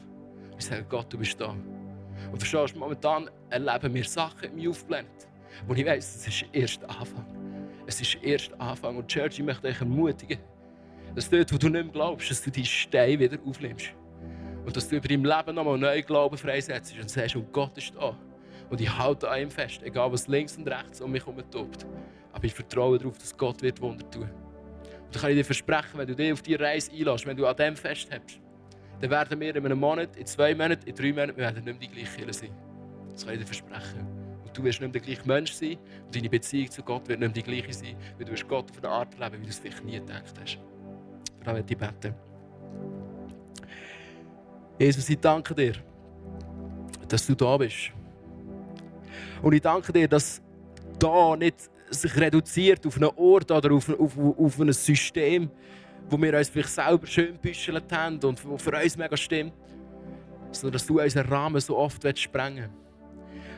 Ich 0.59 0.65
sage, 0.65 0.85
Gott, 0.89 1.13
du 1.13 1.19
bist 1.19 1.39
da. 1.41 1.55
Und 2.31 2.39
verstehst 2.39 2.75
du, 2.75 2.79
momentan 2.79 3.29
erleben 3.51 3.95
wir 3.95 4.05
Sachen 4.05 4.53
im 4.53 4.59
Youth 4.59 4.87
Planet, 4.87 5.11
wo 5.67 5.75
ich 5.75 5.85
weiss, 5.85 6.17
es 6.17 6.29
ist 6.29 6.45
erst 6.53 6.85
Anfang. 6.85 7.27
Es 7.87 8.01
ist 8.01 8.17
erst 8.23 8.59
Anfang. 8.61 8.97
Und 8.97 9.09
Church, 9.09 9.39
ich 9.39 9.45
möchte 9.45 9.69
dich 9.69 9.81
ermutigen, 9.81 10.39
dass 11.15 11.29
dort, 11.29 11.53
wo 11.53 11.59
du 11.59 11.69
nicht 11.69 11.85
mehr 11.85 11.93
glaubst, 11.93 12.31
dass 12.31 12.43
du 12.43 12.51
deinen 12.51 12.65
Stein 12.65 13.19
wieder 13.19 13.39
aufnimmst. 13.45 13.93
Und 14.65 14.77
dass 14.77 14.89
du 14.89 14.97
über 14.97 15.09
dein 15.09 15.25
Leben 15.25 15.55
nochmal 15.55 15.79
neuen 15.79 16.05
Glauben 16.05 16.37
freisetzt 16.37 16.95
und 16.99 17.11
sagst, 17.11 17.37
und 17.37 17.53
Gott 17.53 17.77
ist 17.77 17.95
da. 17.95 18.17
Und 18.71 18.81
ich 18.81 18.97
halte 18.97 19.29
an 19.29 19.43
ihm 19.43 19.51
fest, 19.51 19.83
egal 19.83 20.11
was 20.13 20.29
links 20.29 20.57
und 20.57 20.69
rechts 20.69 21.01
um 21.01 21.11
mich 21.11 21.27
herum 21.27 21.43
tobt. 21.51 21.87
Aber 22.33 22.45
ich 22.45 22.55
vertraue 22.55 22.99
darauf, 22.99 23.19
dass 23.19 23.37
Gott 23.37 23.61
wird 23.61 23.81
Wunder 23.81 24.09
tun. 24.11 24.23
Und 24.23 25.15
dann 25.15 25.21
kann 25.21 25.31
ich 25.31 25.37
dir 25.37 25.45
versprechen, 25.45 25.99
wenn 25.99 26.07
du 26.07 26.15
dich 26.15 26.33
auf 26.33 26.43
diese 26.43 26.61
Reise 26.61 26.91
einlässt, 26.93 27.27
wenn 27.27 27.37
du 27.37 27.47
an 27.47 27.57
dem 27.57 27.77
festhältst, 27.77 28.41
dann 29.01 29.11
werden 29.11 29.41
wir 29.41 29.55
in 29.55 29.67
einem 29.67 29.79
Monat, 29.79 30.17
in 30.17 30.27
zwei 30.27 30.55
Monaten, 30.55 30.89
in 30.89 30.95
drei 30.95 31.13
Monaten, 31.13 31.37
wir 31.37 31.45
werden 31.45 31.65
nicht 31.65 31.81
mehr 31.81 31.89
die 31.89 31.89
gleiche 31.89 32.33
sein. 32.33 32.51
Das 33.11 33.27
kann 33.27 33.35
ich 33.35 33.41
dir 33.41 33.47
versprechen. 33.47 34.07
Du 34.55 34.63
wirst 34.65 34.81
nicht 34.81 34.95
der 34.95 35.01
gleiche 35.01 35.27
Mensch 35.27 35.53
sein 35.53 35.79
und 36.07 36.15
deine 36.15 36.29
Beziehung 36.29 36.71
zu 36.71 36.83
Gott 36.83 37.09
wird 37.09 37.21
nicht 37.21 37.37
die 37.37 37.43
gleiche 37.43 37.73
sein, 37.73 37.97
weil 38.17 38.27
du 38.27 38.33
wirst 38.33 38.47
Gott 38.49 38.71
auf 38.71 38.79
eine 38.79 38.89
Art 38.89 39.19
leben, 39.19 39.41
wie 39.41 39.45
du 39.45 39.51
es 39.51 39.59
vielleicht 39.59 39.85
nie 39.85 39.93
gedacht 39.93 40.35
hast. 40.41 40.59
Das 41.43 41.55
möchte 41.55 41.73
ich 41.73 41.79
beten. 41.79 42.15
Jesus, 44.79 45.09
ich 45.09 45.19
danke 45.19 45.55
dir, 45.55 45.75
dass 47.09 47.27
du 47.27 47.35
da 47.35 47.57
bist. 47.57 47.93
Und 49.43 49.53
ich 49.53 49.61
danke 49.61 49.93
dir, 49.93 50.09
dass 50.09 50.41
da 50.99 51.37
nicht 51.37 51.71
sich 51.91 52.17
reduziert 52.17 52.87
auf 52.87 52.97
einen 52.97 53.11
Ort 53.17 53.51
oder 53.51 53.73
auf, 53.73 53.89
auf, 53.89 54.19
auf 54.19 54.61
ein 54.61 54.73
System, 54.73 55.51
wo 56.09 56.21
wir 56.21 56.37
uns 56.37 56.49
vielleicht 56.49 56.71
selber 56.71 57.07
schön 57.07 57.37
büschelt 57.39 57.93
haben 57.93 58.19
und 58.25 58.45
wo 58.47 58.57
für 58.57 58.81
uns 58.81 58.97
mega 58.97 59.17
stimmt, 59.17 59.53
sondern 60.53 60.73
dass 60.75 60.87
du 60.87 61.01
unseren 61.01 61.29
Rahmen 61.29 61.61
so 61.61 61.77
oft 61.77 62.19
sprengen 62.19 62.71
willst. 62.71 62.83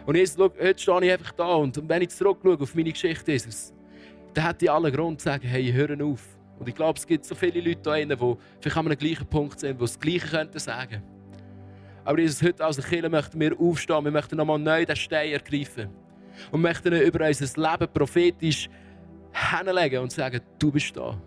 Und 0.07 0.17
jetzt, 0.17 0.37
schau, 0.37 0.51
heute 0.61 0.79
stehe 0.79 1.05
ich 1.05 1.13
einfach 1.13 1.33
da 1.33 1.55
und 1.55 1.89
wenn 1.89 2.03
ich 2.03 2.11
zurückschaue 2.11 2.61
auf 2.61 2.75
meine 2.75 2.93
Geschichte, 2.93 3.33
Jesus, 3.33 3.73
dann 4.35 4.47
hätte 4.47 4.67
ich 4.67 4.71
alle 4.71 4.93
Grund 4.93 5.21
zu 5.21 5.25
sagen, 5.25 5.47
hey, 5.47 5.73
hören 5.73 6.03
auf. 6.03 6.34
Und 6.59 6.69
ich 6.69 6.75
glaube, 6.75 6.99
es 6.99 7.07
gibt 7.07 7.25
so 7.25 7.35
viele 7.35 7.61
Leute 7.61 7.83
drinnen, 7.83 8.19
die 8.19 8.37
vielleicht 8.61 8.77
an 8.77 8.87
einem 8.87 8.99
gleichen 8.99 9.27
Punkt 9.27 9.61
sind, 9.61 9.77
die 9.77 9.85
das 9.85 9.99
Gleiche 9.99 10.29
könnten 10.29 10.59
sagen. 10.59 11.03
Aber 12.05 12.19
Jesus, 12.19 12.43
heute 12.43 12.65
als 12.65 12.77
Kirche 12.77 13.09
möchten 13.09 13.41
wir 13.41 13.59
aufstehen, 13.59 14.05
wir 14.05 14.13
möchten 14.13 14.37
nochmal 14.37 14.59
neu 14.59 14.85
den 14.85 14.95
Stein 14.95 15.33
ergreifen 15.33 15.89
und 16.51 16.61
möchten 16.61 16.93
über 16.93 17.27
unser 17.27 17.71
Leben 17.71 17.93
prophetisch 17.93 18.69
hinlegen 19.33 20.03
und 20.03 20.13
sagen, 20.13 20.41
du 20.59 20.71
bist 20.71 20.97
da. 20.97 21.19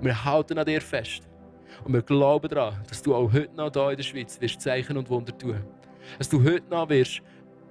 Wir 0.00 0.24
halten 0.24 0.58
an 0.58 0.66
dir 0.66 0.80
fest. 0.80 1.28
Und 1.84 1.94
wir 1.94 2.02
glauben 2.02 2.48
daran, 2.48 2.74
dass 2.88 3.02
du 3.02 3.14
auch 3.14 3.32
heute 3.32 3.54
noch 3.54 3.72
hier 3.72 3.90
in 3.90 3.96
der 3.96 4.02
Schweiz 4.02 4.40
wirst 4.40 4.60
Zeichen 4.60 4.96
und 4.96 5.08
Wunder 5.08 5.36
tun. 5.36 5.60
Dass 6.18 6.28
du 6.28 6.42
heute 6.42 6.68
noch 6.68 6.88
wirst 6.88 7.22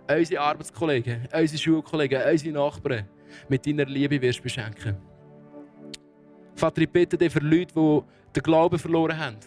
unsere 0.10 0.42
Arbeitskollegen, 0.42 1.28
unsere 1.32 1.62
Schulkollegen, 1.62 2.22
unsere 2.24 2.54
Nachbarn 2.54 3.08
mit 3.48 3.66
deiner 3.66 3.86
Liebe 3.86 4.22
wirst 4.22 4.42
beschenken. 4.42 4.98
Vater, 6.60 6.82
ich 6.82 6.90
bitte 6.90 7.18
dich 7.18 7.32
für 7.32 7.40
Leute, 7.40 7.74
die 7.74 8.02
den 8.36 8.44
Glauben 8.44 8.78
verloren 8.78 9.18
haben, 9.18 9.38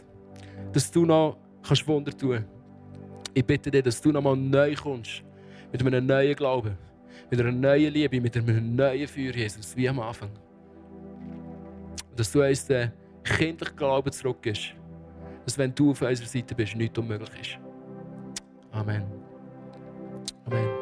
dass 0.73 0.91
du 0.91 1.05
noch 1.05 1.37
kannst 1.63 1.87
Wunder 1.87 2.17
tun 2.17 2.37
kannst. 2.37 2.49
Ich 3.35 3.45
bitte 3.45 3.71
dich, 3.71 3.83
dass 3.83 4.01
du 4.01 4.11
noch 4.13 4.23
mal 4.23 4.37
neu 4.37 4.75
kommst, 4.75 5.23
mit 5.71 5.81
einem 5.81 6.07
neuen 6.07 6.35
Glauben, 6.35 6.77
mit 7.31 7.41
einer 7.41 7.53
neuen 7.53 7.93
Liebe, 7.93 8.21
mit 8.21 8.37
einem 8.37 8.75
neuen 8.75 9.07
Feuer, 9.07 9.35
Jesus, 9.35 9.77
wie 9.77 9.89
am 9.89 10.01
Anfang. 10.01 10.31
Dass 12.17 12.33
du 12.33 12.43
uns 12.43 12.67
den 12.67 12.93
kindlichen 13.25 13.77
Glauben 13.77 14.11
zurückgibst, 14.11 14.75
dass 15.45 15.59
wenn 15.59 15.75
du 15.75 15.91
auf 15.91 16.03
unserer 16.03 16.27
Seite 16.27 16.55
bist, 16.55 16.77
nichts 16.77 16.99
unmöglich 16.99 17.41
ist. 17.41 17.59
Amen. 18.71 19.05
Amen. 20.47 20.82